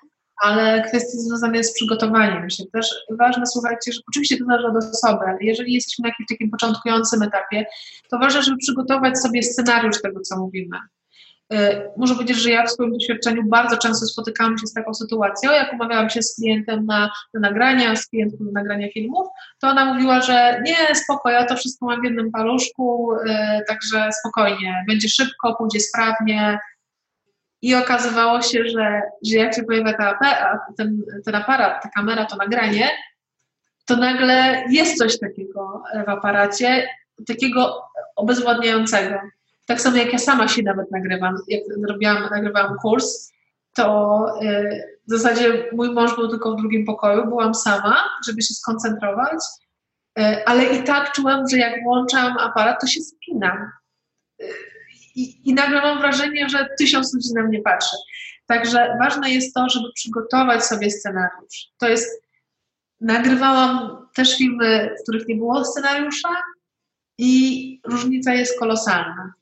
[0.41, 2.65] ale kwestie związane z przygotowaniem się.
[2.73, 6.51] Też ważne, słuchajcie, że oczywiście to zależy od osoby, ale jeżeli jesteśmy na jakimś takim
[6.51, 7.67] początkującym etapie,
[8.11, 10.77] to ważne, żeby przygotować sobie scenariusz tego, co mówimy.
[11.53, 11.57] Y,
[11.97, 15.73] muszę powiedzieć, że ja w swoim doświadczeniu bardzo często spotykałam się z taką sytuacją, jak
[15.73, 19.29] umawiałam się z klientem na, na nagrania, z klientką na nagrania filmów,
[19.61, 23.35] to ona mówiła, że nie, spoko, ja to wszystko mam w jednym paluszku, yy,
[23.69, 26.59] także spokojnie, będzie szybko, pójdzie sprawnie,
[27.63, 32.37] i okazywało się, że, że jak się pojawia ta, ten, ten aparat, ta kamera, to
[32.37, 32.91] nagranie,
[33.87, 36.89] to nagle jest coś takiego w aparacie,
[37.27, 37.83] takiego
[38.17, 39.15] obezwładniającego.
[39.67, 43.33] Tak samo jak ja sama się nawet nagrywam, jak robiłam, nagrywałam kurs,
[43.75, 47.97] to yy, w zasadzie mój mąż był tylko w drugim pokoju, byłam sama,
[48.27, 49.39] żeby się skoncentrować,
[50.17, 53.71] yy, ale i tak czułam, że jak włączam aparat, to się spinam.
[55.15, 57.97] I, i nagle mam wrażenie, że tysiąc ludzi na mnie patrzy.
[58.47, 61.69] Także ważne jest to, żeby przygotować sobie scenariusz.
[61.79, 62.23] To jest,
[63.01, 66.29] nagrywałam też filmy, w których nie było scenariusza
[67.19, 69.33] i różnica jest kolosalna.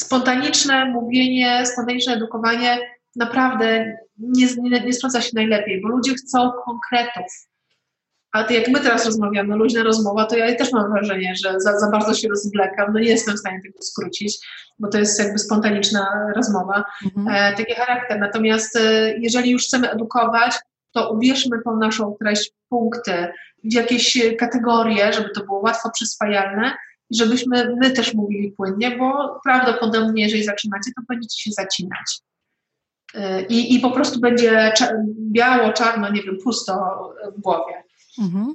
[0.00, 2.78] Spontaniczne mówienie, spontaniczne edukowanie
[3.16, 7.48] naprawdę nie, nie, nie sprawdza się najlepiej, bo ludzie chcą konkretów.
[8.32, 11.78] A to jak my teraz rozmawiamy, luźna rozmowa, to ja też mam wrażenie, że za,
[11.78, 14.38] za bardzo się rozwlekam, no nie jestem w stanie tego skrócić,
[14.78, 17.28] bo to jest jakby spontaniczna rozmowa, mhm.
[17.28, 18.20] e, taki charakter.
[18.20, 20.54] Natomiast e, jeżeli już chcemy edukować,
[20.92, 23.28] to ubierzmy tą naszą treść punkty,
[23.64, 26.74] w jakieś kategorie, żeby to było łatwo przyswajalne
[27.10, 32.20] i żebyśmy my też mówili płynnie, bo prawdopodobnie, jeżeli zaczynacie, to będziecie się zacinać.
[33.14, 34.72] E, I, i po prostu będzie
[35.32, 36.98] biało, czarno, nie wiem, pusto
[37.36, 37.87] w głowie.
[38.18, 38.54] Mhm.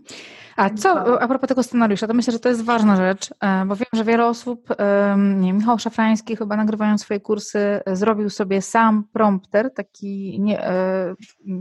[0.55, 3.75] A co, a propos tego scenariusza, to myślę, że to jest ważna rzecz, e, bo
[3.75, 4.67] wiem, że wiele osób,
[5.17, 11.15] nie, Michał Szafrański chyba nagrywając swoje kursy, zrobił sobie sam prompter, taki nie, e,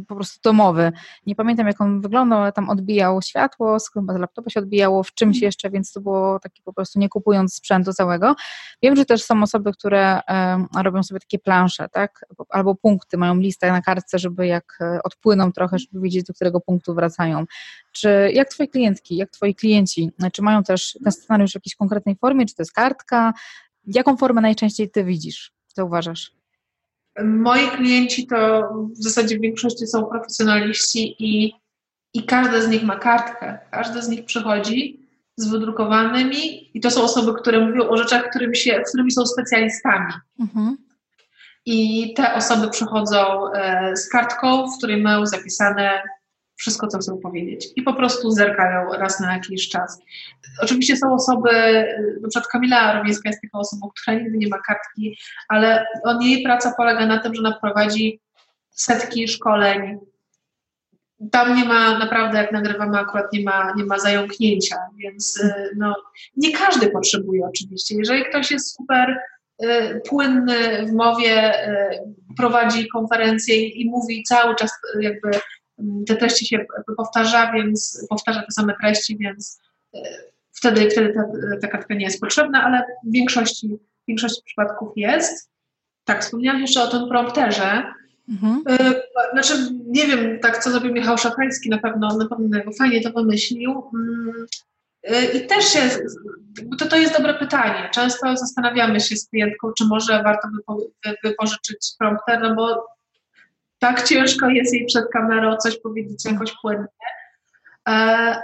[0.08, 0.92] po prostu domowy.
[1.26, 5.14] Nie pamiętam jak on wyglądał, ale tam odbijał światło, chyba z laptopa się odbijało w
[5.14, 5.48] czymś mhm.
[5.48, 8.34] jeszcze, więc to było takie po prostu nie kupując sprzętu całego.
[8.82, 10.20] Wiem, że też są osoby, które
[10.82, 15.52] robią sobie takie plansze, tak, albo punkty, mają listę na kartce, żeby jak e, odpłyną
[15.52, 17.44] trochę, żeby wiedzieć, do którego punktu wracają.
[17.92, 22.16] Czy jak Twoi klientki, jak Twoi klienci, czy mają też ten scenariusz w jakiejś konkretnej
[22.16, 23.32] formie, czy to jest kartka?
[23.86, 26.32] Jaką formę najczęściej Ty widzisz, zauważasz?
[27.24, 31.54] Moi klienci to w zasadzie w większości są profesjonaliści i,
[32.14, 33.58] i każdy z nich ma kartkę.
[33.70, 35.02] Każdy z nich przychodzi
[35.36, 40.12] z wydrukowanymi i to są osoby, które mówią o rzeczach, którymi, się, którymi są specjalistami.
[40.40, 40.76] Mhm.
[41.66, 46.02] I te osoby przychodzą e, z kartką, w której mają zapisane
[46.56, 49.98] wszystko, co chcą powiedzieć i po prostu zerkają raz na jakiś czas.
[50.62, 51.50] Oczywiście są osoby,
[52.22, 55.18] na przykład Kamila Romiejska jest taką osobą, która nigdy nie ma kartki,
[55.48, 58.20] ale on, jej praca polega na tym, że ona prowadzi
[58.70, 59.98] setki szkoleń.
[61.30, 65.94] Tam nie ma, naprawdę jak nagrywamy, akurat nie ma, nie ma zająknięcia, więc y, no,
[66.36, 67.94] nie każdy potrzebuje oczywiście.
[67.98, 69.18] Jeżeli ktoś jest super
[69.64, 72.00] y, płynny w mowie, y,
[72.36, 75.30] prowadzi konferencje i mówi cały czas jakby
[76.06, 76.64] te treści się
[76.96, 79.60] powtarza, więc powtarza te same treści, więc
[79.94, 79.98] e,
[80.52, 81.22] wtedy, wtedy ta,
[81.60, 83.68] ta kartka nie jest potrzebna, ale w większości,
[84.02, 85.50] w większości przypadków jest.
[86.04, 87.82] Tak, wspomniałam jeszcze o tym prompterze.
[88.28, 88.62] Mhm.
[88.68, 89.02] E,
[89.32, 93.90] znaczy, nie wiem, tak co zrobił Michał Szachański, na pewno, na pewno fajnie to wymyślił.
[93.94, 94.46] Mm,
[95.02, 95.80] e, I też się,
[96.78, 97.90] to, to jest dobre pytanie.
[97.94, 100.48] Często zastanawiamy się z klientką, czy może warto
[101.24, 102.86] wypożyczyć prompter, no bo
[103.82, 106.86] tak ciężko jest jej przed kamerą coś powiedzieć jakoś płynnie.
[107.88, 107.92] E,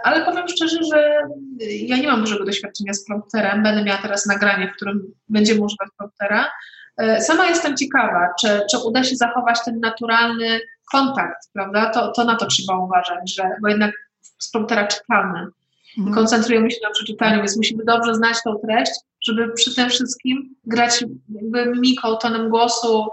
[0.04, 1.20] ale powiem szczerze, że
[1.70, 3.62] ja nie mam dużego doświadczenia z prompterem.
[3.62, 6.50] Będę miała teraz nagranie, w którym będziemy używać promptera.
[6.96, 10.60] E, sama jestem ciekawa, czy, czy uda się zachować ten naturalny
[10.92, 11.90] kontakt, prawda?
[11.90, 13.94] To, to na to trzeba uważać, że, bo jednak
[14.38, 15.46] z promptera czytamy.
[15.98, 16.14] Mhm.
[16.14, 18.92] Koncentrujemy się na przeczytaniu, więc musimy dobrze znać tą treść,
[19.22, 23.08] żeby przy tym wszystkim grać jakby mimiką, tonem głosu,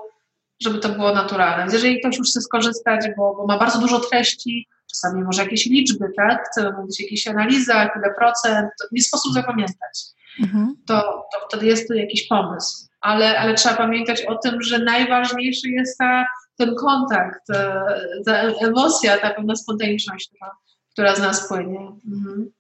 [0.62, 1.58] żeby to było naturalne.
[1.58, 5.66] Więc jeżeli ktoś już chce skorzystać, bo, bo ma bardzo dużo treści, czasami może jakieś
[5.66, 6.48] liczby, tak?
[6.52, 10.04] Chcemy mówić o jakichś analizach, ile procent, to nie sposób zapamiętać.
[10.40, 10.76] Mhm.
[10.88, 11.02] To,
[11.34, 12.88] to wtedy jest to jakiś pomysł.
[13.02, 16.26] Ale, ale trzeba pamiętać o tym, że najważniejszy jest ta,
[16.58, 17.86] ten kontakt, ta,
[18.26, 20.52] ta emocja, ta pewna spontaniczność, która,
[20.92, 21.80] która z nas płynie.
[22.08, 22.52] Mhm.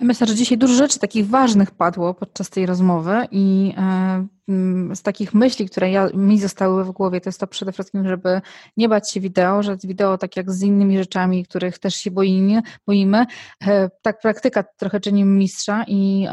[0.00, 5.02] Myślę, że dzisiaj dużo rzeczy takich ważnych padło podczas tej rozmowy i e, mm, z
[5.02, 8.40] takich myśli, które ja, mi zostały w głowie, to jest to przede wszystkim, żeby
[8.76, 12.62] nie bać się wideo, że wideo tak jak z innymi rzeczami, których też się boimy,
[12.86, 13.26] boimy
[13.66, 16.26] e, tak praktyka trochę czyni mistrza i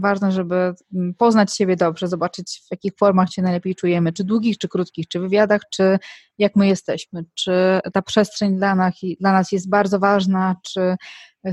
[0.00, 4.58] ważne, żeby mm, poznać siebie dobrze, zobaczyć w jakich formach się najlepiej czujemy, czy długich,
[4.58, 5.98] czy krótkich, czy wywiadach, czy
[6.38, 10.96] jak my jesteśmy, czy ta przestrzeń dla nas, dla nas jest bardzo ważna, czy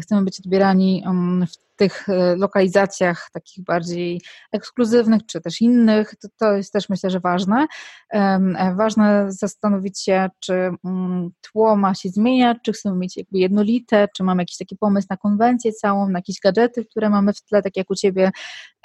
[0.01, 1.03] chcemy być odbierani
[1.47, 4.21] w tych e, lokalizacjach takich bardziej
[4.51, 7.67] ekskluzywnych, czy też innych, to, to jest też myślę, że ważne.
[8.13, 10.53] E, ważne zastanowić się, czy
[10.85, 15.07] mm, tło ma się zmieniać, czy chcemy mieć jakby jednolite, czy mamy jakiś taki pomysł
[15.09, 18.31] na konwencję całą, na jakieś gadżety, które mamy w tle, tak jak u Ciebie,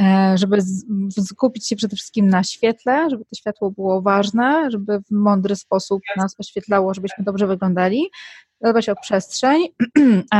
[0.00, 0.58] e, żeby
[1.26, 6.02] skupić się przede wszystkim na świetle, żeby to światło było ważne, żeby w mądry sposób
[6.16, 8.10] nas oświetlało, żebyśmy dobrze wyglądali,
[8.60, 9.62] zadbać o przestrzeń.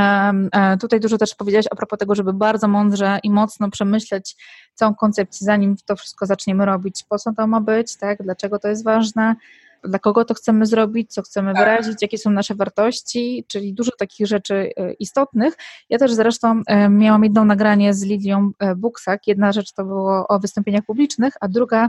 [0.81, 4.37] Tutaj dużo też powiedziałaś a propos tego, żeby bardzo mądrze i mocno przemyśleć
[4.75, 7.05] całą koncepcję, zanim to wszystko zaczniemy robić.
[7.09, 8.23] Po co to ma być, tak?
[8.23, 9.35] dlaczego to jest ważne,
[9.85, 11.65] dla kogo to chcemy zrobić, co chcemy tak.
[11.65, 15.55] wyrazić, jakie są nasze wartości, czyli dużo takich rzeczy e, istotnych.
[15.91, 19.27] Ja też zresztą e, miałam jedno nagranie z Lidią e, Buksak.
[19.27, 21.89] Jedna rzecz to było o wystąpieniach publicznych, a druga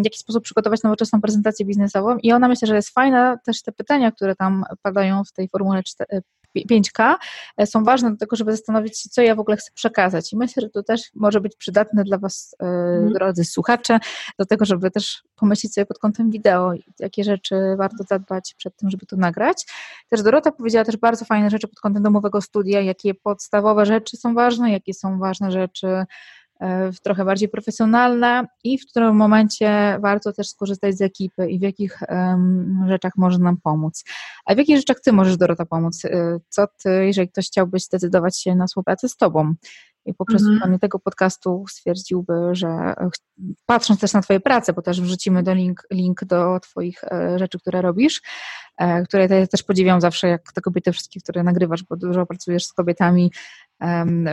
[0.00, 3.72] w jaki sposób przygotować nowoczesną prezentację biznesową i ona myślę, że jest fajna, też te
[3.72, 5.82] pytania, które tam padają w tej formule
[6.56, 7.14] 5K
[7.56, 10.32] e, są ważne do tego, żeby zastanowić się, co ja w ogóle chcę przekazać.
[10.32, 13.12] I myślę, że to też może być przydatne dla Was, mm.
[13.12, 13.98] drodzy słuchacze,
[14.38, 18.90] do tego, żeby też pomyśleć sobie pod kątem wideo, jakie rzeczy warto zadbać przed tym,
[18.90, 19.66] żeby to nagrać.
[20.08, 24.34] Też Dorota powiedziała też bardzo fajne rzeczy pod kątem domowego studia, jakie podstawowe rzeczy są
[24.34, 26.06] ważne, jakie są ważne rzeczy E,
[27.02, 31.98] trochę bardziej profesjonalne i w którym momencie warto też skorzystać z ekipy i w jakich
[32.88, 34.04] rzeczach może nam pomóc.
[34.46, 36.04] A w jakich rzeczach Ty możesz, Dorota, pomóc?
[36.04, 39.54] E, co Ty, jeżeli ktoś chciałby zdecydować się na współpracę z Tobą
[40.06, 40.58] i poprzez mhm.
[40.58, 42.94] słuchanie tego podcastu stwierdziłby, że
[43.66, 47.58] patrząc też na Twoje prace, bo też wrzucimy do link, link do Twoich e, rzeczy,
[47.58, 48.22] które robisz,
[49.04, 52.72] które ja też podziwiam zawsze, jak te kobiety wszystkie, które nagrywasz, bo dużo pracujesz z
[52.72, 53.30] kobietami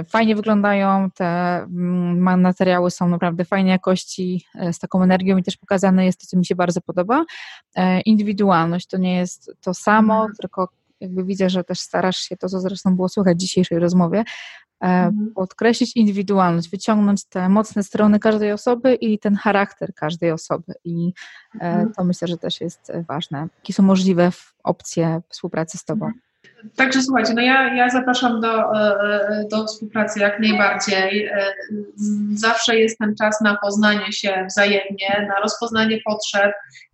[0.10, 1.26] Fajnie wyglądają, te
[1.58, 6.28] mm, materiały są naprawdę fajnej jakości, e, z taką energią i też pokazane jest to,
[6.28, 7.26] co mi się bardzo podoba.
[7.76, 10.36] E, indywidualność to nie jest to samo, mhm.
[10.42, 10.70] tylko
[11.00, 14.24] jakby widzę, że też starasz się, to co zresztą było słychać w dzisiejszej rozmowie, e.
[15.36, 20.74] podkreślić indywidualność, wyciągnąć te mocne strony każdej osoby i ten charakter każdej osoby.
[20.84, 21.14] I
[21.54, 21.94] mhm.
[21.94, 23.48] to myślę, że też jest ważne.
[23.58, 24.32] Jakie są możliwe
[24.64, 26.12] opcje współpracy z Tobą?
[26.76, 31.26] Także słuchajcie, no ja, ja zapraszam do, e, e, do współpracy jak najbardziej.
[31.26, 31.54] E,
[32.34, 36.52] zawsze jest ten czas na poznanie się wzajemnie, na rozpoznanie potrzeb.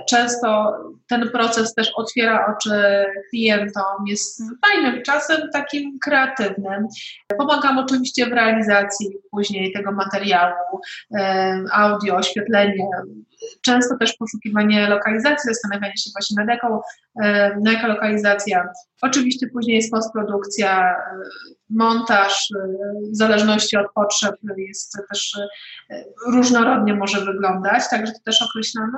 [0.09, 0.77] Często
[1.07, 6.87] ten proces też otwiera oczy klientom, jest fajnym czasem takim kreatywnym.
[7.37, 10.81] Pomagam oczywiście w realizacji później tego materiału,
[11.71, 12.87] audio, oświetlenie,
[13.61, 16.81] często też poszukiwanie lokalizacji, zastanawianie się właśnie nad jaką,
[17.23, 18.69] e, na jaka lokalizacja.
[19.01, 20.95] Oczywiście później jest postprodukcja, e,
[21.69, 22.67] montaż, e,
[23.13, 25.39] w zależności od potrzeb jest też
[26.27, 28.97] różnorodnie może wyglądać, także to też określamy.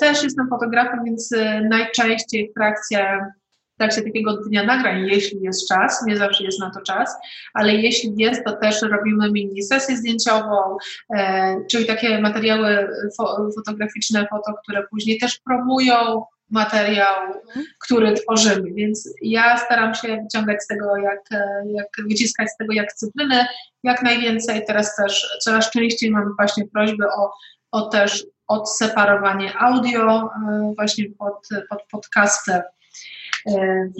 [0.00, 1.30] Też jestem fotografem, więc
[1.68, 2.54] najczęściej w
[3.78, 7.16] trakcie takiego dnia nagrań, jeśli jest czas, nie zawsze jest na to czas,
[7.54, 10.76] ale jeśli jest, to też robimy mini sesję zdjęciową,
[11.14, 17.14] e, czyli takie materiały fo fotograficzne, foto, które później też promują materiał,
[17.46, 17.66] mhm.
[17.84, 21.20] który tworzymy, więc ja staram się wyciągać z tego, jak,
[21.64, 23.46] jak wyciskać z tego jak cytryny,
[23.82, 24.64] jak najwięcej.
[24.66, 27.30] Teraz też coraz częściej mamy właśnie prośby o,
[27.72, 32.77] o też odseparowanie audio e, właśnie pod, pod podcastem E,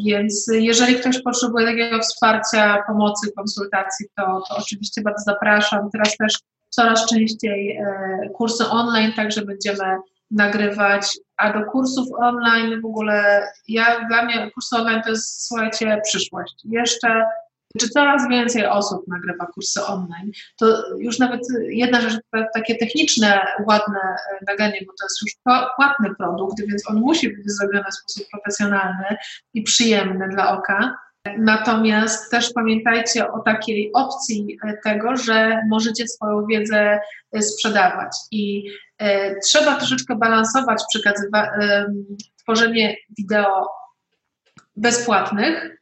[0.07, 5.91] więc jeżeli ktoś potrzebuje takiego wsparcia, pomocy, konsultacji, to, to oczywiście bardzo zapraszam.
[5.93, 6.39] Teraz też
[6.69, 7.85] coraz częściej e,
[8.35, 9.97] kursy online, także będziemy
[10.31, 16.01] nagrywać, a do kursów online w ogóle, ja dla mnie kursy online to jest, słuchajcie,
[16.05, 16.55] przyszłość.
[16.65, 17.25] Jeszcze
[17.81, 20.67] czy coraz więcej osób nagrywa kursy online, to
[20.99, 22.21] już nawet jedna rzecz,
[22.55, 25.33] takie techniczne, ładne e, nagranie, bo to jest już
[25.77, 29.17] płatny produkt, więc on musi być zrobiony w sposób profesjonalny
[29.55, 30.99] i przyjemny dla oka.
[31.39, 37.01] Natomiast też pamiętajcie o takiej opcji e, tego, że możecie swoją wiedzę
[37.33, 38.71] e, sprzedawać i
[39.45, 41.51] trzeba troszeczkę balansować przekazywa-
[42.43, 43.69] tworzenie wideo
[44.77, 45.78] bezpłatnych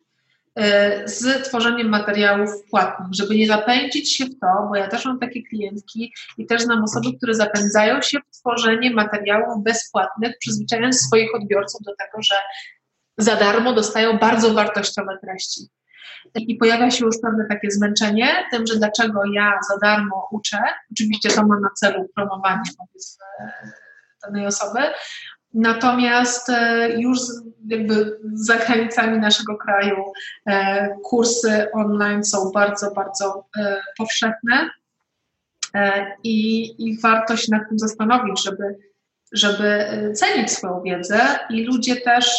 [1.05, 5.43] z tworzeniem materiałów płatnych, żeby nie zapędzić się w to, bo ja też mam takie
[5.43, 11.81] klientki i też znam osoby, które zapędzają się w tworzenie materiałów bezpłatnych, przyzwyczajając swoich odbiorców
[11.85, 12.35] do tego, że
[13.19, 15.69] za darmo dostają bardzo wartościowe treści.
[16.35, 20.59] I pojawia się już pewne takie zmęczenie tym, że dlaczego ja za darmo uczę,
[20.93, 22.70] oczywiście to ma na celu promowanie
[24.23, 24.81] danej osoby,
[25.57, 27.19] Natomiast e, już
[27.66, 30.05] jakby za granicami naszego kraju
[30.47, 34.70] e, kursy online są bardzo, bardzo e, powszechne
[36.24, 38.77] i, i warto się nad tym zastanowić, żeby,
[39.33, 41.20] żeby cenić swoją wiedzę
[41.51, 42.39] i ludzie też,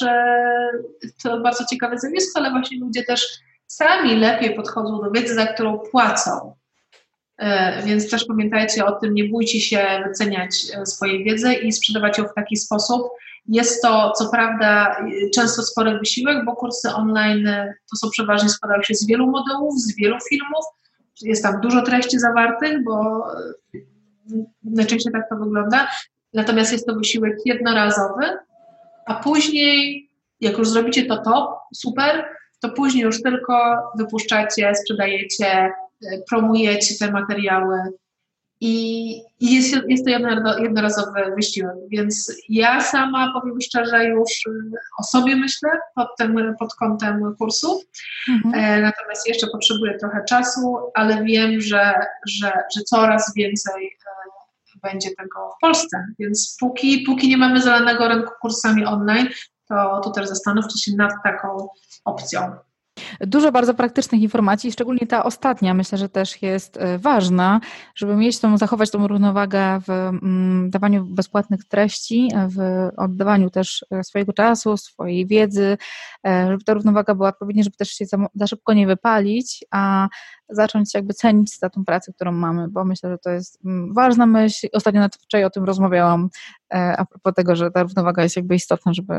[1.24, 5.80] to bardzo ciekawe zjawisko, ale właśnie ludzie też sami lepiej podchodzą do wiedzy, za którą
[5.80, 6.56] płacą.
[7.38, 12.18] E, więc też pamiętajcie o tym, nie bójcie się wyceniać e, swojej wiedzy i sprzedawać
[12.18, 13.10] ją w taki sposób.
[13.48, 14.98] Jest to co prawda
[15.36, 19.80] często spory wysiłek, bo kursy online e, to są przeważnie składają się z wielu modułów,
[19.80, 20.66] z wielu filmów.
[21.22, 23.26] Jest tam dużo treści zawartych, bo
[24.64, 25.88] najczęściej tak to wygląda.
[26.34, 28.26] Natomiast jest to wysiłek jednorazowy,
[29.06, 30.10] a później,
[30.42, 32.26] jak już zrobicie to to, super,
[32.60, 35.72] to później już tylko wypuszczacie, sprzedajecie,
[36.30, 37.78] promujecie te materiały
[38.62, 40.12] i, i jest, jest to
[40.60, 44.30] jednorazowy wysiłek, więc ja sama powiem szczerze już
[45.00, 47.84] o sobie myślę pod, tym, pod kątem kursów,
[48.30, 48.56] mhm.
[48.56, 51.94] e, natomiast jeszcze potrzebuję trochę czasu, ale wiem, że,
[52.28, 58.08] że, że coraz więcej e, będzie tego w Polsce, więc póki, póki nie mamy zalanego
[58.08, 59.28] rynku kursami online,
[59.68, 61.68] to, to też zastanówcie się nad taką
[62.06, 62.56] opcją.
[63.22, 67.60] Dużo bardzo praktycznych informacji, szczególnie ta ostatnia, myślę, że też jest e, ważna,
[67.96, 74.04] żeby mieć tą, zachować tą równowagę w mm, dawaniu bezpłatnych treści, w oddawaniu też e,
[74.04, 75.78] swojego czasu, swojej wiedzy,
[76.28, 80.08] e, żeby ta równowaga była odpowiednia, żeby też się za, za szybko nie wypalić, a
[80.50, 84.26] zacząć jakby cenić za tą pracę, którą mamy, bo myślę, że to jest mm, ważna
[84.26, 84.68] myśl.
[84.74, 86.30] Ostatnio nawet wczoraj o tym rozmawiałam,
[86.70, 89.14] a propos tego, że ta równowaga jest jakby istotna, żeby,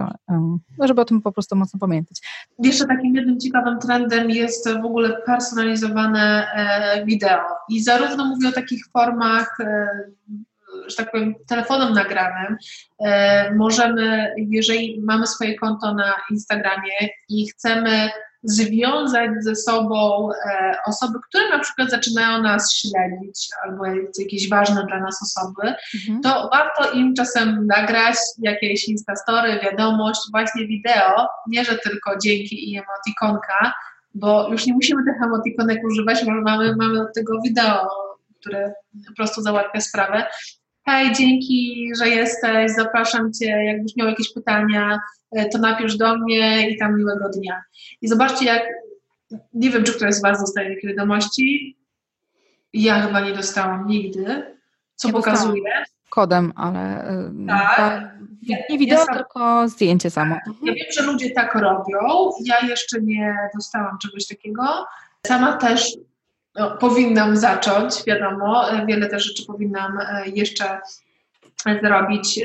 [0.79, 2.21] no, żeby o tym po prostu mocno pamiętać.
[2.59, 7.41] Jeszcze takim jednym ciekawym trendem jest w ogóle personalizowane e, wideo.
[7.69, 9.89] I zarówno mówię o takich formach, e,
[10.87, 12.57] że tak powiem, telefonem nagranym.
[13.01, 16.93] E, możemy, jeżeli mamy swoje konto na Instagramie
[17.29, 18.11] i chcemy
[18.43, 23.85] związać ze sobą e, osoby, które na przykład zaczynają nas śledzić albo
[24.19, 26.21] jakieś ważne dla nas osoby, mhm.
[26.23, 32.79] to warto im czasem nagrać jakieś instastory, wiadomość, właśnie wideo, nie że tylko dzięki i
[32.79, 33.73] emotikonka,
[34.15, 37.89] bo już nie musimy tych emotikonek używać, bo mamy, mamy od tego wideo,
[38.41, 38.75] które
[39.09, 40.27] po prostu załatwia sprawę.
[40.89, 45.01] Hej, dzięki, że jesteś, zapraszam Cię, jakbyś miał jakieś pytania,
[45.33, 47.63] e, to napisz do mnie i tam miłego dnia.
[48.03, 48.63] I zobaczcie, jak,
[49.55, 51.77] nie wiem, czy ktoś z Was dostaje takie wiadomości,
[52.73, 54.57] ja chyba nie dostałam nigdy,
[54.95, 55.85] co pokazuje.
[56.11, 58.11] Kodem, ale e, tak.
[58.71, 60.37] nie wideo, ja tylko zdjęcie samo.
[60.63, 62.31] Ja wiem, że ludzie tak robią.
[62.45, 64.87] Ja jeszcze nie dostałam czegoś takiego.
[65.27, 65.97] Sama też
[66.59, 70.81] no, powinnam zacząć, wiadomo, wiele też rzeczy powinnam e, jeszcze
[71.83, 72.41] zrobić.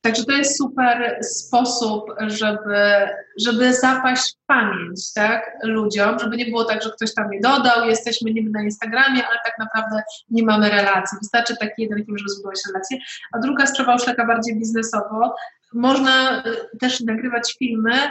[0.00, 3.08] Także to jest super sposób, żeby,
[3.40, 7.88] żeby zapaść w pamięć tak, ludziom, żeby nie było tak, że ktoś tam je dodał,
[7.88, 11.18] jesteśmy niby na Instagramie, ale tak naprawdę nie mamy relacji.
[11.18, 12.98] Wystarczy taki jeden film, żeby zbudować relacje.
[13.32, 15.34] A druga sprawa już taka bardziej biznesowo,
[15.72, 16.42] można e,
[16.80, 18.10] też nagrywać filmy,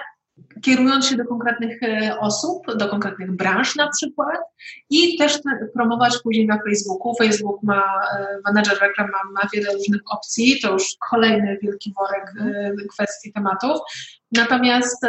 [0.62, 4.40] kierując się do konkretnych e, osób, do konkretnych branż na przykład
[4.90, 5.40] i też
[5.74, 7.16] promować później na Facebooku.
[7.16, 7.84] Facebook ma,
[8.20, 13.80] e, manager reklam ma, wiele różnych opcji, to już kolejny wielki worek e, kwestii tematów.
[14.32, 15.06] Natomiast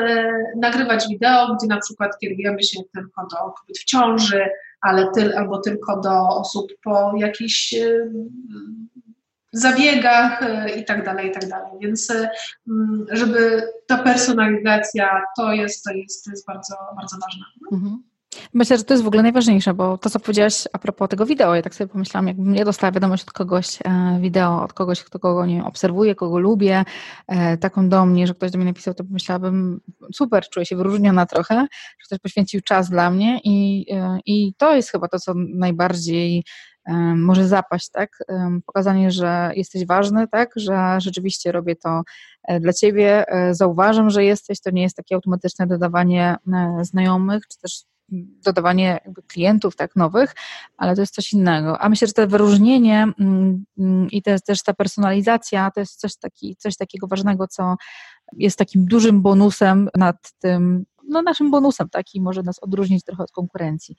[0.56, 4.48] nagrywać wideo, gdzie na przykład kierujemy się tylko do kobiet w ciąży,
[4.80, 7.74] ale tyl, albo tylko do osób po jakichś
[9.52, 11.72] zabiegach e, i tak dalej, i tak dalej.
[11.80, 12.30] Więc e,
[12.68, 17.44] mm, żeby ta personalizacja to jest, to jest, to jest bardzo, bardzo ważne.
[17.72, 18.02] Mhm.
[18.54, 21.54] Myślę, że to jest w ogóle najważniejsze, bo to, co powiedziałaś a propos tego wideo,
[21.54, 25.18] ja tak sobie pomyślałam, jakbym nie dostała wiadomość od kogoś, e, wideo od kogoś, kto
[25.18, 26.84] kogo nie obserwuję, kogo lubię,
[27.60, 29.80] taką do mnie, że ktoś do mnie napisał, to pomyślałabym,
[30.14, 31.54] super, czuję się wyróżniona trochę,
[31.98, 33.86] że ktoś poświęcił czas dla mnie i,
[34.26, 36.44] i to jest chyba to, co najbardziej
[37.16, 38.18] może zapaść, tak?
[38.66, 40.52] Pokazanie, że jesteś ważny, tak?
[40.56, 42.02] Że rzeczywiście robię to
[42.44, 47.46] e, dla ciebie, e, zauważam, że jesteś, to nie jest takie automatyczne dodawanie e, znajomych,
[47.48, 47.84] czy też
[48.44, 50.34] dodawanie klientów tak nowych,
[50.76, 51.78] ale to jest coś innego.
[51.78, 56.56] A myślę, że to wyróżnienie mm, mm, i też ta personalizacja to jest coś, taki,
[56.56, 57.76] coś takiego ważnego, co
[58.32, 63.30] jest takim dużym bonusem nad tym, no naszym bonusem, taki może nas odróżnić trochę od
[63.30, 63.96] konkurencji.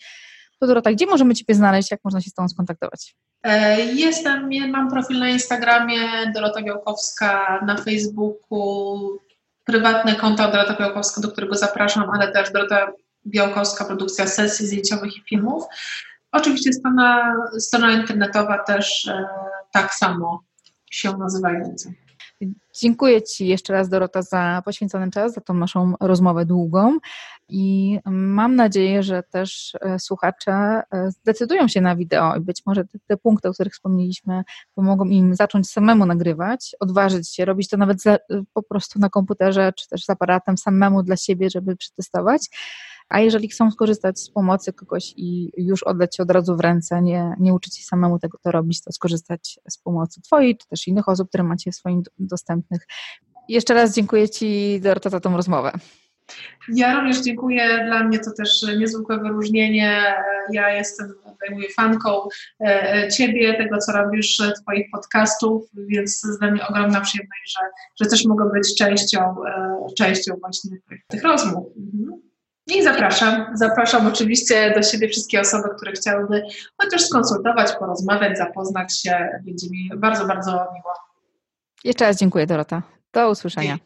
[0.64, 1.92] To Dorota, gdzie możemy Ciebie znaleźć?
[1.92, 3.16] Jak można się z Tobą skontaktować?
[3.44, 5.98] E, jestem, mam profil na Instagramie,
[6.36, 8.98] Dorota Białkowska, na Facebooku,
[9.64, 12.92] prywatne konto Dorota Białkowska, do którego zapraszam, ale też Dorota
[13.28, 15.64] Białkowska, produkcja sesji zdjęciowych i filmów.
[16.32, 19.26] Oczywiście strona, strona internetowa też e,
[19.72, 20.44] tak samo
[20.92, 21.90] się nazywająca.
[22.82, 26.98] Dziękuję Ci jeszcze raz, Dorota, za poświęcony czas, za tą naszą rozmowę długą
[27.50, 32.86] i mam nadzieję, że też e, słuchacze e, zdecydują się na wideo i być może
[32.86, 34.44] te, te punkty, o których wspomnieliśmy,
[34.76, 38.18] pomogą im zacząć samemu nagrywać, odważyć się, robić to nawet za,
[38.54, 42.50] po prostu na komputerze czy też z aparatem samemu dla siebie, żeby przetestować
[43.10, 47.02] a jeżeli chcą skorzystać z pomocy kogoś i już oddać się od razu w ręce,
[47.02, 50.88] nie, nie uczyć się samemu tego to robić, to skorzystać z pomocy Twojej, czy też
[50.88, 52.88] innych osób, które macie w swoim dostępnych.
[53.50, 55.72] Jeszcze raz dziękuję Ci, Dorota, za tą rozmowę.
[56.70, 57.84] Ja również dziękuję.
[57.86, 60.16] Dla mnie to też niezwykłe wyróżnienie.
[60.52, 61.14] Ja jestem,
[61.52, 62.28] mówię, fanką
[62.60, 67.68] e, Ciebie, tego, co robisz, Twoich podcastów, więc dla mnie ogromna przyjemność, że,
[68.04, 71.66] że też mogę być częścią, e, częścią właśnie tych, tych rozmów.
[71.78, 72.22] Mhm.
[72.68, 76.44] I zapraszam, zapraszam oczywiście do siebie wszystkie osoby, które chciałyby
[76.82, 79.30] chociaż skonsultować, porozmawiać, zapoznać się.
[79.46, 80.94] Będzie mi bardzo, bardzo miło.
[81.84, 82.82] Jeszcze raz dziękuję Dorota.
[83.14, 83.78] Do usłyszenia.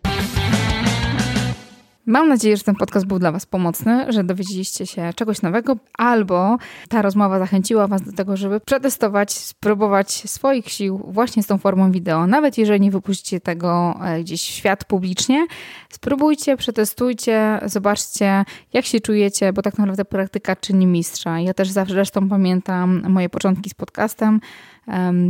[2.08, 6.58] Mam nadzieję, że ten podcast był dla Was pomocny, że dowiedzieliście się czegoś nowego, albo
[6.90, 11.92] ta rozmowa zachęciła Was do tego, żeby przetestować, spróbować swoich sił właśnie z tą formą
[11.92, 12.28] wideo.
[12.28, 15.48] Nawet jeżeli nie wypuścicie tego e, gdzieś w świat publicznie,
[15.90, 21.40] spróbujcie, przetestujcie, zobaczcie, jak się czujecie, bo tak naprawdę praktyka czyni mistrza.
[21.40, 24.40] Ja też zawsze zresztą pamiętam moje początki z podcastem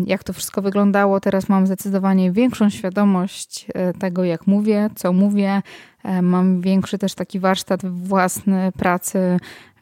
[0.06, 1.20] jak to wszystko wyglądało.
[1.20, 5.62] Teraz mam zdecydowanie większą świadomość e, tego, jak mówię, co mówię.
[6.04, 9.40] E, mam większy też taki warsztat własny pracy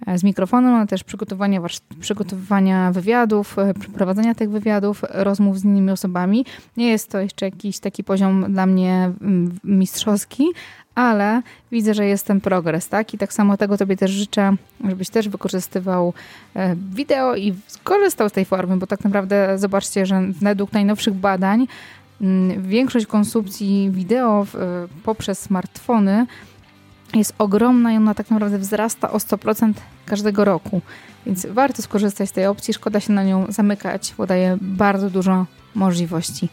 [0.08, 1.62] e, z mikrofonem, ale też przygotowania,
[2.00, 6.46] przygotowywania wywiadów, przeprowadzenia tych wywiadów, rozmów z innymi osobami.
[6.78, 9.12] Nie jest to jeszcze jakiś taki poziom dla mnie
[9.64, 10.46] mistrzowski,
[10.96, 11.42] ale
[11.72, 13.14] widzę, że jest ten progres, tak?
[13.14, 14.56] I tak samo tego Tobie też życzę,
[14.90, 16.14] żebyś też wykorzystywał
[16.56, 21.68] e, wideo i skorzystał z tej formy, bo tak naprawdę zobaczcie, że według najnowszych badań
[22.22, 26.26] mm, większość konsumpcji wideo e, poprzez smartfony
[27.14, 29.74] jest ogromna i ona tak naprawdę wzrasta o 100%
[30.06, 30.82] każdego roku.
[31.26, 35.46] Więc warto skorzystać z tej opcji, szkoda się na nią zamykać, bo daje bardzo dużo
[35.76, 36.50] możliwości.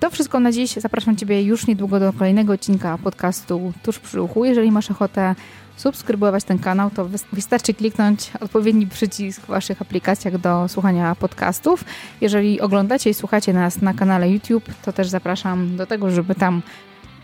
[0.00, 0.72] To wszystko na dziś.
[0.72, 4.44] Zapraszam Ciebie już niedługo do kolejnego odcinka podcastu Tuż przy uchu.
[4.44, 5.34] Jeżeli masz ochotę
[5.76, 11.84] subskrybować ten kanał, to wystarczy kliknąć odpowiedni przycisk w Waszych aplikacjach do słuchania podcastów.
[12.20, 16.62] Jeżeli oglądacie i słuchacie nas na kanale YouTube, to też zapraszam do tego, żeby tam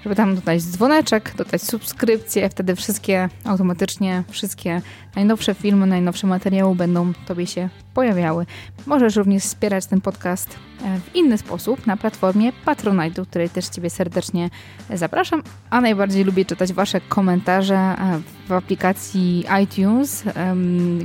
[0.03, 4.83] żeby tam dodać dzwoneczek, dodać subskrypcję, wtedy wszystkie automatycznie, wszystkie
[5.17, 8.47] najnowsze filmy, najnowsze materiały będą Tobie się pojawiały.
[8.87, 13.69] Możesz również wspierać ten podcast e, w inny sposób na platformie Patronite, do której też
[13.69, 14.51] Ciebie serdecznie
[14.95, 20.25] zapraszam, a najbardziej lubię czytać Wasze komentarze e, w aplikacji iTunes,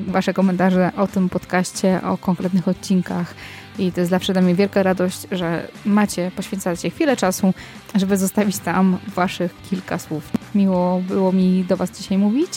[0.07, 3.35] Wasze komentarze o tym podcaście, o konkretnych odcinkach,
[3.79, 7.53] i to jest zawsze dla mnie wielka radość, że macie, poświęcacie chwilę czasu,
[7.95, 10.29] żeby zostawić tam waszych kilka słów.
[10.55, 12.49] Miło było mi do was dzisiaj mówić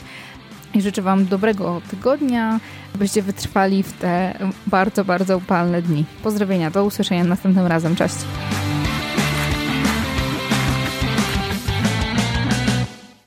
[0.75, 2.61] i życzę wam dobrego tygodnia,
[2.95, 6.05] byście wytrwali w te bardzo, bardzo upalne dni.
[6.23, 7.97] Pozdrowienia, do usłyszenia następnym razem.
[7.97, 8.17] Cześć!